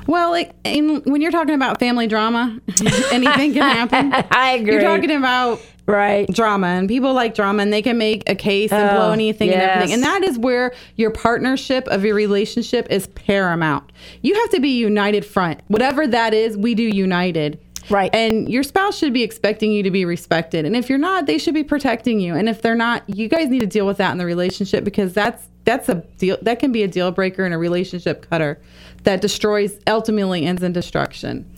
Well, 0.08 0.32
like 0.32 0.53
in, 0.64 1.01
when 1.03 1.22
you're 1.22 1.32
talking 1.32 1.56
about 1.56 1.80
family 1.80 2.08
drama, 2.08 2.60
anything 3.12 3.53
can 3.53 3.62
happen. 3.62 4.14
I 4.32 4.51
agree. 4.51 4.74
You're 4.74 4.82
talking 4.82 5.12
about 5.12 5.62
right 5.88 6.28
drama, 6.30 6.68
and 6.68 6.88
people 6.88 7.14
like 7.14 7.36
drama, 7.36 7.62
and 7.64 7.72
they 7.72 7.82
can 7.82 7.97
make 7.97 8.30
a 8.30 8.36
case 8.36 8.72
and 8.72 8.89
Oh, 8.89 8.95
blow 8.95 9.12
anything 9.12 9.51
and 9.51 9.62
everything. 9.62 9.93
And 9.93 10.03
that 10.03 10.24
is 10.24 10.38
where 10.38 10.74
your 10.95 11.12
partnership 11.12 11.88
of 11.88 12.03
your 12.03 12.16
relationship 12.16 12.88
is 12.89 13.08
paramount. 13.08 13.91
You 14.22 14.34
have 14.36 14.49
to 14.51 14.60
be 14.60 14.70
united 14.78 15.26
front. 15.26 15.62
Whatever 15.68 16.08
that 16.08 16.34
is, 16.34 16.58
we 16.58 16.76
do 16.76 16.84
united. 16.84 17.60
Right. 17.89 18.14
And 18.16 18.49
your 18.49 18.64
spouse 18.64 18.97
should 18.97 19.14
be 19.14 19.22
expecting 19.22 19.72
you 19.72 19.84
to 19.84 19.91
be 19.91 20.06
respected. 20.06 20.66
And 20.66 20.76
if 20.76 20.89
you're 20.89 20.97
not, 20.97 21.28
they 21.28 21.38
should 21.38 21.53
be 21.53 21.64
protecting 21.64 22.20
you. 22.20 22.34
And 22.36 22.49
if 22.49 22.64
they're 22.64 22.74
not, 22.74 23.03
you 23.08 23.28
guys 23.28 23.49
need 23.49 23.60
to 23.60 23.68
deal 23.68 23.86
with 23.86 23.97
that 23.97 24.12
in 24.12 24.18
the 24.18 24.26
relationship 24.26 24.84
because 24.84 25.14
that's 25.14 25.47
that's 25.66 25.89
a 25.89 25.95
deal 26.18 26.38
that 26.41 26.59
can 26.59 26.72
be 26.72 26.84
a 26.84 26.88
deal 26.88 27.11
breaker 27.11 27.43
and 27.43 27.53
a 27.53 27.57
relationship 27.57 28.30
cutter 28.30 28.61
that 29.03 29.22
destroys 29.22 29.78
ultimately 29.88 30.45
ends 30.45 30.63
in 30.63 30.72
destruction. 30.72 31.51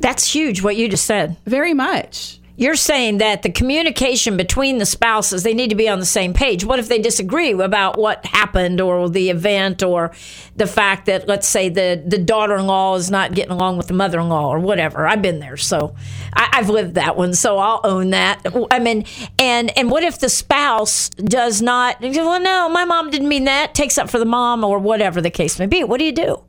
That's 0.00 0.32
huge. 0.32 0.62
What 0.62 0.76
you 0.76 0.88
just 0.88 1.06
said. 1.06 1.36
Very 1.46 1.74
much. 1.74 2.40
You're 2.54 2.76
saying 2.76 3.18
that 3.18 3.42
the 3.42 3.50
communication 3.50 4.36
between 4.36 4.76
the 4.76 4.84
spouses, 4.84 5.42
they 5.42 5.54
need 5.54 5.70
to 5.70 5.74
be 5.74 5.88
on 5.88 6.00
the 6.00 6.06
same 6.06 6.34
page. 6.34 6.66
What 6.66 6.78
if 6.78 6.86
they 6.86 6.98
disagree 6.98 7.52
about 7.52 7.98
what 7.98 8.24
happened 8.26 8.78
or 8.78 9.08
the 9.08 9.30
event 9.30 9.82
or 9.82 10.12
the 10.54 10.66
fact 10.66 11.06
that, 11.06 11.26
let's 11.26 11.48
say, 11.48 11.70
the, 11.70 12.02
the 12.06 12.18
daughter 12.18 12.56
in 12.56 12.66
law 12.66 12.94
is 12.94 13.10
not 13.10 13.32
getting 13.34 13.52
along 13.52 13.78
with 13.78 13.86
the 13.86 13.94
mother 13.94 14.20
in 14.20 14.28
law 14.28 14.48
or 14.48 14.58
whatever? 14.58 15.06
I've 15.06 15.22
been 15.22 15.38
there. 15.38 15.56
So 15.56 15.94
I, 16.34 16.50
I've 16.52 16.68
lived 16.68 16.94
that 16.96 17.16
one. 17.16 17.32
So 17.32 17.56
I'll 17.56 17.80
own 17.84 18.10
that. 18.10 18.44
I 18.70 18.78
mean, 18.78 19.06
and, 19.38 19.76
and 19.76 19.90
what 19.90 20.02
if 20.02 20.20
the 20.20 20.28
spouse 20.28 21.08
does 21.08 21.62
not, 21.62 22.02
well, 22.02 22.38
no, 22.38 22.68
my 22.68 22.84
mom 22.84 23.10
didn't 23.10 23.28
mean 23.28 23.44
that, 23.44 23.74
takes 23.74 23.96
up 23.96 24.10
for 24.10 24.18
the 24.18 24.26
mom 24.26 24.62
or 24.62 24.78
whatever 24.78 25.22
the 25.22 25.30
case 25.30 25.58
may 25.58 25.66
be? 25.66 25.84
What 25.84 25.98
do 25.98 26.04
you 26.04 26.12
do? 26.12 26.42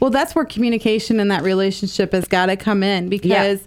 Well, 0.00 0.10
that's 0.10 0.34
where 0.34 0.46
communication 0.46 1.20
in 1.20 1.28
that 1.28 1.42
relationship 1.42 2.12
has 2.12 2.26
got 2.26 2.46
to 2.46 2.56
come 2.56 2.82
in 2.82 3.10
because 3.10 3.60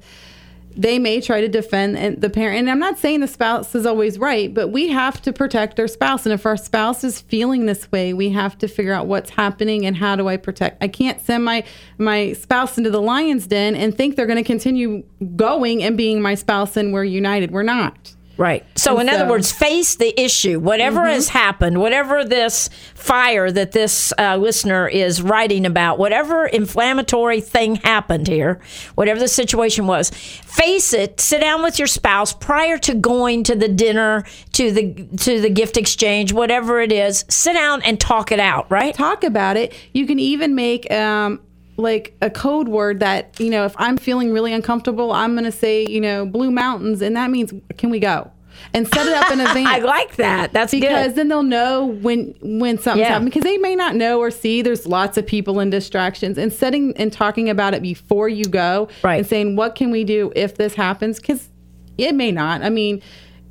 they 0.76 1.00
may 1.00 1.22
try 1.22 1.42
to 1.42 1.48
defend 1.48 2.22
the 2.22 2.30
parent. 2.30 2.60
And 2.60 2.70
I'm 2.70 2.80
not 2.80 2.98
saying 2.98 3.20
the 3.20 3.28
spouse 3.28 3.76
is 3.76 3.86
always 3.86 4.18
right, 4.18 4.54
but 4.54 4.70
we 4.70 4.90
have 4.90 5.22
to 5.24 5.34
protect 5.34 5.80
our 5.80 5.88
spouse. 5.88 6.26
And 6.26 6.34
if 6.34 6.46
our 6.46 6.58
spouse 6.58 7.04
is 7.04 7.22
feeling 7.22 7.66
this 7.66 7.92
way, 7.92 8.14
we 8.14 8.30
have 8.30 8.58
to 8.60 8.68
figure 8.68 8.94
out 8.94 9.08
what's 9.08 9.30
happening 9.30 9.86
and 9.86 9.96
how 9.96 10.16
do 10.16 10.28
I 10.28 10.38
protect. 10.38 10.82
I 10.84 10.88
can't 10.88 11.22
send 11.22 11.46
my 11.46 11.64
my 11.98 12.34
spouse 12.34 12.78
into 12.78 12.90
the 12.90 13.02
lion's 13.02 13.48
den 13.48 13.76
and 13.76 13.96
think 13.96 14.16
they're 14.16 14.26
going 14.26 14.44
to 14.44 14.48
continue 14.48 15.04
going 15.36 15.84
and 15.84 15.98
being 15.98 16.22
my 16.22 16.36
spouse 16.36 16.78
and 16.78 16.94
we're 16.94 17.04
united. 17.04 17.52
We're 17.52 17.64
not. 17.64 18.13
Right. 18.36 18.66
So, 18.76 18.98
And 18.98 19.08
in 19.10 19.16
other 19.16 19.30
words, 19.30 19.52
face 19.52 19.96
the 19.96 20.20
issue. 20.20 20.60
Whatever 20.60 21.06
has 21.06 21.30
happened, 21.30 21.80
whatever 21.80 22.26
this 22.26 22.70
fire 22.96 23.52
that 23.52 23.74
this 23.74 24.12
uh, 24.18 24.38
listener 24.38 24.88
is 24.88 25.22
writing 25.22 25.68
about, 25.68 26.00
whatever 26.00 26.48
inflammatory 26.48 27.42
thing 27.42 27.76
happened 27.76 28.28
here, 28.28 28.60
whatever 28.96 29.20
the 29.20 29.28
situation 29.28 29.86
was, 29.86 30.10
face 30.10 30.94
it. 30.94 31.20
Sit 31.20 31.42
down 31.42 31.62
with 31.62 31.78
your 31.78 31.88
spouse 31.88 32.34
prior 32.34 32.80
to 32.80 32.96
going 32.96 33.44
to 33.44 33.56
the 33.56 33.68
dinner, 33.68 34.24
to 34.54 34.72
the 34.72 34.94
to 35.18 35.40
the 35.40 35.50
gift 35.50 35.78
exchange, 35.78 36.34
whatever 36.34 36.82
it 36.82 36.92
is. 36.92 37.26
Sit 37.30 37.54
down 37.54 37.84
and 37.84 38.00
talk 38.00 38.32
it 38.32 38.40
out. 38.40 38.70
Right. 38.72 38.96
talk 38.96 39.24
about 39.24 39.58
it. 39.58 39.76
You 39.94 40.08
can 40.08 40.18
even 40.18 40.56
make 40.56 40.92
um, 40.92 41.40
like 41.78 42.16
a 42.22 42.30
code 42.30 42.68
word 42.68 43.00
that 43.00 43.40
you 43.40 43.50
know 43.50 43.66
if 43.66 43.76
I'm 43.78 43.98
feeling 43.98 44.32
really 44.32 44.54
uncomfortable, 44.54 45.12
I'm 45.12 45.34
going 45.34 45.46
to 45.46 45.52
say 45.52 45.86
you 45.88 46.02
know 46.02 46.26
Blue 46.26 46.52
Mountains, 46.52 47.02
and 47.02 47.16
that 47.16 47.30
means 47.32 47.54
can 47.78 47.90
we 47.90 48.00
go? 48.00 48.32
And 48.76 48.88
set 48.88 49.08
it 49.08 49.14
up 49.14 49.32
in 49.32 49.40
advance. 49.42 49.68
I 49.68 49.80
like 49.80 50.16
that. 50.18 50.54
That's 50.54 50.72
because 50.72 51.08
good. 51.08 51.16
then 51.16 51.28
they'll 51.28 51.42
know 51.44 51.86
when 51.88 52.36
when 52.42 52.78
something's 52.78 53.06
Yeah. 53.06 53.14
happening 53.14 53.30
because 53.30 53.44
they 53.44 53.58
may 53.58 53.76
not 53.76 53.96
know 53.96 54.20
or 54.20 54.30
see. 54.30 54.62
There's 54.62 54.86
lots 54.86 55.18
of 55.18 55.26
people 55.26 55.60
and 55.60 55.72
distractions, 55.72 56.38
and 56.38 56.54
setting 56.54 56.96
and 56.96 57.12
talking 57.12 57.50
about 57.50 57.74
it 57.74 57.82
before 57.82 58.30
you 58.30 58.46
go, 58.46 58.90
Right. 59.04 59.16
And 59.18 59.28
saying 59.28 59.56
what 59.56 59.74
can 59.76 59.90
we 59.90 60.04
do 60.04 60.32
if 60.36 60.56
this 60.56 60.76
happens? 60.76 61.20
Because 61.20 61.50
it 61.98 62.14
may 62.14 62.32
not. 62.32 62.62
I 62.64 62.70
mean, 62.70 63.02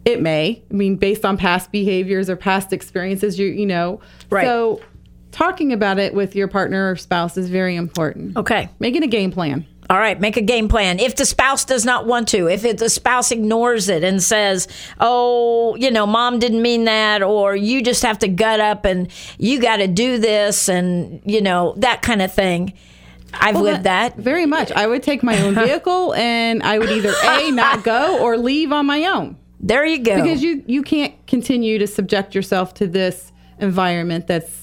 it 0.04 0.20
may. 0.22 0.62
I 0.70 0.74
mean, 0.74 0.96
based 0.96 1.24
on 1.24 1.36
past 1.36 1.72
behaviors 1.72 2.30
or 2.30 2.36
past 2.36 2.72
experiences, 2.72 3.38
you 3.40 3.48
you 3.48 3.66
know, 3.66 4.00
Right. 4.30 4.46
So 4.46 4.80
talking 5.32 5.72
about 5.72 5.98
it 5.98 6.14
with 6.14 6.36
your 6.36 6.46
partner 6.46 6.92
or 6.92 6.96
spouse 6.96 7.36
is 7.36 7.48
very 7.50 7.74
important. 7.74 8.36
Okay. 8.36 8.68
Making 8.78 9.02
a 9.02 9.08
game 9.08 9.32
plan. 9.32 9.66
All 9.90 9.98
right, 9.98 10.18
make 10.18 10.36
a 10.36 10.42
game 10.42 10.68
plan. 10.68 11.00
If 11.00 11.16
the 11.16 11.26
spouse 11.26 11.64
does 11.64 11.84
not 11.84 12.06
want 12.06 12.28
to, 12.28 12.48
if 12.48 12.64
it, 12.64 12.78
the 12.78 12.88
spouse 12.88 13.30
ignores 13.30 13.88
it 13.88 14.04
and 14.04 14.22
says, 14.22 14.68
"Oh, 15.00 15.74
you 15.76 15.90
know, 15.90 16.06
mom 16.06 16.38
didn't 16.38 16.62
mean 16.62 16.84
that," 16.84 17.22
or 17.22 17.56
you 17.56 17.82
just 17.82 18.02
have 18.02 18.18
to 18.20 18.28
gut 18.28 18.60
up 18.60 18.84
and 18.84 19.08
you 19.38 19.60
got 19.60 19.78
to 19.78 19.88
do 19.88 20.18
this, 20.18 20.68
and 20.68 21.20
you 21.26 21.42
know 21.42 21.74
that 21.78 22.00
kind 22.00 22.22
of 22.22 22.32
thing. 22.32 22.72
I've 23.34 23.56
lived 23.60 23.84
that. 23.84 24.16
very 24.16 24.46
much. 24.46 24.70
I 24.72 24.86
would 24.86 25.02
take 25.02 25.22
my 25.22 25.38
own 25.42 25.54
vehicle 25.66 26.14
and 26.14 26.62
I 26.62 26.78
would 26.78 26.90
either 26.90 27.12
a 27.24 27.50
not 27.50 27.82
go 27.82 28.20
or 28.22 28.36
leave 28.36 28.72
on 28.72 28.86
my 28.86 29.04
own. 29.06 29.36
There 29.60 29.84
you 29.84 29.98
go. 29.98 30.22
because 30.22 30.42
you 30.42 30.62
you 30.66 30.82
can't 30.82 31.14
continue 31.26 31.78
to 31.78 31.86
subject 31.86 32.34
yourself 32.34 32.74
to 32.74 32.86
this 32.86 33.32
environment 33.58 34.26
that's 34.26 34.61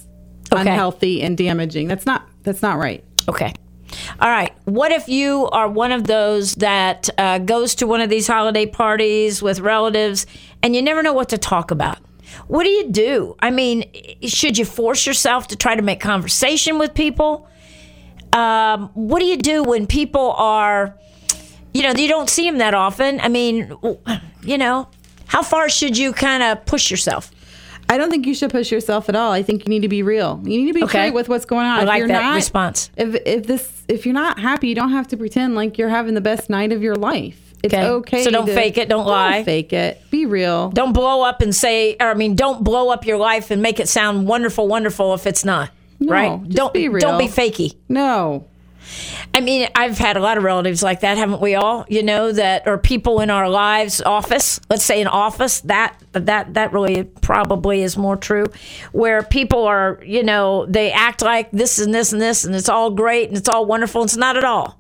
Okay. 0.52 0.62
unhealthy 0.62 1.22
and 1.22 1.38
damaging. 1.38 1.88
That's 1.88 2.06
not 2.06 2.28
that's 2.44 2.62
not 2.62 2.78
right. 2.78 3.04
Okay. 3.28 3.54
All 4.20 4.30
right. 4.30 4.54
What 4.66 4.92
if 4.92 5.08
you 5.08 5.48
are 5.48 5.68
one 5.68 5.92
of 5.92 6.06
those 6.06 6.56
that 6.56 7.10
uh, 7.18 7.40
goes 7.40 7.76
to 7.76 7.88
one 7.88 8.02
of 8.02 8.10
these 8.10 8.28
holiday 8.28 8.66
parties 8.66 9.42
with 9.42 9.60
relatives 9.60 10.26
and 10.62 10.76
you 10.76 10.82
never 10.82 11.02
know 11.02 11.14
what 11.14 11.30
to 11.30 11.38
talk 11.38 11.72
about? 11.72 11.98
What 12.48 12.64
do 12.64 12.70
you 12.70 12.92
do? 12.92 13.36
I 13.40 13.50
mean, 13.50 13.86
should 14.24 14.58
you 14.58 14.66
force 14.66 15.06
yourself 15.06 15.48
to 15.48 15.56
try 15.56 15.76
to 15.76 15.82
make 15.82 16.00
conversation 16.00 16.78
with 16.78 16.94
people? 16.94 17.48
Um, 18.34 18.90
what 18.94 19.20
do 19.20 19.26
you 19.26 19.38
do 19.38 19.64
when 19.64 19.88
people 19.88 20.34
are, 20.34 20.96
you 21.74 21.82
know, 21.82 21.92
you 21.92 22.08
don't 22.08 22.30
see 22.30 22.46
them 22.46 22.60
that 22.60 22.76
often? 22.76 23.20
I 23.20 23.28
mean, 23.28 23.76
you 24.44 24.58
know, 24.58 24.88
how 25.26 25.42
far 25.42 25.70
should 25.70 25.98
you 25.98 26.14
kind 26.14 26.44
of 26.44 26.66
push 26.66 26.92
yourself? 26.92 27.32
I 27.92 27.98
don't 27.98 28.12
think 28.12 28.28
you 28.28 28.36
should 28.36 28.52
push 28.52 28.72
yourself 28.72 29.10
at 29.10 29.16
all. 29.16 29.32
I 29.32 29.42
think 29.42 29.66
you 29.66 29.70
need 29.70 29.82
to 29.82 29.88
be 29.90 30.04
real. 30.04 30.40
You 30.44 30.60
need 30.62 30.68
to 30.68 30.74
be 30.74 30.84
Okay. 30.84 31.10
with 31.12 31.28
what's 31.28 31.46
going 31.46 31.66
on. 31.66 31.80
I 31.80 31.82
If 31.82 31.88
like 31.88 32.00
you're 32.00 32.08
that 32.10 32.22
not- 32.22 32.36
response. 32.36 32.92
If 32.96 33.16
if 33.26 33.48
this 33.48 33.84
if 33.88 34.06
you're 34.06 34.14
not 34.14 34.40
happy, 34.40 34.68
you 34.70 34.76
don't 34.76 34.92
have 34.92 35.08
to 35.08 35.18
pretend 35.18 35.56
like 35.56 35.78
you're 35.78 35.90
having 35.90 36.14
the 36.14 36.22
best 36.22 36.50
night 36.50 36.72
of 36.72 36.84
your 36.84 36.96
life. 36.96 37.38
It's 37.64 37.74
Okay. 37.74 37.86
okay. 37.86 38.24
So 38.24 38.30
don't 38.32 38.46
to- 38.46 38.54
fake 38.54 38.78
it, 38.78 38.88
don't 38.88 39.06
lie. 39.08 39.44
fake 39.44 39.74
it. 39.74 40.02
Be 40.12 40.26
real. 40.26 40.70
Don't 40.70 40.94
blow 40.94 41.24
up 41.24 41.42
and 41.42 41.54
say, 41.54 41.98
or 42.00 42.08
I 42.12 42.14
mean, 42.14 42.36
don't 42.36 42.64
blow 42.64 42.90
up 42.90 43.06
your 43.06 43.18
life 43.18 43.52
and 43.52 43.62
make 43.62 43.80
it 43.80 43.90
sound 43.90 44.28
wonderful, 44.28 44.68
wonderful 44.68 45.14
if 45.16 45.26
it's 45.28 45.44
not. 45.44 45.70
No, 46.00 46.14
right? 46.14 46.50
don't 46.50 46.74
be 46.74 46.88
real. 46.88 47.02
don't 47.02 47.18
be 47.18 47.28
fakey. 47.28 47.76
No. 47.90 48.46
I 49.34 49.42
mean, 49.42 49.70
I've 49.76 49.98
had 49.98 50.18
a 50.18 50.20
lot 50.20 50.38
of 50.38 50.44
relatives 50.44 50.82
like 50.82 51.02
that, 51.02 51.18
haven't 51.18 51.42
we 51.42 51.56
all? 51.56 51.86
You 51.90 52.04
know, 52.04 52.32
that 52.32 52.68
or 52.68 52.78
people 52.78 53.20
in 53.22 53.30
our 53.30 53.50
lives, 53.50 54.02
office. 54.02 54.60
Let's 54.70 54.84
say 54.84 55.02
an 55.02 55.08
office. 55.08 55.62
That 55.62 55.96
that 56.14 56.54
that 56.56 56.74
really 56.74 57.04
probably 57.04 57.84
is 57.84 57.98
more 57.98 58.18
true, 58.18 58.48
where 58.92 59.22
people 59.24 59.66
are, 59.66 60.00
you 60.04 60.24
know, 60.24 60.66
they 60.66 60.92
act 60.92 61.22
like 61.22 61.52
this 61.52 61.80
and 61.80 61.94
this 61.94 62.14
and 62.14 62.22
this, 62.22 62.46
and 62.46 62.56
it's 62.56 62.70
all 62.70 62.90
great 62.92 63.30
and 63.30 63.38
it's 63.38 63.50
all 63.50 63.66
wonderful. 63.66 64.02
And 64.02 64.10
it's 64.10 64.18
not 64.18 64.38
at 64.38 64.44
all. 64.44 64.79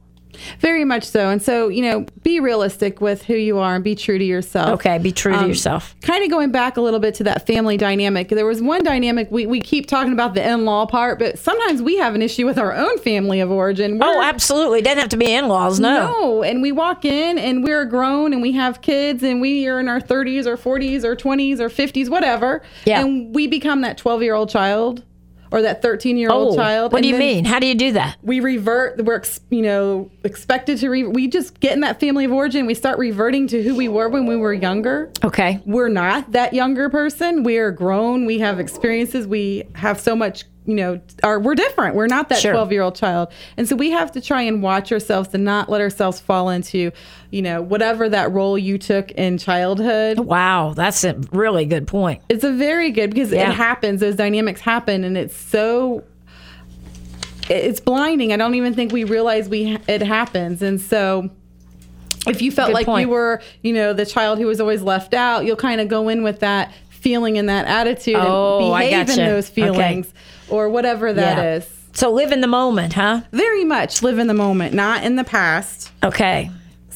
Very 0.60 0.86
much 0.86 1.04
so. 1.04 1.30
And 1.30 1.42
so, 1.42 1.68
you 1.70 1.82
know, 1.82 2.06
be 2.24 2.40
realistic 2.40 3.02
with 3.02 3.24
who 3.24 3.34
you 3.36 3.58
are 3.60 3.76
and 3.76 3.84
be 3.84 3.96
true 3.96 4.18
to 4.18 4.24
yourself. 4.24 4.70
Okay, 4.80 4.98
be 4.98 5.12
true 5.12 5.34
to 5.34 5.40
Um, 5.40 5.48
yourself. 5.48 5.96
Kind 6.02 6.24
of 6.24 6.30
going 6.30 6.52
back 6.52 6.78
a 6.78 6.82
little 6.82 7.00
bit 7.00 7.14
to 7.16 7.24
that 7.26 7.46
family 7.48 7.78
dynamic. 7.78 8.30
There 8.30 8.46
was 8.46 8.62
one 8.62 8.84
dynamic 8.84 9.30
we, 9.32 9.46
we 9.46 9.60
keep 9.62 9.88
talking 9.88 10.14
about 10.14 10.34
the 10.34 10.48
in 10.48 10.66
law 10.66 10.86
part, 10.86 11.20
but 11.20 11.38
sometimes 11.40 11.82
we 11.82 11.98
have 11.98 12.16
an 12.16 12.22
issue 12.22 12.46
with 12.46 12.58
our 12.58 12.74
own 12.74 12.98
family 13.00 13.40
of 13.40 13.52
origin. 13.52 14.00
Oh, 14.02 14.10
We're- 14.18 14.26
absolutely. 14.26 14.80
It 14.80 14.84
doesn't 14.86 15.00
have 15.00 15.10
to 15.10 15.18
be 15.18 15.32
in-laws. 15.32 15.80
No. 15.80 15.90
No, 16.20 16.44
and 16.44 16.62
we 16.62 16.72
walk 16.72 17.06
in 17.06 17.38
and 17.38 17.64
we're 17.64 17.86
grown 17.86 18.34
and 18.34 18.42
we 18.42 18.52
have 18.54 18.82
kids 18.82 19.24
and 19.24 19.42
we 19.42 19.68
are 19.68 19.80
in 19.80 19.88
our 19.88 20.00
30s 20.00 20.46
or 20.46 20.58
40s 20.58 21.04
or 21.04 21.16
20s 21.16 21.60
or 21.60 21.70
50s, 21.70 22.10
whatever. 22.10 22.62
Yeah. 22.86 23.02
And 23.02 23.34
we 23.36 23.48
become 23.48 23.82
that 23.82 23.98
12 23.98 24.24
year 24.24 24.34
old 24.36 24.50
child 24.50 25.04
or 25.52 25.62
that 25.62 25.82
13 25.82 26.18
year 26.18 26.30
old 26.30 26.54
Oh, 26.54 26.56
child. 26.56 26.92
what 26.92 27.02
do 27.02 27.10
you 27.10 27.18
mean? 27.18 27.46
How 27.46 27.60
do 27.60 27.68
you 27.68 27.76
do 27.76 27.92
that? 27.94 28.18
We 28.22 28.40
revert. 28.40 29.04
We're 29.04 29.16
ex- 29.18 29.40
you 29.50 29.62
know 29.62 30.10
expected 30.24 30.78
to. 30.80 30.90
Re- 30.90 31.04
we 31.06 31.28
just 31.28 31.60
get 31.60 31.74
in 31.74 31.82
that 31.82 32.00
family 32.00 32.26
of 32.26 32.32
origin. 32.32 32.66
We 32.66 32.74
start 32.74 32.98
reverting 33.00 33.48
to 33.48 33.62
who 33.64 33.76
we 33.76 33.88
were 33.88 34.10
when 34.10 34.26
we 34.26 34.36
were 34.36 34.54
younger. 34.54 35.12
Okay. 35.24 35.62
We're 35.66 35.90
not 35.90 36.32
that 36.34 36.54
younger 36.54 36.90
person. 36.90 37.44
We 37.44 37.58
are 37.58 37.72
grown. 37.72 38.26
We 38.26 38.40
have 38.40 38.60
experiences. 38.60 39.28
We 39.28 39.64
have 39.76 40.00
so 40.00 40.16
much. 40.16 40.46
You 40.70 40.76
know, 40.76 41.02
are 41.24 41.40
we're 41.40 41.56
different. 41.56 41.96
We're 41.96 42.06
not 42.06 42.30
that 42.30 42.38
Sure. 42.38 42.52
12 42.52 42.72
year 42.72 42.84
old 42.84 42.94
child, 42.94 43.30
and 43.58 43.68
so 43.68 43.76
we 43.76 43.90
have 43.90 44.12
to 44.12 44.22
try 44.22 44.44
and 44.44 44.62
watch 44.62 44.92
ourselves 44.92 45.30
to 45.30 45.40
not 45.40 45.68
let 45.68 45.82
ourselves 45.82 46.20
fall 46.20 46.50
into, 46.50 46.92
you 47.32 47.42
know, 47.42 47.60
whatever 47.60 48.08
that 48.08 48.32
role 48.32 48.56
you 48.56 48.78
took 48.78 49.10
in 49.12 49.40
childhood. 49.40 50.20
Wow, 50.20 50.74
that's 50.76 51.04
a 51.04 51.16
really 51.32 51.66
good 51.66 51.88
point. 51.88 52.22
It's 52.30 52.44
a 52.44 52.52
very 52.52 52.92
good 52.92 53.10
because 53.10 53.32
Yeah. 53.32 53.50
it 53.50 53.56
happens. 53.56 54.02
Those 54.02 54.16
dynamics 54.16 54.62
happen, 54.62 55.04
and 55.04 55.18
it's 55.18 55.36
so. 55.36 56.04
It's 57.50 57.80
blinding. 57.80 58.32
I 58.32 58.38
don't 58.38 58.54
even 58.54 58.76
think 58.76 58.92
we 58.92 59.04
realize 59.06 59.50
we 59.50 59.76
it 59.88 60.02
happens, 60.04 60.62
and 60.62 60.80
so. 60.80 61.32
If 62.28 62.42
you 62.42 62.52
felt 62.52 62.68
Good 62.68 62.74
like 62.74 62.86
point. 62.86 63.08
you 63.08 63.10
were, 63.14 63.42
you 63.64 63.72
know, 63.74 63.94
the 63.94 64.06
child 64.06 64.40
who 64.40 64.46
was 64.46 64.60
always 64.60 64.82
left 64.82 65.14
out, 65.14 65.46
you'll 65.46 65.56
kind 65.56 65.80
of 65.80 65.88
go 65.88 66.10
in 66.10 66.22
with 66.22 66.42
that 66.42 66.72
feeling 67.00 67.38
and 67.38 67.50
that 67.50 67.66
attitude 67.66 68.16
Oh, 68.18 68.60
and 68.60 68.80
behave 68.90 69.08
gotcha. 69.08 69.22
in 69.22 69.28
those 69.30 69.50
Okay. 69.50 69.62
feelings 69.64 70.08
or 70.50 70.70
whatever 70.70 71.12
that 71.14 71.38
Yeah. 71.38 71.54
is. 71.56 71.68
So 71.94 72.12
live 72.12 72.32
in 72.32 72.42
the 72.42 72.48
moment, 72.48 72.94
huh? 72.94 73.22
Very 73.32 73.66
much 73.66 74.04
live 74.04 74.20
in 74.20 74.28
the 74.28 74.34
moment, 74.34 74.74
not 74.74 75.04
in 75.04 75.16
the 75.16 75.24
past. 75.24 75.92
Okay. 76.04 76.50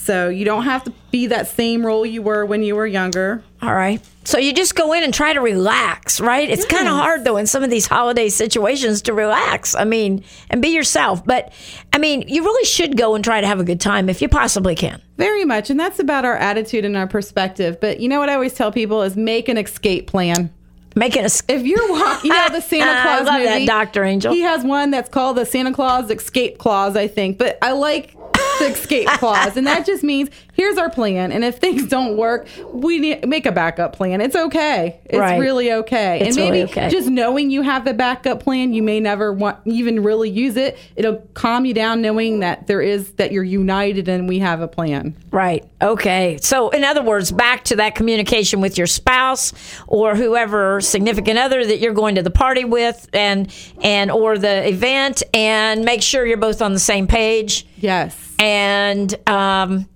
So 0.04 0.28
you 0.28 0.44
don't 0.44 0.64
have 0.64 0.84
to 0.84 0.94
be 1.12 1.28
that 1.28 1.48
same 1.48 1.86
role 1.86 2.06
you 2.06 2.22
were 2.22 2.46
when 2.46 2.62
you 2.62 2.76
were 2.76 2.86
younger. 2.86 3.42
All 3.62 3.74
right. 3.74 4.02
So 4.26 4.38
you 4.38 4.54
just 4.54 4.76
go 4.76 4.92
in 4.92 5.02
and 5.04 5.14
try 5.14 5.32
to 5.32 5.40
relax, 5.40 6.20
right? 6.20 6.50
It's 6.50 6.66
kind 6.66 6.90
of 6.90 6.94
hard 6.94 7.24
though 7.24 7.38
in 7.38 7.48
some 7.48 7.64
of 7.64 7.70
these 7.70 7.88
holiday 7.88 8.28
situations 8.28 9.02
to 9.04 9.14
relax. 9.14 9.76
I 9.76 9.86
mean, 9.86 10.26
and 10.50 10.62
be 10.62 10.70
yourself. 10.70 11.26
But 11.26 11.54
I 11.94 12.00
mean, 12.00 12.26
you 12.28 12.44
really 12.44 12.66
should 12.66 12.98
go 12.98 13.16
and 13.16 13.24
try 13.24 13.40
to 13.40 13.48
have 13.48 13.62
a 13.62 13.64
good 13.64 13.80
time 13.80 14.10
if 14.10 14.22
you 14.22 14.28
possibly 14.28 14.76
can. 14.76 15.02
Very 15.18 15.46
much. 15.46 15.70
And 15.70 15.80
that's 15.80 16.00
about 16.00 16.26
our 16.26 16.36
attitude 16.36 16.84
and 16.84 16.98
our 16.98 17.08
perspective. 17.08 17.80
But 17.80 18.02
you 18.02 18.10
know 18.10 18.20
what 18.20 18.30
I 18.30 18.34
always 18.34 18.54
tell 18.54 18.72
people 18.74 19.04
is 19.04 19.16
make 19.16 19.48
an 19.48 19.58
escape 19.58 20.08
plan. 20.08 20.54
Make 20.96 21.16
it 21.16 21.22
a 21.22 21.44
If 21.52 21.66
you're, 21.66 21.90
walking, 21.90 22.30
you 22.30 22.38
know, 22.38 22.50
the 22.50 22.62
Santa 22.62 23.02
Claus 23.02 23.28
I 23.28 23.38
love 23.38 23.44
that, 23.44 23.66
Dr. 23.66 24.04
Angel. 24.04 24.34
He 24.34 24.42
has 24.42 24.64
one 24.64 24.92
that's 24.92 25.10
called 25.10 25.38
the 25.38 25.46
Santa 25.46 25.74
Claus 25.74 26.12
Escape 26.12 26.58
Clause, 26.60 26.96
I 26.96 27.08
think. 27.08 27.38
But 27.38 27.58
I 27.62 27.72
like 27.72 28.16
escape 28.64 29.08
clause, 29.08 29.58
and 29.58 29.66
that 29.68 29.86
just 29.86 30.04
means 30.04 30.30
here's 30.54 30.78
our 30.78 30.90
plan, 30.90 31.32
and 31.32 31.44
if 31.44 31.58
things 31.58 31.88
don't 31.88 32.18
work, 32.18 32.48
we 32.72 33.00
need 33.00 33.28
make 33.28 33.46
a 33.46 33.52
backup 33.52 33.94
plan. 33.96 34.22
It's 34.22 34.36
okay. 34.36 35.00
It's 35.06 35.18
Right. 35.20 35.38
really 35.40 35.72
okay. 35.72 36.20
It's 36.22 36.28
and 36.30 36.46
maybe 36.46 36.60
really 36.60 36.72
okay. 36.72 36.90
just 36.90 37.10
knowing 37.10 37.52
you 37.52 37.62
have 37.62 37.86
the 37.86 37.94
backup 37.94 38.42
plan, 38.44 38.74
you 38.74 38.82
may 38.84 39.00
never 39.00 39.34
want 39.34 39.58
even 39.66 40.02
really 40.04 40.30
use 40.30 40.56
it. 40.58 40.78
It'll 40.96 41.18
calm 41.34 41.66
you 41.66 41.74
down 41.74 42.02
knowing 42.02 42.40
that 42.40 42.68
there 42.68 42.82
is 42.82 43.12
that 43.14 43.32
you're 43.32 43.44
united 43.44 44.08
and 44.08 44.28
we 44.30 44.40
have 44.40 44.62
a 44.62 44.68
plan. 44.68 45.16
Right. 45.32 45.66
Okay. 45.82 46.38
So, 46.42 46.70
in 46.70 46.84
other 46.84 47.02
words, 47.04 47.32
back 47.32 47.64
to 47.66 47.76
that 47.78 47.96
communication 47.96 48.62
with 48.62 48.78
your 48.78 48.88
spouse 48.88 49.54
or 49.88 50.16
whoever 50.16 50.80
significant 50.82 51.38
other 51.40 51.66
that 51.66 51.80
you're 51.80 51.94
going 51.94 52.16
to 52.16 52.24
the 52.24 52.30
party 52.32 52.64
with, 52.66 53.10
and 53.14 53.52
and 53.82 54.12
or 54.12 54.38
the 54.38 54.68
event, 54.68 55.24
and 55.34 55.84
make 55.84 56.02
sure 56.02 56.26
you're 56.26 56.38
both 56.38 56.62
on 56.62 56.74
the 56.74 56.80
same 56.80 57.08
page, 57.08 57.66
Yes. 57.78 58.16
and 58.40 59.14
um, 59.28 59.88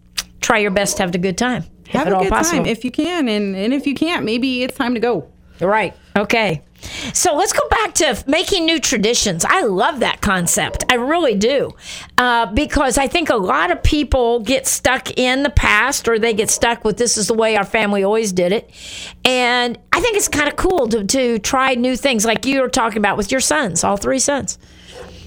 try 0.48 0.60
your 0.60 0.72
best 0.72 0.96
to 0.96 1.04
have 1.04 1.14
a 1.14 1.18
good 1.18 1.38
time. 1.38 1.66
Have 1.90 2.08
a 2.08 2.12
good 2.12 2.30
possible. 2.30 2.64
time 2.64 2.66
if 2.66 2.86
you 2.86 2.92
can, 2.92 3.28
and, 3.28 3.54
and 3.54 3.74
if 3.74 3.86
you 3.86 3.94
can't, 3.94 4.24
maybe 4.24 4.64
it's 4.64 4.78
time 4.78 4.94
to 4.94 5.00
go. 5.02 5.30
Right. 5.60 5.94
Okay. 6.16 6.64
So 7.14 7.36
let's 7.36 7.52
go 7.52 7.68
back 7.70 7.94
to 7.96 8.24
making 8.28 8.66
new 8.66 8.80
traditions. 8.80 9.44
I 9.44 9.64
love 9.64 10.00
that 10.00 10.22
concept. 10.22 10.86
I 10.90 10.96
really 10.96 11.36
do. 11.36 11.72
Uh, 12.18 12.46
because 12.46 12.98
I 12.98 13.08
think 13.08 13.30
a 13.30 13.36
lot 13.36 13.72
of 13.72 13.84
people 13.84 14.40
get 14.40 14.68
stuck 14.68 15.18
in 15.18 15.44
the 15.44 15.50
past 15.50 16.08
or 16.08 16.18
they 16.18 16.34
get 16.34 16.50
stuck 16.50 16.86
with 16.86 16.98
this 16.98 17.18
is 17.18 17.28
the 17.28 17.34
way 17.34 17.58
our 17.58 17.66
family 17.66 18.04
always 18.04 18.32
did 18.32 18.54
it. 18.54 18.70
And 19.26 19.78
I 19.92 20.00
think 20.00 20.16
it's 20.16 20.30
kind 20.30 20.48
of 20.48 20.56
cool 20.56 20.88
to, 20.90 21.04
to 21.04 21.40
try 21.40 21.74
new 21.74 21.98
things 21.98 22.26
like 22.26 22.46
you 22.46 22.62
were 22.62 22.70
talking 22.70 23.00
about 23.00 23.18
with 23.18 23.32
your 23.32 23.42
sons, 23.42 23.84
all 23.84 23.98
three 23.98 24.20
sons. 24.20 24.60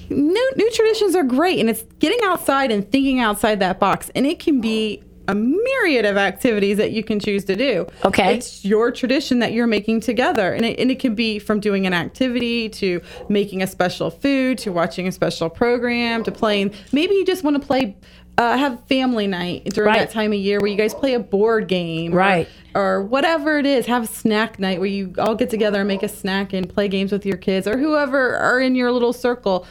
new 0.09 0.53
new 0.57 0.71
traditions 0.71 1.15
are 1.15 1.25
great 1.25 1.59
and 1.59 1.69
it's 1.69 1.83
getting 1.99 2.21
outside 2.25 2.71
and 2.71 2.91
thinking 2.91 3.21
outside 3.21 3.61
that 3.61 3.79
box 3.79 4.11
and 4.15 4.27
it 4.27 4.39
can 4.39 4.61
be 4.61 5.03
a 5.31 5.35
myriad 5.35 6.05
of 6.05 6.17
activities 6.17 6.77
that 6.79 6.91
you 6.93 7.05
can 7.05 7.21
choose 7.21 7.45
to 7.45 7.55
do. 7.57 7.87
Okay. 8.05 8.35
It's 8.35 8.65
your 8.65 8.91
tradition 8.91 9.39
that 9.39 9.53
you're 9.53 9.67
making 9.67 10.01
together. 10.01 10.53
And 10.53 10.65
it, 10.65 10.79
and 10.81 10.91
it 10.91 10.99
can 10.99 11.15
be 11.15 11.39
from 11.39 11.61
doing 11.61 11.87
an 11.87 11.93
activity 11.95 12.69
to 12.71 13.01
making 13.29 13.63
a 13.63 13.67
special 13.67 14.11
food 14.11 14.59
to 14.59 14.71
watching 14.73 15.07
a 15.07 15.13
special 15.13 15.49
program 15.49 16.25
to 16.25 16.33
playing. 16.33 16.73
Maybe 16.93 17.15
you 17.15 17.25
just 17.25 17.45
want 17.45 17.61
to 17.61 17.67
play, 17.67 17.97
uh, 18.39 18.57
have 18.57 18.85
family 18.87 19.27
night 19.27 19.65
during 19.73 19.89
Right. 19.89 19.99
that 20.01 20.11
time 20.11 20.33
of 20.33 20.39
year 20.39 20.59
where 20.61 20.71
you 20.71 20.77
guys 20.77 20.95
play 20.95 21.15
a 21.15 21.21
board 21.21 21.69
game. 21.69 22.13
or- 22.13 22.17
Right. 22.17 22.49
Or, 22.75 23.03
whatever 23.03 23.59
it 23.59 23.67
is. 23.67 23.87
Have 23.87 24.09
snack 24.09 24.59
night 24.61 24.79
where 24.79 24.89
you 24.89 25.13
all 25.19 25.35
get 25.35 25.51
together 25.51 25.81
and 25.81 25.89
make 25.89 26.03
a 26.05 26.09
snack 26.09 26.53
and 26.53 26.69
play 26.69 26.87
games 26.89 27.11
with 27.13 27.27
your 27.27 27.37
kids 27.37 27.67
or 27.67 27.77
whoever 27.79 28.37
are 28.37 28.61
in 28.61 28.75
your 28.77 28.93
little 28.93 29.13
circle 29.13 29.67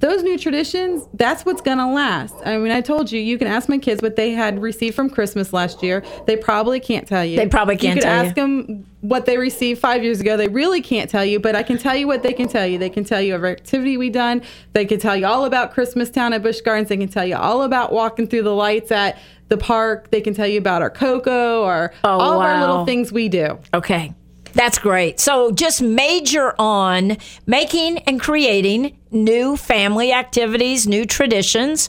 those 0.00 0.22
new 0.22 0.38
traditions, 0.38 1.08
that's 1.14 1.44
what's 1.44 1.60
going 1.60 1.78
to 1.78 1.86
last. 1.86 2.34
I 2.44 2.56
mean, 2.58 2.70
I 2.72 2.80
told 2.80 3.10
you, 3.10 3.20
you 3.20 3.36
can 3.36 3.48
ask 3.48 3.68
my 3.68 3.78
kids 3.78 4.00
what 4.00 4.14
they 4.16 4.30
had 4.30 4.62
received 4.62 4.94
from 4.94 5.10
Christmas 5.10 5.52
last 5.52 5.82
year. 5.82 6.04
They 6.26 6.36
probably 6.36 6.78
can't 6.80 7.06
tell 7.06 7.24
you. 7.24 7.36
They 7.36 7.48
probably 7.48 7.76
can't 7.76 7.96
You 7.96 8.02
could 8.02 8.08
ask 8.08 8.28
you. 8.36 8.42
them 8.42 8.86
what 9.00 9.26
they 9.26 9.38
received 9.38 9.80
five 9.80 10.04
years 10.04 10.20
ago. 10.20 10.36
They 10.36 10.48
really 10.48 10.80
can't 10.82 11.10
tell 11.10 11.24
you, 11.24 11.40
but 11.40 11.56
I 11.56 11.62
can 11.62 11.78
tell 11.78 11.96
you 11.96 12.06
what 12.06 12.22
they 12.22 12.32
can 12.32 12.48
tell 12.48 12.66
you. 12.66 12.78
They 12.78 12.90
can 12.90 13.04
tell 13.04 13.20
you 13.20 13.34
every 13.34 13.50
activity 13.50 13.96
we 13.96 14.08
done. 14.10 14.42
They 14.72 14.84
can 14.84 15.00
tell 15.00 15.16
you 15.16 15.26
all 15.26 15.44
about 15.44 15.72
Christmas 15.72 16.10
Town 16.10 16.32
at 16.32 16.42
Busch 16.42 16.60
Gardens. 16.60 16.88
They 16.90 16.96
can 16.96 17.08
tell 17.08 17.26
you 17.26 17.36
all 17.36 17.62
about 17.62 17.92
walking 17.92 18.26
through 18.28 18.42
the 18.42 18.54
lights 18.54 18.90
at 18.92 19.18
the 19.48 19.56
park. 19.56 20.10
They 20.10 20.20
can 20.20 20.34
tell 20.34 20.46
you 20.46 20.58
about 20.58 20.82
our 20.82 20.90
cocoa 20.90 21.62
or 21.64 21.92
Oh, 22.04 22.08
all 22.18 22.32
of 22.34 22.40
our 22.46 22.60
little 22.60 22.84
things 22.86 23.10
we 23.12 23.28
do. 23.28 23.58
Okay. 23.74 24.14
That's 24.54 24.78
great. 24.78 25.20
So 25.20 25.50
just 25.50 25.82
major 25.82 26.54
on 26.58 27.16
making 27.46 27.98
and 27.98 28.20
creating 28.20 28.96
new 29.10 29.56
family 29.56 30.12
activities, 30.12 30.86
new 30.86 31.06
traditions, 31.06 31.88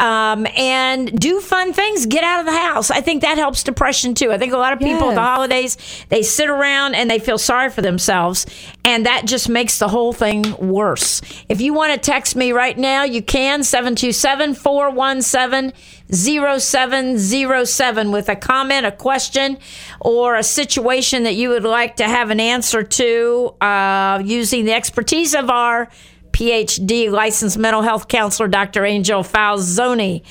um, 0.00 0.46
and 0.56 1.18
do 1.18 1.40
fun 1.40 1.72
things. 1.72 2.06
Get 2.06 2.24
out 2.24 2.40
of 2.40 2.46
the 2.46 2.56
house. 2.56 2.90
I 2.90 3.00
think 3.00 3.22
that 3.22 3.38
helps 3.38 3.62
depression 3.62 4.14
too. 4.14 4.32
I 4.32 4.38
think 4.38 4.52
a 4.52 4.58
lot 4.58 4.72
of 4.72 4.78
people 4.78 5.10
at 5.10 5.14
the 5.14 5.22
holidays, 5.22 5.76
they 6.08 6.22
sit 6.22 6.50
around 6.50 6.94
and 6.94 7.10
they 7.10 7.18
feel 7.18 7.38
sorry 7.38 7.70
for 7.70 7.82
themselves, 7.82 8.46
and 8.84 9.06
that 9.06 9.26
just 9.26 9.48
makes 9.48 9.78
the 9.78 9.88
whole 9.88 10.12
thing 10.12 10.54
worse. 10.58 11.22
If 11.48 11.60
you 11.60 11.72
want 11.72 11.94
to 11.94 11.98
text 11.98 12.36
me 12.36 12.52
right 12.52 12.76
now, 12.76 13.04
you 13.04 13.22
can 13.22 13.62
727 13.62 14.54
417 14.54 15.72
0707 16.10 18.10
with 18.10 18.28
a 18.28 18.36
comment, 18.36 18.86
a 18.86 18.92
question, 18.92 19.58
or 20.00 20.36
a 20.36 20.42
situation 20.42 21.24
that 21.24 21.34
you 21.34 21.50
would 21.50 21.64
like 21.64 21.96
to 21.96 22.04
have 22.04 22.30
an 22.30 22.40
answer 22.40 22.82
to 22.82 23.54
uh, 23.60 24.22
using 24.24 24.64
the 24.64 24.72
expertise 24.72 25.34
of 25.34 25.50
our 25.50 25.88
PhD 26.32 27.10
licensed 27.10 27.58
mental 27.58 27.82
health 27.82 28.06
counselor, 28.06 28.48
Dr. 28.48 28.84
Angel 28.84 29.22
Falzoni. 29.22 30.22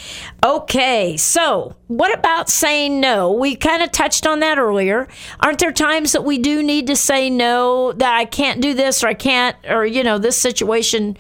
Okay, 0.43 1.17
so 1.17 1.75
what 1.87 2.17
about 2.17 2.49
saying 2.49 3.01
no? 3.01 3.33
We 3.33 3.55
kind 3.55 3.83
of 3.83 3.91
touched 3.91 4.25
on 4.25 4.39
that 4.39 4.57
earlier. 4.57 5.07
Aren't 5.41 5.59
there 5.59 5.73
times 5.73 6.13
that 6.13 6.23
we 6.23 6.37
do 6.37 6.63
need 6.63 6.87
to 6.87 6.95
say 6.95 7.29
no, 7.29 7.91
that 7.93 8.13
I 8.13 8.25
can't 8.25 8.61
do 8.61 8.73
this 8.73 9.03
or 9.03 9.07
I 9.07 9.15
can't, 9.15 9.57
or, 9.67 9.85
you 9.85 10.03
know, 10.03 10.17
this 10.17 10.37
situation 10.37 11.17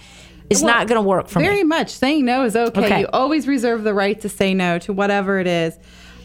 is 0.49 0.61
Well, 0.61 0.73
not 0.73 0.87
going 0.87 1.01
to 1.01 1.07
work 1.07 1.27
for 1.27 1.39
Very 1.39 1.47
me? 1.47 1.55
Very 1.55 1.63
much. 1.63 1.91
Saying 1.91 2.25
no 2.25 2.45
is 2.45 2.55
okay. 2.55 2.85
Okay. 2.85 2.99
You 3.01 3.07
always 3.13 3.47
reserve 3.47 3.83
the 3.83 3.93
right 3.93 4.19
to 4.21 4.29
say 4.29 4.53
no 4.53 4.79
to 4.79 4.93
whatever 4.93 5.39
it 5.39 5.47
is. 5.47 5.77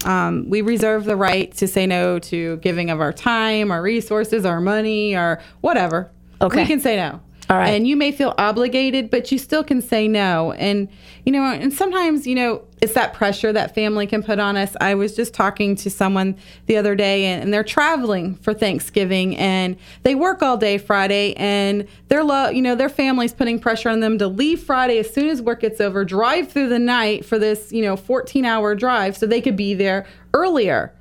Um, 0.05 0.49
we 0.49 0.61
reserve 0.61 1.05
the 1.05 1.15
right 1.15 1.53
to 1.57 1.67
say 1.67 1.87
no 1.87 2.19
to 2.19 2.57
giving 2.57 2.89
of 2.89 2.99
our 2.99 3.13
time, 3.13 3.71
our 3.71 3.81
resources, 3.81 4.45
our 4.45 4.59
money, 4.59 5.15
or 5.15 5.41
whatever. 5.61 6.11
Okay. 6.41 6.63
We 6.63 6.67
can 6.67 6.79
say 6.79 6.97
no. 6.97 7.21
All 7.49 7.57
right. 7.57 7.69
And 7.69 7.85
you 7.85 7.97
may 7.97 8.11
feel 8.11 8.33
obligated, 8.37 9.09
but 9.09 9.31
you 9.31 9.37
still 9.37 9.63
can 9.63 9.81
say 9.81 10.07
no. 10.07 10.53
And, 10.53 10.87
you 11.25 11.31
know, 11.31 11.43
and 11.43 11.73
sometimes, 11.73 12.25
you 12.25 12.35
know, 12.35 12.63
it's 12.81 12.93
that 12.93 13.13
pressure 13.13 13.51
that 13.51 13.75
family 13.75 14.07
can 14.07 14.23
put 14.23 14.39
on 14.39 14.55
us. 14.55 14.75
I 14.79 14.95
was 14.95 15.15
just 15.15 15.33
talking 15.33 15.75
to 15.77 15.89
someone 15.89 16.37
the 16.67 16.77
other 16.77 16.95
day 16.95 17.25
and, 17.25 17.43
and 17.43 17.53
they're 17.53 17.63
traveling 17.63 18.35
for 18.35 18.53
Thanksgiving 18.53 19.37
and 19.37 19.77
they 20.03 20.15
work 20.15 20.41
all 20.41 20.57
day 20.57 20.77
Friday 20.77 21.33
and 21.35 21.87
their 22.07 22.23
lo- 22.23 22.49
you 22.49 22.61
know, 22.61 22.75
their 22.75 22.89
family's 22.89 23.33
putting 23.33 23.59
pressure 23.59 23.89
on 23.89 23.99
them 23.99 24.17
to 24.19 24.27
leave 24.27 24.63
Friday 24.63 24.97
as 24.97 25.13
soon 25.13 25.27
as 25.27 25.41
work 25.41 25.61
gets 25.61 25.81
over, 25.81 26.05
drive 26.05 26.51
through 26.51 26.69
the 26.69 26.79
night 26.79 27.25
for 27.25 27.37
this, 27.37 27.71
you 27.71 27.81
know, 27.81 27.95
14 27.95 28.45
hour 28.45 28.73
drive 28.73 29.17
so 29.17 29.25
they 29.25 29.41
could 29.41 29.57
be 29.57 29.73
there 29.73 30.05
earlier. 30.33 30.93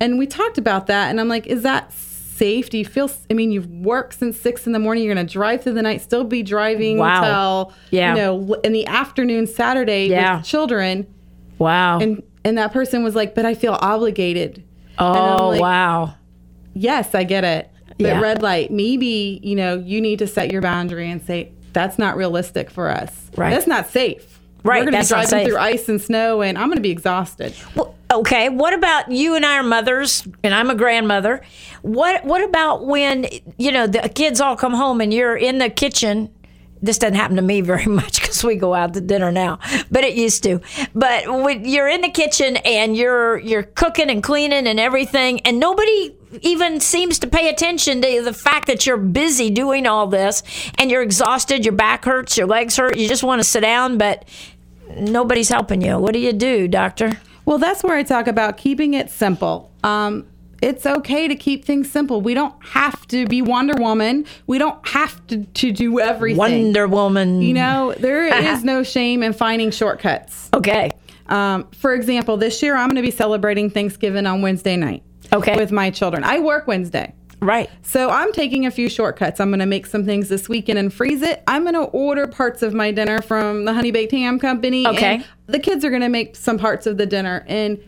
And 0.00 0.18
we 0.18 0.26
talked 0.26 0.58
about 0.58 0.86
that 0.86 1.10
and 1.10 1.20
I'm 1.20 1.28
like, 1.28 1.46
is 1.48 1.62
that 1.62 1.92
safe? 2.38 2.70
Do 2.70 2.78
you 2.78 2.84
feel? 2.84 3.10
I 3.30 3.34
mean, 3.34 3.50
you've 3.52 3.68
worked 3.68 4.18
since 4.18 4.38
six 4.40 4.66
in 4.66 4.72
the 4.72 4.78
morning. 4.78 5.04
You're 5.04 5.14
going 5.14 5.26
to 5.26 5.32
drive 5.32 5.62
through 5.62 5.74
the 5.74 5.82
night, 5.82 6.00
still 6.00 6.24
be 6.24 6.42
driving 6.42 6.98
Wow. 6.98 7.64
till 7.64 7.72
Yeah. 7.90 8.14
you 8.14 8.20
know 8.20 8.54
in 8.64 8.72
the 8.72 8.86
afternoon 8.86 9.46
Saturday 9.46 10.06
Yeah. 10.08 10.38
with 10.38 10.46
children. 10.46 11.06
Wow. 11.58 11.98
And 12.00 12.22
and 12.44 12.56
that 12.56 12.72
person 12.72 13.02
was 13.04 13.14
like, 13.14 13.34
"But 13.34 13.44
I 13.44 13.54
feel 13.54 13.76
obligated." 13.82 14.62
And 14.98 15.16
oh, 15.16 15.48
like, 15.50 15.60
wow. 15.60 16.14
Yes, 16.74 17.14
I 17.14 17.24
get 17.24 17.44
it. 17.44 17.68
But 17.98 18.06
Yeah. 18.06 18.20
red 18.20 18.42
light, 18.42 18.70
maybe, 18.70 19.40
you 19.42 19.56
know, 19.56 19.82
you 19.84 20.00
need 20.00 20.20
to 20.20 20.26
set 20.26 20.52
your 20.52 20.62
boundary 20.62 21.10
and 21.10 21.20
say, 21.22 21.50
that's 21.72 21.98
not 21.98 22.16
realistic 22.16 22.70
for 22.70 22.88
us. 22.88 23.30
Right. 23.36 23.50
That's 23.50 23.66
not 23.66 23.88
safe. 23.88 24.37
Right, 24.68 24.84
We're 24.84 24.90
going 24.90 25.02
to 25.02 25.14
be 25.14 25.26
driving 25.26 25.46
through 25.46 25.58
ice 25.58 25.88
and 25.88 26.00
snow 26.00 26.42
and 26.42 26.58
I'm 26.58 26.68
going 26.68 26.76
to 26.76 26.82
be 26.82 26.90
exhausted. 26.90 27.54
Well, 27.74 27.94
okay. 28.12 28.48
What 28.48 28.74
about 28.74 29.10
you 29.10 29.34
and 29.34 29.44
I 29.44 29.56
are 29.58 29.62
mothers, 29.62 30.26
and 30.42 30.54
I'm 30.54 30.70
a 30.70 30.74
grandmother. 30.74 31.42
What 31.82 32.24
What 32.24 32.42
about 32.44 32.86
when 32.86 33.26
you 33.56 33.72
know 33.72 33.86
the 33.86 34.08
kids 34.08 34.40
all 34.40 34.56
come 34.56 34.74
home 34.74 35.00
and 35.00 35.12
you're 35.12 35.36
in 35.36 35.58
the 35.58 35.70
kitchen? 35.70 36.32
This 36.80 36.96
doesn't 36.98 37.16
happen 37.16 37.34
to 37.36 37.42
me 37.42 37.60
very 37.60 37.86
much 38.00 38.20
because 38.20 38.44
we 38.44 38.54
go 38.54 38.72
out 38.74 38.94
to 38.94 39.00
dinner 39.00 39.32
now, 39.32 39.58
but 39.90 40.04
it 40.04 40.14
used 40.14 40.44
to. 40.44 40.60
But 40.94 41.26
when 41.26 41.64
you're 41.64 41.88
in 41.88 42.02
the 42.02 42.10
kitchen 42.10 42.56
and 42.58 42.96
you're 42.96 43.38
you're 43.38 43.64
cooking 43.64 44.10
and 44.10 44.22
cleaning 44.22 44.66
and 44.66 44.78
everything, 44.78 45.40
and 45.40 45.58
nobody 45.58 46.14
even 46.42 46.78
seems 46.80 47.18
to 47.20 47.26
pay 47.26 47.48
attention 47.48 48.02
to 48.02 48.22
the 48.22 48.32
fact 48.32 48.66
that 48.66 48.86
you're 48.86 48.98
busy 48.98 49.50
doing 49.50 49.86
all 49.86 50.06
this 50.06 50.42
and 50.76 50.90
you're 50.90 51.02
exhausted, 51.02 51.64
your 51.64 51.74
back 51.74 52.04
hurts, 52.04 52.36
your 52.36 52.46
legs 52.46 52.76
hurt, 52.76 52.96
you 52.96 53.08
just 53.08 53.22
want 53.22 53.40
to 53.40 53.44
sit 53.44 53.60
down, 53.60 53.98
but 53.98 54.28
nobody's 54.96 55.48
helping 55.48 55.82
you. 55.82 55.98
What 55.98 56.12
do 56.12 56.18
you 56.18 56.32
do, 56.32 56.68
doctor? 56.68 57.12
Well, 57.44 57.58
that's 57.58 57.82
where 57.82 57.96
I 57.96 58.02
talk 58.02 58.26
about 58.26 58.56
keeping 58.56 58.94
it 58.94 59.10
simple. 59.10 59.72
Um, 59.82 60.26
it's 60.60 60.86
okay 60.86 61.28
to 61.28 61.36
keep 61.36 61.64
things 61.64 61.90
simple. 61.90 62.20
We 62.20 62.34
don't 62.34 62.54
have 62.64 63.06
to 63.08 63.26
be 63.26 63.42
Wonder 63.42 63.74
Woman. 63.76 64.26
We 64.46 64.58
don't 64.58 64.86
have 64.88 65.24
to, 65.28 65.44
to 65.44 65.72
do 65.72 66.00
everything. 66.00 66.38
Wonder 66.38 66.88
Woman. 66.88 67.42
You 67.42 67.54
know, 67.54 67.94
there 67.98 68.24
is 68.52 68.64
no 68.64 68.82
shame 68.82 69.22
in 69.22 69.32
finding 69.32 69.70
shortcuts. 69.70 70.50
Okay. 70.52 70.90
Um, 71.26 71.68
for 71.72 71.94
example, 71.94 72.36
this 72.36 72.62
year 72.62 72.74
I'm 72.74 72.88
going 72.88 72.96
to 72.96 73.02
be 73.02 73.10
celebrating 73.10 73.70
Thanksgiving 73.70 74.26
on 74.26 74.42
Wednesday 74.42 74.76
night. 74.76 75.02
Okay. 75.32 75.56
With 75.56 75.70
my 75.70 75.90
children. 75.90 76.24
I 76.24 76.40
work 76.40 76.66
Wednesday. 76.66 77.14
Right. 77.40 77.70
So 77.82 78.10
I'm 78.10 78.32
taking 78.32 78.66
a 78.66 78.70
few 78.70 78.88
shortcuts. 78.88 79.38
I'm 79.40 79.50
going 79.50 79.60
to 79.60 79.66
make 79.66 79.86
some 79.86 80.04
things 80.04 80.28
this 80.28 80.48
weekend 80.48 80.78
and 80.78 80.92
freeze 80.92 81.22
it. 81.22 81.42
I'm 81.46 81.62
going 81.62 81.74
to 81.74 81.82
order 81.84 82.26
parts 82.26 82.62
of 82.62 82.74
my 82.74 82.90
dinner 82.90 83.22
from 83.22 83.64
the 83.64 83.72
Honey 83.72 83.90
Baked 83.92 84.12
Ham 84.12 84.38
Company. 84.40 84.86
Okay. 84.86 85.14
and 85.16 85.24
the 85.46 85.58
kids 85.60 85.84
are 85.84 85.90
going 85.90 86.02
to 86.02 86.08
make 86.08 86.34
some 86.36 86.58
parts 86.58 86.86
of 86.86 86.96
the 86.96 87.06
dinner. 87.06 87.44
And 87.46 87.78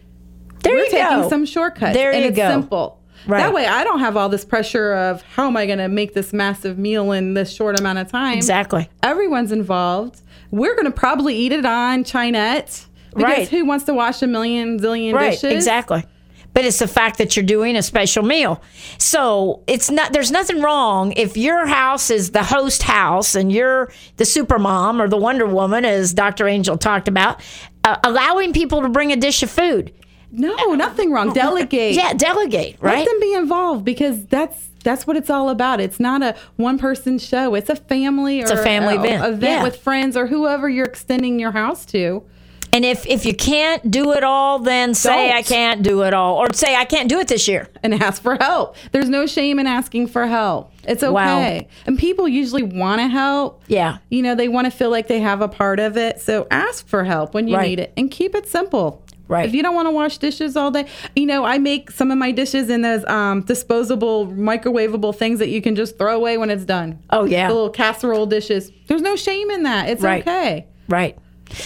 There 0.62 0.74
we're 0.74 0.84
you 0.84 0.90
taking 0.90 1.22
go. 1.22 1.28
some 1.28 1.44
shortcuts. 1.44 1.94
There 1.94 2.12
and 2.12 2.22
you 2.22 2.28
it's 2.28 2.36
go. 2.36 2.48
simple. 2.48 3.02
Right. 3.26 3.40
That 3.40 3.52
way 3.52 3.66
I 3.66 3.84
don't 3.84 3.98
have 3.98 4.16
all 4.16 4.28
this 4.28 4.44
pressure 4.44 4.94
of 4.94 5.20
how 5.22 5.46
am 5.48 5.56
I 5.56 5.66
going 5.66 5.78
to 5.78 5.88
make 5.88 6.14
this 6.14 6.32
massive 6.32 6.78
meal 6.78 7.12
in 7.12 7.34
this 7.34 7.52
short 7.52 7.78
amount 7.78 7.98
of 7.98 8.08
time. 8.10 8.34
Exactly. 8.36 8.88
Everyone's 9.02 9.52
involved. 9.52 10.22
We're 10.52 10.74
going 10.74 10.86
to 10.86 10.90
probably 10.92 11.34
eat 11.36 11.52
it 11.52 11.66
on 11.66 12.04
Chinet. 12.04 12.86
Because 13.12 13.22
Right. 13.24 13.48
who 13.48 13.64
wants 13.64 13.84
to 13.86 13.94
wash 13.94 14.22
a 14.22 14.26
million 14.28 14.78
zillion 14.78 15.14
Right. 15.14 15.32
dishes? 15.32 15.52
Exactly. 15.52 16.04
But 16.52 16.64
it's 16.64 16.78
the 16.80 16.88
fact 16.88 17.18
that 17.18 17.36
you're 17.36 17.44
doing 17.44 17.76
a 17.76 17.82
special 17.82 18.24
meal. 18.24 18.60
So 18.98 19.62
it's 19.66 19.90
not, 19.90 20.12
there's 20.12 20.30
nothing 20.30 20.60
wrong 20.60 21.12
if 21.16 21.36
your 21.36 21.66
house 21.66 22.10
is 22.10 22.32
the 22.32 22.42
host 22.42 22.82
house 22.82 23.34
and 23.34 23.52
you're 23.52 23.92
the 24.16 24.24
super 24.24 24.58
mom 24.58 25.00
or 25.00 25.08
the 25.08 25.16
Wonder 25.16 25.46
Woman, 25.46 25.84
as 25.84 26.12
Dr. 26.12 26.48
Angel 26.48 26.76
talked 26.76 27.08
about, 27.08 27.40
uh, 27.84 27.96
allowing 28.04 28.52
people 28.52 28.82
to 28.82 28.88
bring 28.88 29.12
a 29.12 29.16
dish 29.16 29.42
of 29.42 29.50
food. 29.50 29.92
No, 30.32 30.74
nothing 30.74 31.10
wrong. 31.12 31.32
Delegate. 31.32 31.94
Yeah, 31.94 32.12
delegate, 32.14 32.76
right? 32.80 32.98
Let 32.98 33.08
them 33.08 33.20
be 33.20 33.34
involved 33.34 33.84
because 33.84 34.24
that's 34.26 34.68
that's 34.84 35.06
what 35.06 35.16
it's 35.16 35.28
all 35.28 35.50
about. 35.50 35.80
It's 35.80 36.00
not 36.00 36.22
a 36.22 36.36
one 36.56 36.78
person 36.78 37.18
show. 37.18 37.54
It's 37.54 37.68
a 37.68 37.76
family 37.76 38.40
or 38.40 38.46
a 38.46 38.62
family 38.62 38.94
event. 38.94 39.24
event 39.24 39.42
Yeah. 39.42 39.62
with 39.62 39.76
friends 39.76 40.16
or 40.16 40.26
whoever 40.28 40.68
you're 40.68 40.86
extending 40.86 41.38
your 41.38 41.50
house 41.50 41.84
to. 41.86 42.22
And 42.72 42.84
if, 42.84 43.04
if 43.06 43.26
you 43.26 43.34
can't 43.34 43.90
do 43.90 44.12
it 44.12 44.22
all, 44.22 44.60
then 44.60 44.94
say 44.94 45.28
Don't. 45.28 45.36
I 45.38 45.42
can't 45.42 45.82
do 45.82 46.02
it 46.02 46.14
all, 46.14 46.36
or 46.36 46.52
say 46.52 46.76
I 46.76 46.84
can't 46.84 47.08
do 47.08 47.18
it 47.18 47.26
this 47.28 47.48
year. 47.48 47.68
and 47.82 47.94
ask 47.94 48.22
for 48.22 48.36
help. 48.36 48.76
There's 48.92 49.08
no 49.08 49.26
shame 49.26 49.58
in 49.58 49.66
asking 49.66 50.06
for 50.08 50.26
help. 50.26 50.72
It's 50.84 51.02
okay. 51.02 51.12
Wow. 51.12 51.68
And 51.86 51.98
people 51.98 52.28
usually 52.28 52.62
want 52.62 53.00
to 53.00 53.08
help. 53.08 53.62
Yeah. 53.66 53.98
You 54.08 54.22
know, 54.22 54.34
they 54.34 54.48
want 54.48 54.66
to 54.66 54.70
feel 54.70 54.90
like 54.90 55.08
they 55.08 55.20
have 55.20 55.40
a 55.42 55.48
part 55.48 55.80
of 55.80 55.96
it. 55.96 56.20
So 56.20 56.46
ask 56.50 56.86
for 56.86 57.04
help 57.04 57.34
when 57.34 57.48
you 57.48 57.56
Right. 57.56 57.68
need 57.70 57.80
it 57.80 57.92
and 57.96 58.10
keep 58.10 58.34
it 58.34 58.48
simple. 58.48 59.02
Right. 59.28 59.48
If 59.48 59.54
you 59.54 59.62
don't 59.62 59.74
want 59.76 59.86
to 59.86 59.92
wash 59.92 60.18
dishes 60.18 60.56
all 60.56 60.70
day, 60.72 60.86
you 61.14 61.24
know, 61.26 61.44
I 61.44 61.58
make 61.58 61.90
some 61.92 62.10
of 62.10 62.18
my 62.18 62.32
dishes 62.32 62.68
in 62.68 62.82
those 62.82 63.04
um, 63.04 63.42
disposable, 63.42 64.26
microwavable 64.26 65.14
things 65.14 65.38
that 65.38 65.48
you 65.50 65.62
can 65.62 65.76
just 65.76 65.98
throw 65.98 66.16
away 66.16 66.36
when 66.36 66.50
it's 66.50 66.64
done. 66.64 66.98
Oh, 67.10 67.24
yeah. 67.24 67.46
The 67.48 67.54
little 67.54 67.70
casserole 67.70 68.26
dishes. 68.26 68.72
There's 68.88 69.02
no 69.02 69.14
shame 69.16 69.50
in 69.50 69.62
that. 69.64 69.88
It's 69.88 70.02
Right. 70.02 70.22
okay. 70.26 70.66
Right. 70.88 71.16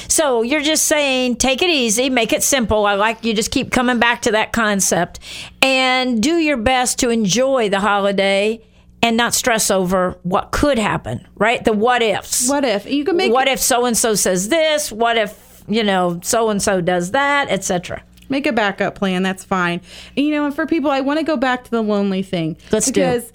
So 0.09 0.43
you're 0.43 0.62
just 0.62 0.87
saying, 0.87 1.37
take 1.37 1.62
it 1.62 1.70
easy, 1.70 2.11
make 2.11 2.32
it 2.32 2.43
simple. 2.43 2.87
I 2.87 2.95
like 2.95 3.24
you 3.24 3.35
just 3.35 3.51
keep 3.51 3.70
coming 3.70 3.99
back 3.99 4.22
to 4.22 4.32
that 4.32 4.53
concept 4.53 5.20
and 5.62 6.22
do 6.22 6.37
your 6.37 6.57
best 6.57 6.99
to 7.01 7.11
enjoy 7.11 7.68
the 7.68 7.80
holiday 7.80 8.64
and 9.03 9.16
not 9.16 9.35
stress 9.35 9.70
over 9.70 10.18
what 10.22 10.51
could 10.51 10.78
happen, 10.78 11.26
right? 11.35 11.62
The 11.62 11.74
what 11.74 12.03
ifs. 12.03 12.49
What 12.49 12.64
if 12.64 12.87
you 12.87 13.05
can 13.05 13.16
make 13.16 13.32
What 13.32 13.49
if 13.49 13.61
so 13.61 13.85
and 13.85 13.97
so 13.97 14.14
says 14.14 14.49
this? 14.49 14.91
What 14.91 15.18
if, 15.18 15.62
you 15.68 15.85
know, 15.85 16.20
so 16.22 16.49
and 16.49 16.62
so 16.62 16.80
does 16.80 17.11
that, 17.11 17.51
etc. 17.51 18.03
Make 18.30 18.47
a 18.47 18.53
backup 18.53 18.95
plan. 18.95 19.22
That's 19.22 19.45
fine. 19.45 19.82
And, 20.16 20.26
you 20.26 20.32
know, 20.32 20.47
and 20.47 20.55
for 20.55 20.64
people, 20.66 20.91
I 20.91 21.03
want 21.03 21.18
to 21.18 21.24
go 21.24 21.37
back 21.37 21.64
to 21.64 21.70
the 21.70 21.82
lonely 21.82 22.22
thing. 22.22 22.57
Let's 22.72 22.91
do 22.91 23.03
it. 23.03 23.30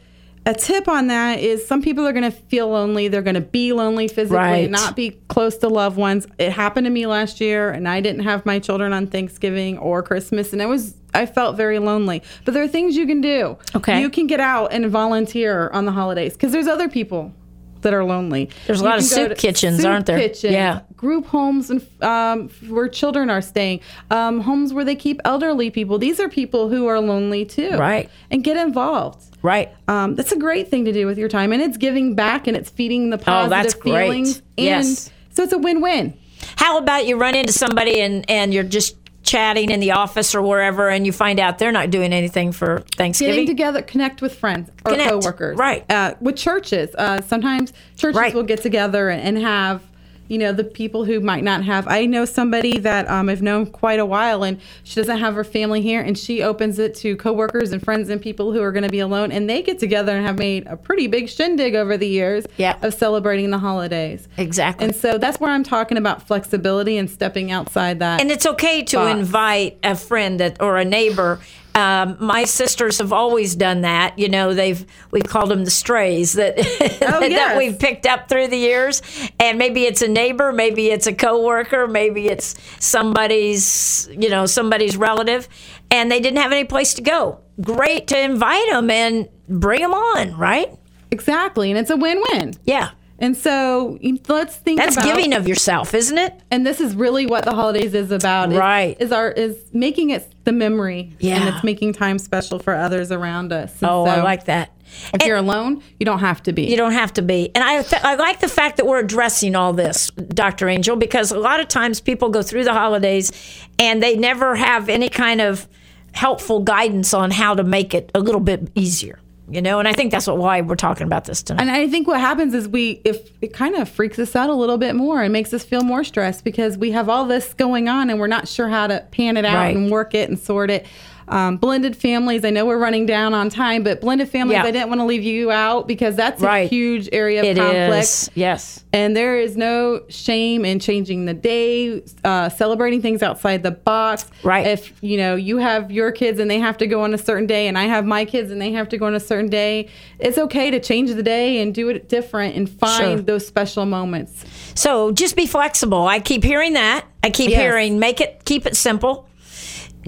A 0.45 0.53
tip 0.53 0.87
on 0.87 1.07
that 1.07 1.39
is 1.39 1.67
some 1.67 1.81
people 1.81 2.07
are 2.07 2.13
going 2.13 2.23
to 2.23 2.31
feel 2.31 2.69
lonely. 2.69 3.07
They're 3.07 3.21
going 3.21 3.35
to 3.35 3.41
be 3.41 3.73
lonely 3.73 4.07
physically, 4.07 4.37
Right. 4.37 4.69
not 4.71 4.95
be 4.95 5.11
close 5.27 5.57
to 5.57 5.67
loved 5.67 5.97
ones. 5.97 6.27
It 6.39 6.51
happened 6.51 6.85
to 6.85 6.89
me 6.91 7.05
last 7.05 7.39
year, 7.41 7.69
and 7.71 7.87
I 7.87 7.99
didn't 8.01 8.23
have 8.23 8.45
my 8.45 8.57
children 8.59 8.93
on 8.93 9.07
Thanksgiving 9.07 9.77
or 9.77 10.01
Christmas, 10.01 10.53
and 10.53 10.61
it 10.61 10.67
was 10.67 10.95
I 11.13 11.25
felt 11.25 11.57
very 11.57 11.79
lonely. 11.79 12.21
But 12.45 12.53
there 12.53 12.63
are 12.63 12.67
things 12.67 12.95
you 12.95 13.07
can 13.07 13.19
do. 13.21 13.57
Okay. 13.75 13.99
you 13.99 14.09
can 14.09 14.27
get 14.27 14.39
out 14.39 14.71
and 14.71 14.85
volunteer 14.87 15.69
on 15.73 15.85
the 15.85 15.91
holidays 15.91 16.33
because 16.33 16.51
there's 16.51 16.67
other 16.67 16.87
people 16.87 17.33
that 17.81 17.93
are 17.93 18.03
lonely. 18.03 18.49
There's 18.67 18.81
a 18.81 18.83
lot 18.83 18.97
of 18.99 19.03
soup 19.05 19.37
kitchens, 19.37 19.77
soup 19.77 19.87
aren't 19.87 20.05
there? 20.05 20.19
kitchens, 20.19 20.53
Yeah. 20.53 20.81
group 20.97 21.25
homes 21.25 21.69
and 21.71 21.81
um, 22.01 22.49
where 22.67 22.87
children 22.89 23.29
are 23.29 23.41
staying, 23.41 23.79
um, 24.11 24.41
homes 24.41 24.73
where 24.73 24.83
they 24.85 24.95
keep 24.95 25.19
elderly 25.25 25.69
people. 25.69 25.97
These 25.97 26.19
are 26.19 26.27
people 26.29 26.69
who 26.69 26.87
are 26.87 26.99
lonely 26.99 27.45
too, 27.45 27.71
Right. 27.77 28.09
And 28.29 28.43
get 28.43 28.57
involved. 28.57 29.23
Right. 29.41 29.69
Um, 29.87 30.15
that's 30.15 30.31
a 30.31 30.37
great 30.37 30.69
thing 30.69 30.85
to 30.85 30.91
do 30.91 31.05
with 31.05 31.17
your 31.17 31.29
time, 31.29 31.51
and 31.53 31.61
it's 31.61 31.77
giving 31.77 32.15
back 32.15 32.47
and 32.47 32.57
it's 32.57 32.69
feeding 32.69 33.09
the 33.09 33.17
positive 33.17 33.45
Oh, 33.45 33.49
that's 33.49 33.73
great. 33.73 34.03
feelings. 34.07 34.37
And 34.57 34.65
Yes. 34.65 35.09
so 35.31 35.43
it's 35.43 35.53
a 35.53 35.57
win-win. 35.57 36.13
How 36.55 36.77
about 36.77 37.05
you 37.07 37.17
run 37.17 37.35
into 37.35 37.53
somebody 37.53 38.01
and, 38.01 38.29
and 38.29 38.53
you're 38.53 38.63
just 38.63 38.95
chatting 39.23 39.69
in 39.69 39.79
the 39.79 39.91
office 39.91 40.33
or 40.33 40.41
wherever 40.41 40.89
and 40.89 41.05
you 41.05 41.11
find 41.11 41.39
out 41.39 41.59
they're 41.59 41.71
not 41.71 41.89
doing 41.91 42.11
anything 42.13 42.51
for 42.51 42.83
Thanksgiving? 42.95 43.33
Getting 43.35 43.47
together, 43.47 43.81
connect 43.81 44.21
with 44.21 44.35
friends 44.35 44.69
or 44.85 44.91
Connect. 44.91 45.09
coworkers, 45.11 45.57
Right. 45.57 45.85
Uh, 45.89 46.15
with 46.19 46.35
churches, 46.37 46.89
uh, 46.97 47.21
sometimes 47.21 47.71
churches 47.97 48.17
Right. 48.19 48.33
will 48.33 48.43
get 48.43 48.61
together 48.61 49.09
and, 49.09 49.21
and 49.21 49.37
have. 49.45 49.81
You 50.29 50.37
know 50.37 50.51
the 50.53 50.63
people 50.63 51.03
who 51.05 51.19
might 51.19 51.43
not 51.43 51.63
have. 51.65 51.87
I 51.87 52.05
know 52.05 52.23
somebody 52.23 52.77
that 52.77 53.09
um, 53.09 53.27
I've 53.29 53.41
known 53.41 53.65
quite 53.65 53.99
a 53.99 54.05
while, 54.05 54.43
and 54.43 54.61
she 54.83 54.95
doesn't 54.95 55.17
have 55.17 55.33
her 55.33 55.43
family 55.43 55.81
here, 55.81 56.01
and 56.01 56.17
she 56.17 56.43
opens 56.43 56.77
it 56.79 56.93
to 56.97 57.15
coworkers 57.17 57.71
and 57.71 57.83
friends 57.83 58.09
and 58.09 58.21
people 58.21 58.53
who 58.53 58.61
are 58.61 58.71
going 58.71 58.83
to 58.83 58.89
be 58.89 58.99
alone, 58.99 59.31
and 59.31 59.49
they 59.49 59.61
get 59.63 59.79
together 59.79 60.15
and 60.15 60.25
have 60.25 60.37
made 60.37 60.67
a 60.67 60.77
pretty 60.77 61.07
big 61.07 61.27
shindig 61.29 61.73
over 61.75 61.97
the 61.97 62.07
years 62.07 62.45
Yeah. 62.57 62.77
of 62.83 62.93
celebrating 62.93 63.49
the 63.49 63.57
holidays. 63.57 64.27
Exactly. 64.37 64.85
And 64.85 64.95
so 64.95 65.17
that's 65.17 65.39
where 65.39 65.49
I'm 65.49 65.63
talking 65.63 65.97
about 65.97 66.27
flexibility 66.27 66.97
and 66.97 67.09
stepping 67.09 67.51
outside 67.51 67.97
that. 67.99 68.21
And 68.21 68.29
it's 68.29 68.45
okay 68.45 68.83
to 68.83 68.97
box. 68.97 69.19
invite 69.19 69.79
a 69.83 69.95
friend 69.95 70.39
that 70.39 70.61
or 70.61 70.77
a 70.77 70.85
neighbor. 70.85 71.39
Um, 71.75 72.17
my 72.19 72.43
sisters 72.45 72.97
have 72.97 73.13
always 73.13 73.55
done 73.55 73.81
that. 73.81 74.17
You 74.19 74.27
know, 74.27 74.53
they've 74.53 74.85
we've 75.11 75.23
called 75.27 75.49
them 75.49 75.63
the 75.65 75.71
strays 75.71 76.33
that 76.33 76.55
that 76.99 77.03
Oh, 77.13 77.23
yes. 77.23 77.57
we've 77.57 77.77
picked 77.79 78.05
up 78.05 78.27
through 78.27 78.47
the 78.47 78.57
years. 78.57 79.01
And 79.39 79.57
maybe 79.57 79.85
it's 79.85 80.01
a 80.01 80.07
neighbor, 80.07 80.51
maybe 80.51 80.87
it's 80.89 81.07
a 81.07 81.13
coworker, 81.13 81.87
maybe 81.87 82.27
it's 82.27 82.55
somebody's 82.79 84.09
you 84.11 84.29
know 84.29 84.45
somebody's 84.45 84.97
relative, 84.97 85.47
and 85.91 86.11
they 86.11 86.19
didn't 86.19 86.39
have 86.39 86.51
any 86.51 86.65
place 86.65 86.93
to 86.95 87.01
go. 87.01 87.39
Great 87.61 88.07
to 88.07 88.19
invite 88.19 88.69
them 88.71 88.89
and 88.89 89.27
bring 89.47 89.81
them 89.81 89.93
on, 89.93 90.35
right? 90.37 90.69
exactly, 91.11 91.71
and 91.71 91.79
it's 91.79 91.89
a 91.89 91.97
win-win. 91.97 92.53
Yeah, 92.65 92.91
And 93.21 93.35
so 93.35 93.99
let's 94.27 94.55
think 94.55 94.79
that's 94.79 94.95
about 94.95 95.05
giving 95.05 95.33
of 95.33 95.47
yourself, 95.47 95.93
isn't 95.93 96.17
it? 96.17 96.33
and 96.51 96.65
this 96.65 96.79
is 96.81 96.95
really 96.95 97.25
what 97.25 97.43
the 97.45 97.53
holidays 97.53 97.93
is 97.93 98.11
about 98.11 98.51
Right. 98.53 98.95
is, 98.99 99.11
our 99.11 99.29
is 99.31 99.57
making 99.73 100.09
it 100.11 100.33
the 100.45 100.51
memory 100.53 101.11
Yeah. 101.19 101.35
and 101.35 101.49
it's 101.53 101.63
making 101.63 101.93
time 101.93 102.17
special 102.17 102.59
for 102.59 102.73
others 102.75 103.11
around 103.11 103.51
us 103.53 103.73
And 103.81 103.91
Oh, 103.91 104.05
I 104.05 104.21
like 104.23 104.45
that. 104.45 104.71
if 105.13 105.13
And- 105.13 105.23
you're 105.23 105.37
alone 105.37 105.83
you 105.99 106.05
don't 106.05 106.19
have 106.19 106.41
to 106.43 106.53
be 106.53 106.63
You 106.63 106.77
don't 106.77 106.93
have 106.93 107.13
to 107.15 107.21
be. 107.21 107.51
And 107.53 107.63
I, 107.63 107.81
th- 107.83 108.01
I 108.03 108.15
like 108.15 108.39
the 108.39 108.47
fact 108.47 108.77
that 108.77 108.85
we're 108.87 108.99
addressing 108.99 109.55
all 109.55 109.73
this, 109.73 110.09
Dr. 110.11 110.67
Angel, 110.69 110.95
because 110.95 111.31
a 111.31 111.39
lot 111.39 111.59
of 111.59 111.67
times 111.67 111.99
people 112.01 112.29
go 112.29 112.41
through 112.41 112.63
the 112.63 112.73
holidays 112.73 113.31
and 113.77 114.01
they 114.01 114.15
never 114.15 114.55
have 114.55 114.89
any 114.89 115.09
kind 115.09 115.41
of 115.41 115.67
helpful 116.13 116.61
guidance 116.61 117.13
on 117.13 117.29
how 117.31 117.53
to 117.53 117.63
make 117.63 117.93
it 117.93 118.09
a 118.15 118.19
little 118.19 118.41
bit 118.41 118.69
easier, 118.75 119.19
you 119.51 119.61
know? 119.61 119.79
And 119.79 119.87
I 119.87 119.93
think 119.93 120.11
that's 120.11 120.27
what, 120.27 120.37
why 120.37 120.61
we're 120.61 120.75
talking 120.75 121.05
about 121.07 121.25
this 121.25 121.43
tonight. 121.43 121.61
and 121.61 121.71
I 121.71 121.87
think 121.87 122.07
what 122.07 122.19
happens 122.19 122.53
is 122.53 122.67
we 122.67 123.01
if 123.05 123.29
it 123.41 123.53
kind 123.53 123.75
of 123.75 123.89
freaks 123.89 124.19
us 124.19 124.35
out 124.35 124.49
a 124.49 124.53
little 124.53 124.77
bit 124.77 124.95
more 124.95 125.21
and 125.21 125.33
makes 125.33 125.53
us 125.53 125.63
feel 125.63 125.81
more 125.81 126.03
stressed 126.03 126.43
because 126.43 126.77
we 126.77 126.91
have 126.91 127.09
all 127.09 127.25
this 127.25 127.53
going 127.53 127.89
on 127.89 128.09
and 128.09 128.19
we're 128.19 128.27
not 128.27 128.47
sure 128.47 128.69
how 128.69 128.87
to 128.87 129.05
pan 129.11 129.37
it 129.37 129.45
out 129.45 129.55
Right. 129.55 129.75
and 129.75 129.89
work 129.91 130.13
it 130.13 130.29
and 130.29 130.37
sort 130.39 130.69
it. 130.69 130.85
Um, 131.29 131.57
blended 131.57 131.95
families. 131.95 132.43
I 132.43 132.49
know 132.49 132.65
we're 132.65 132.79
running 132.79 133.05
down 133.05 133.33
on 133.35 133.49
time, 133.49 133.83
but 133.83 134.01
blended 134.01 134.29
families. 134.29 134.55
Yeah. 134.55 134.63
I 134.63 134.71
didn't 134.71 134.89
want 134.89 134.99
to 134.99 135.05
leave 135.05 135.21
you 135.23 135.51
out 135.51 135.87
because 135.87 136.15
that's 136.15 136.41
a 136.41 136.67
huge 136.67 137.07
area 137.11 137.39
of 137.41 137.45
It 137.45 137.57
conflict. 137.57 138.03
is. 138.03 138.31
Yes. 138.33 138.83
And 138.91 139.15
there 139.15 139.39
is 139.39 139.55
no 139.55 140.01
shame 140.09 140.65
in 140.65 140.79
changing 140.79 141.25
the 141.25 141.35
day, 141.35 142.01
uh, 142.23 142.49
celebrating 142.49 143.01
things 143.03 143.21
outside 143.21 143.61
the 143.61 143.69
box. 143.71 144.25
Right. 144.43 144.65
If 144.65 144.91
you 145.03 145.17
know 145.17 145.35
you 145.35 145.57
have 145.57 145.91
your 145.91 146.11
kids 146.11 146.39
and 146.39 146.49
they 146.49 146.57
have 146.59 146.77
to 146.79 146.87
go 146.87 147.03
on 147.03 147.13
a 147.13 147.17
certain 147.19 147.45
day, 147.45 147.67
and 147.67 147.77
I 147.77 147.83
have 147.83 148.05
my 148.05 148.25
kids 148.25 148.49
and 148.51 148.59
they 148.59 148.71
have 148.71 148.89
to 148.89 148.97
go 148.97 149.05
on 149.05 149.13
a 149.13 149.19
certain 149.19 149.49
day, 149.51 149.87
it's 150.17 150.39
okay 150.39 150.71
to 150.71 150.79
change 150.79 151.13
the 151.13 151.21
day 151.23 151.61
and 151.61 151.75
do 151.75 151.89
it 151.89 152.09
different 152.09 152.55
and 152.55 152.67
find 152.67 152.99
Sure. 153.19 153.21
those 153.21 153.45
special 153.45 153.85
moments. 153.85 154.43
So 154.73 155.11
just 155.11 155.35
be 155.35 155.45
flexible. 155.45 156.07
I 156.07 156.19
keep 156.19 156.43
hearing 156.43 156.73
that. 156.73 157.05
I 157.23 157.29
keep 157.29 157.51
Yes. 157.51 157.59
hearing 157.61 157.99
make 157.99 158.19
it 158.19 158.41
keep 158.45 158.65
it 158.65 158.75
simple. 158.75 159.27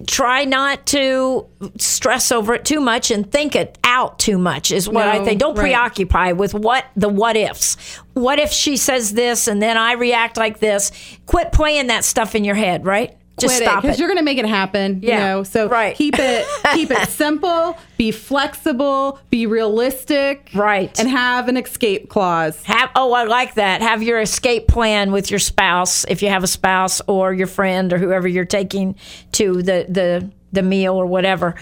Try 0.08 0.46
not 0.46 0.86
to 0.88 1.48
stress 1.78 2.32
over 2.32 2.54
it 2.54 2.64
too 2.64 2.80
much 2.80 3.12
and 3.12 3.30
think 3.30 3.56
it 3.56 3.78
out 3.84 4.20
too 4.20 4.38
much 4.38 4.72
is 4.72 4.88
what 4.88 5.08
I 5.08 5.24
think. 5.24 5.40
Don't 5.40 5.56
right. 5.56 5.64
preoccupy 5.64 6.32
with 6.32 6.54
what 6.54 6.86
the 6.96 7.10
what 7.10 7.36
ifs. 7.36 7.76
What 8.14 8.40
if 8.40 8.52
she 8.52 8.78
says 8.78 9.14
this 9.14 9.48
and 9.48 9.62
then 9.62 9.78
I 9.78 9.94
react 9.94 10.38
like 10.38 10.60
this? 10.60 10.92
Quit 11.26 11.52
playing 11.52 11.88
that 11.88 12.06
stuff 12.06 12.36
in 12.36 12.46
your 12.46 12.56
head, 12.56 12.86
right? 12.86 13.18
Just 13.40 13.56
Quit 13.58 13.68
stop 13.68 13.82
because 13.82 13.98
you're 13.98 14.08
going 14.10 14.20
to 14.20 14.24
make 14.24 14.38
it 14.38 14.46
happen. 14.46 15.00
Yeah, 15.02 15.14
You 15.14 15.20
know, 15.20 15.44
so 15.44 15.68
right. 15.68 15.96
keep 15.96 16.16
it 16.20 16.46
keep 16.74 16.92
it 16.92 17.08
simple, 17.10 17.78
be 17.98 18.12
flexible, 18.12 19.20
be 19.30 19.48
realistic, 19.48 20.50
Right. 20.54 20.98
and 21.00 21.10
have 21.10 21.48
an 21.48 21.58
escape 21.58 22.10
clause. 22.10 22.62
Have 22.64 22.90
oh, 22.96 23.14
I 23.14 23.24
like 23.24 23.56
that. 23.56 23.82
Have 23.82 24.04
your 24.04 24.20
escape 24.20 24.68
plan 24.68 25.12
with 25.12 25.32
your 25.32 25.40
spouse, 25.40 26.06
if 26.10 26.22
you 26.22 26.30
have 26.30 26.44
a 26.44 26.48
spouse 26.48 27.02
or 27.08 27.34
your 27.34 27.48
friend 27.48 27.92
or 27.94 27.98
whoever 27.98 28.28
you're 28.28 28.46
taking 28.46 28.96
to 29.34 29.62
the 29.64 29.86
the 29.90 30.30
the 30.54 30.62
meal 30.62 30.96
or 30.96 31.06
whatever, 31.06 31.56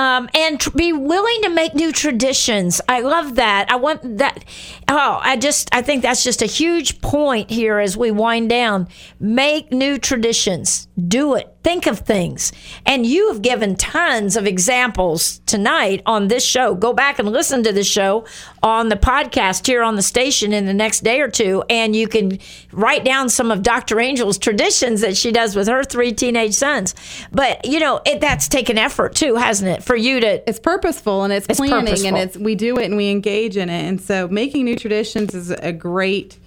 um, 0.00 0.30
and 0.34 0.58
tr- 0.58 0.70
be 0.70 0.94
willing 0.94 1.42
to 1.42 1.50
make 1.50 1.74
new 1.74 1.92
traditions. 1.92 2.80
I 2.88 3.00
love 3.00 3.34
that. 3.34 3.70
I 3.70 3.76
want 3.76 4.16
that. 4.16 4.46
Oh, 4.88 5.18
I 5.20 5.36
just 5.36 5.68
I 5.74 5.82
think 5.82 6.00
that's 6.00 6.24
just 6.24 6.40
a 6.40 6.46
huge 6.46 7.02
point 7.02 7.50
here 7.50 7.78
as 7.78 7.98
we 7.98 8.10
wind 8.10 8.48
down. 8.48 8.88
Make 9.18 9.72
new 9.72 9.98
traditions. 9.98 10.88
Do 11.06 11.34
it. 11.34 11.54
Think 11.62 11.86
of 11.86 11.98
things. 11.98 12.52
And 12.86 13.04
you 13.04 13.28
have 13.28 13.42
given 13.42 13.76
tons 13.76 14.36
of 14.36 14.46
examples 14.46 15.40
tonight 15.40 16.02
on 16.06 16.28
this 16.28 16.42
show. 16.42 16.74
Go 16.74 16.94
back 16.94 17.18
and 17.18 17.28
listen 17.28 17.62
to 17.64 17.72
the 17.72 17.84
show 17.84 18.24
on 18.62 18.88
the 18.88 18.96
podcast 18.96 19.66
here 19.66 19.82
on 19.82 19.96
the 19.96 20.02
station 20.02 20.54
in 20.54 20.64
the 20.64 20.72
next 20.72 21.00
day 21.00 21.20
or 21.20 21.28
two, 21.28 21.62
and 21.68 21.94
you 21.94 22.08
can 22.08 22.38
write 22.72 23.04
down 23.04 23.28
some 23.28 23.50
of 23.50 23.62
Dr. 23.62 24.00
Angel's 24.00 24.38
traditions 24.38 25.02
that 25.02 25.16
she 25.16 25.32
does 25.32 25.54
with 25.54 25.68
her 25.68 25.84
three 25.84 26.12
teenage 26.12 26.54
sons. 26.54 26.94
But, 27.30 27.66
you 27.66 27.78
know, 27.78 28.00
it, 28.06 28.22
that's 28.22 28.48
taken 28.48 28.78
effort 28.78 29.14
too, 29.14 29.34
hasn't 29.34 29.70
it? 29.70 29.82
For 29.90 29.96
you 29.96 30.20
to. 30.20 30.48
It's 30.48 30.60
purposeful 30.60 31.24
and 31.24 31.32
it's, 31.32 31.46
It's 31.48 31.58
planning 31.58 31.86
purposeful. 31.86 32.06
and 32.06 32.16
it's 32.16 32.36
we 32.36 32.54
do 32.54 32.78
it 32.78 32.84
and 32.84 32.96
we 32.96 33.10
engage 33.10 33.56
in 33.56 33.68
it. 33.68 33.88
And 33.88 34.00
so 34.00 34.28
making 34.28 34.64
new 34.64 34.76
traditions 34.76 35.34
is 35.34 35.50
a 35.50 35.72
great. 35.72 36.38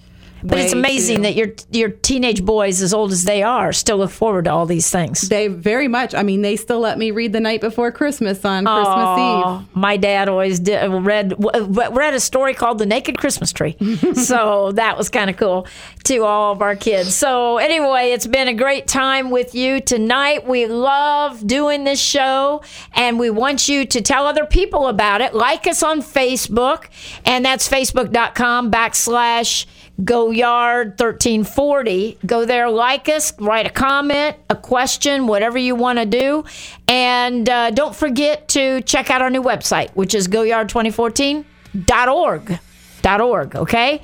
But 0.44 0.58
it's 0.58 0.72
amazing 0.74 1.16
to- 1.16 1.22
that 1.22 1.34
your 1.34 1.48
your 1.70 1.88
teenage 1.88 2.44
boys, 2.44 2.82
as 2.82 2.92
old 2.92 3.12
as 3.12 3.24
they 3.24 3.42
are, 3.42 3.72
still 3.72 3.96
look 3.96 4.10
forward 4.10 4.44
to 4.44 4.52
all 4.52 4.66
these 4.66 4.90
things. 4.90 5.22
they 5.22 5.48
very 5.48 5.88
much. 5.88 6.14
I 6.14 6.22
mean, 6.22 6.42
they 6.42 6.56
still 6.56 6.80
let 6.80 6.98
me 6.98 7.10
read 7.10 7.32
the 7.32 7.40
night 7.40 7.60
before 7.60 7.90
Christmas 7.90 8.44
on 8.44 8.66
Christmas 8.66 9.18
Eve. 9.18 9.76
my 9.76 9.96
dad 9.96 10.28
always 10.28 10.60
did, 10.60 10.84
uh, 10.84 11.00
read 11.00 11.32
uh, 11.32 11.66
read 11.92 12.12
a 12.14 12.20
story 12.20 12.52
called 12.54 12.78
"The 12.78 12.86
Naked 12.86 13.16
Christmas 13.18 13.52
Tree," 13.52 13.76
so 14.14 14.72
that 14.72 14.98
was 14.98 15.08
kind 15.08 15.30
of 15.30 15.36
cool 15.36 15.66
to 16.04 16.18
all 16.24 16.52
of 16.52 16.60
our 16.60 16.76
kids. 16.76 17.14
So 17.14 17.56
anyway, 17.56 18.10
it's 18.12 18.26
been 18.26 18.48
a 18.48 18.54
great 18.54 18.86
time 18.86 19.30
with 19.30 19.54
you 19.54 19.80
tonight. 19.80 20.46
We 20.46 20.66
love 20.66 21.46
doing 21.46 21.84
this 21.84 22.00
show, 22.00 22.62
and 22.92 23.18
we 23.18 23.30
want 23.30 23.66
you 23.68 23.86
to 23.86 24.00
tell 24.02 24.26
other 24.26 24.44
people 24.44 24.88
about 24.88 25.22
it. 25.22 25.34
Like 25.34 25.66
us 25.66 25.82
on 25.82 26.02
Facebook, 26.02 26.84
and 27.24 27.44
that's 27.44 27.66
facebook.com 27.68 28.70
backslash 28.70 29.66
Go 30.02 30.30
Yard 30.30 30.98
1340. 30.98 32.18
Go 32.26 32.44
there, 32.44 32.68
like 32.68 33.08
us, 33.08 33.32
write 33.38 33.66
a 33.66 33.70
comment, 33.70 34.36
a 34.50 34.56
question, 34.56 35.28
whatever 35.28 35.56
you 35.56 35.76
want 35.76 36.00
to 36.00 36.06
do. 36.06 36.42
And 36.88 37.48
uh, 37.48 37.70
don't 37.70 37.94
forget 37.94 38.48
to 38.48 38.80
check 38.82 39.08
out 39.10 39.22
our 39.22 39.30
new 39.30 39.42
website, 39.42 39.90
which 39.90 40.12
is 40.14 40.26
goyard2014.org. 40.28 42.58
Dot 43.02 43.20
org, 43.20 43.54
okay? 43.54 44.00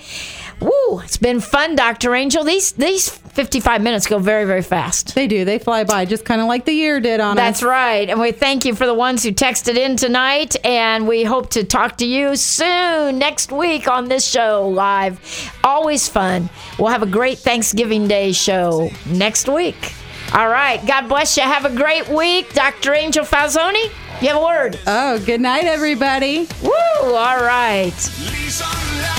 Woo, 0.60 1.00
it's 1.00 1.16
been 1.16 1.40
fun, 1.40 1.74
Dr. 1.74 2.14
Angel. 2.14 2.44
These 2.44 2.72
these 2.72 3.08
55 3.08 3.80
minutes 3.80 4.06
go 4.06 4.18
very, 4.18 4.44
very 4.44 4.60
fast. 4.60 5.14
They 5.14 5.26
do. 5.26 5.44
They 5.46 5.58
fly 5.58 5.84
by, 5.84 6.04
just 6.04 6.24
kind 6.24 6.40
of 6.40 6.48
like 6.48 6.64
the 6.66 6.72
year 6.72 7.00
did 7.00 7.20
on 7.20 7.36
That's 7.36 7.62
us. 7.62 7.68
right. 7.68 8.10
And 8.10 8.20
we 8.20 8.32
thank 8.32 8.64
you 8.66 8.74
for 8.74 8.86
the 8.86 8.92
ones 8.94 9.22
who 9.22 9.30
texted 9.32 9.76
in 9.76 9.96
tonight. 9.96 10.56
And 10.64 11.08
we 11.08 11.24
hope 11.24 11.50
to 11.50 11.64
talk 11.64 11.96
to 11.98 12.06
you 12.06 12.36
soon 12.36 13.18
next 13.18 13.52
week 13.52 13.88
on 13.88 14.08
this 14.08 14.26
show 14.26 14.68
live. 14.68 15.18
Always 15.64 16.08
fun. 16.08 16.50
We'll 16.78 16.88
have 16.90 17.02
a 17.02 17.06
great 17.06 17.38
Thanksgiving 17.38 18.06
Day 18.08 18.32
show 18.32 18.90
next 19.06 19.48
week. 19.48 19.94
All 20.34 20.48
right. 20.48 20.84
God 20.86 21.08
bless 21.08 21.36
you. 21.36 21.42
Have 21.44 21.64
a 21.64 21.74
great 21.74 22.08
week. 22.08 22.52
Dr. 22.52 22.92
Angel 22.92 23.24
Falzoni, 23.24 23.84
you 24.20 24.28
have 24.28 24.36
a 24.36 24.42
word. 24.44 24.78
Oh, 24.86 25.18
good 25.24 25.40
night, 25.40 25.64
everybody. 25.64 26.46
Woo! 26.62 26.70
All 27.14 27.40
right. 27.42 27.94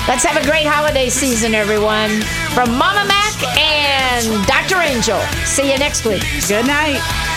Let's 0.08 0.24
have 0.24 0.36
a 0.36 0.44
great 0.44 0.66
holiday 0.66 1.08
season, 1.08 1.54
everyone. 1.54 2.22
From 2.54 2.76
Mama 2.76 3.04
Mac 3.06 3.56
and 3.56 4.46
Dr. 4.46 4.82
Angel. 4.82 5.20
See 5.46 5.70
you 5.70 5.78
next 5.78 6.04
week. 6.04 6.24
Good 6.48 6.66
night. 6.66 7.31